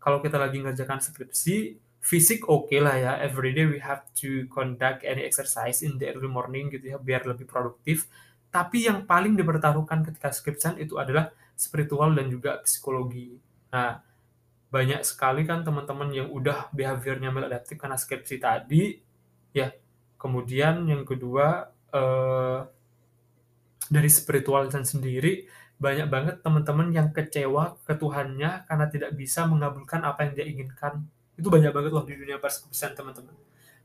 kalau 0.03 0.19
kita 0.19 0.37
lagi 0.37 0.59
ngerjakan 0.59 0.99
skripsi 0.99 1.79
fisik 2.03 2.51
oke 2.51 2.69
okay 2.69 2.83
lah 2.83 2.99
ya 2.99 3.13
every 3.23 3.55
day 3.55 3.65
we 3.65 3.79
have 3.79 4.03
to 4.13 4.45
conduct 4.51 5.07
any 5.07 5.23
exercise 5.23 5.87
in 5.87 5.97
the 6.03 6.11
early 6.11 6.27
morning 6.27 6.67
gitu 6.69 6.93
ya 6.93 6.99
biar 6.99 7.25
lebih 7.25 7.47
produktif 7.47 8.11
tapi 8.51 8.91
yang 8.91 9.07
paling 9.07 9.39
dipertaruhkan 9.39 10.03
ketika 10.03 10.35
skripsian 10.35 10.83
itu 10.83 10.99
adalah 10.99 11.31
spiritual 11.55 12.15
dan 12.15 12.31
juga 12.31 12.61
psikologi 12.63 13.39
nah 13.71 14.03
banyak 14.71 15.07
sekali 15.07 15.47
kan 15.47 15.63
teman-teman 15.63 16.11
yang 16.11 16.29
udah 16.31 16.71
behaviornya 16.75 17.31
maladaptif 17.31 17.79
karena 17.79 17.95
skripsi 17.95 18.37
tadi 18.43 18.99
ya 19.55 19.71
kemudian 20.19 20.83
yang 20.91 21.07
kedua 21.07 21.71
eh, 21.95 22.61
dari 23.87 24.11
spiritualitas 24.11 24.91
sendiri 24.91 25.47
banyak 25.75 26.07
banget 26.07 26.37
teman-teman 26.41 26.89
yang 26.95 27.09
kecewa 27.11 27.77
ke 27.83 27.99
Tuhannya 27.99 28.65
karena 28.65 28.87
tidak 28.89 29.11
bisa 29.19 29.45
mengabulkan 29.45 30.01
apa 30.07 30.25
yang 30.25 30.33
dia 30.39 30.47
inginkan. 30.47 31.03
Itu 31.35 31.51
banyak 31.51 31.75
banget 31.75 31.91
loh 31.91 32.07
di 32.07 32.15
dunia 32.15 32.39
persekutuan 32.39 32.95
teman-teman. 32.95 33.35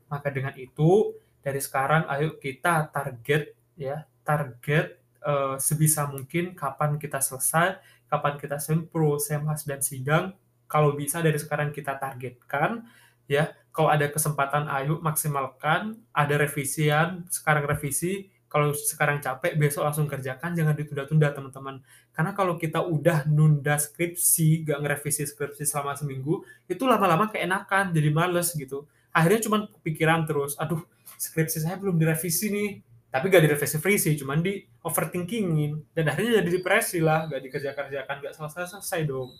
Maka 0.06 0.30
dengan 0.30 0.54
itu 0.54 1.18
dari 1.42 1.58
sekarang 1.58 2.06
ayo 2.06 2.38
kita 2.38 2.88
target 2.94 3.52
ya, 3.74 4.06
target 4.22 4.99
uh, 5.24 5.56
sebisa 5.60 6.08
mungkin 6.08 6.52
kapan 6.56 6.96
kita 6.96 7.20
selesai, 7.20 7.80
kapan 8.10 8.34
kita 8.36 8.58
sempro, 8.58 9.16
semas 9.20 9.64
dan 9.64 9.80
sidang. 9.80 10.34
Kalau 10.70 10.94
bisa 10.94 11.18
dari 11.18 11.38
sekarang 11.38 11.74
kita 11.74 11.98
targetkan 11.98 12.86
ya. 13.30 13.54
Kalau 13.70 13.86
ada 13.86 14.10
kesempatan 14.10 14.66
ayo 14.66 14.98
maksimalkan, 14.98 15.94
ada 16.10 16.34
revisian, 16.34 17.22
sekarang 17.30 17.70
revisi, 17.70 18.26
kalau 18.50 18.74
sekarang 18.74 19.22
capek 19.22 19.54
besok 19.54 19.86
langsung 19.86 20.10
kerjakan. 20.10 20.58
Jangan 20.58 20.74
ditunda-tunda 20.74 21.30
teman-teman. 21.30 21.78
Karena 22.10 22.34
kalau 22.34 22.58
kita 22.58 22.82
udah 22.82 23.30
nunda 23.30 23.78
skripsi 23.78 24.66
gak 24.66 24.82
ngerevisi 24.82 25.22
skripsi 25.22 25.62
selama 25.62 25.94
seminggu 25.94 26.42
itu 26.66 26.82
lama-lama 26.82 27.30
keenakan 27.30 27.94
jadi 27.94 28.10
males 28.10 28.50
gitu. 28.58 28.90
Akhirnya 29.14 29.46
cuma 29.46 29.70
pikiran 29.86 30.26
terus 30.26 30.58
aduh 30.58 30.82
skripsi 31.14 31.62
saya 31.62 31.78
belum 31.78 31.94
direvisi 31.94 32.50
nih 32.50 32.70
tapi 33.10 33.26
gak 33.26 33.42
direvisi 33.42 33.76
free 33.82 33.98
sih 33.98 34.14
cuman 34.14 34.38
di 34.40 34.62
overthinkingin. 34.86 35.94
Dan 35.94 36.10
akhirnya 36.10 36.40
jadi 36.42 36.50
depresi 36.62 37.02
lah 37.02 37.26
gak 37.26 37.42
dikerjakan-kerjakan 37.42 38.16
gak 38.22 38.34
selesai-selesai 38.38 39.00
dong. 39.06 39.34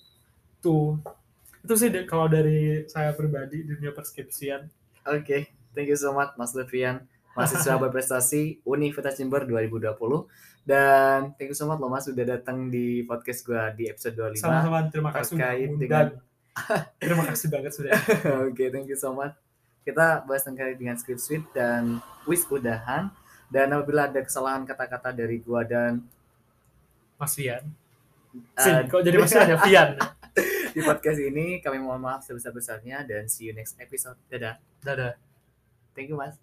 Tuh. 0.58 0.98
Itu 1.62 1.74
sih 1.78 1.88
kalau 2.04 2.26
dari 2.26 2.84
saya 2.90 3.14
pribadi 3.14 3.62
di 3.62 3.78
dunia 3.78 3.94
perskripsian. 3.94 4.66
Oke 5.08 5.22
okay. 5.24 5.40
thank 5.72 5.88
you 5.88 5.96
so 5.96 6.12
much 6.12 6.36
Mas 6.36 6.52
Levian 6.52 7.06
mahasiswa 7.32 7.78
berprestasi 7.88 8.60
Universitas 8.66 9.16
Jember 9.16 9.46
2020 9.48 9.96
dan 10.68 11.32
thank 11.40 11.48
you 11.48 11.56
so 11.56 11.64
much 11.64 11.80
loh 11.80 11.88
mas 11.88 12.04
sudah 12.04 12.36
datang 12.36 12.68
di 12.68 13.00
podcast 13.08 13.48
gue 13.48 13.62
di 13.80 13.84
episode 13.88 14.12
25 14.12 14.44
sama-sama 14.44 14.78
terima 14.92 15.10
kasih 15.14 15.34
terkait 15.40 15.70
dengan 15.80 16.06
terima 17.02 17.24
kasih 17.24 17.48
banget 17.48 17.72
sudah. 17.72 17.94
Oke 18.44 18.52
okay, 18.52 18.68
thank 18.68 18.88
you 18.90 18.98
so 18.98 19.14
much. 19.14 19.32
Kita 19.80 20.26
bahas 20.28 20.44
terkait 20.44 20.76
dengan 20.76 20.98
script 21.00 21.22
suite 21.22 21.46
dan 21.56 22.02
wis 22.28 22.44
udahan 22.50 23.08
dan 23.50 23.74
apabila 23.74 24.06
ada 24.06 24.22
kesalahan 24.22 24.62
kata-kata 24.64 25.12
dari 25.12 25.42
gua 25.42 25.66
dan 25.66 26.00
Mas 27.18 27.34
Fian 27.36 27.66
uh, 28.56 28.82
kok 28.86 29.02
jadi 29.02 29.16
Mas 29.18 29.34
Fian 29.34 29.48
ya? 29.50 29.58
Fian 29.66 29.90
di 30.70 30.80
podcast 30.86 31.18
ini 31.18 31.58
kami 31.58 31.82
mohon 31.82 31.98
maaf 31.98 32.22
sebesar-besarnya 32.22 33.02
dan 33.02 33.26
see 33.26 33.50
you 33.50 33.54
next 33.54 33.74
episode. 33.82 34.14
Dadah. 34.30 34.54
Dadah. 34.86 35.18
Thank 35.98 36.14
you 36.14 36.16
mas 36.16 36.38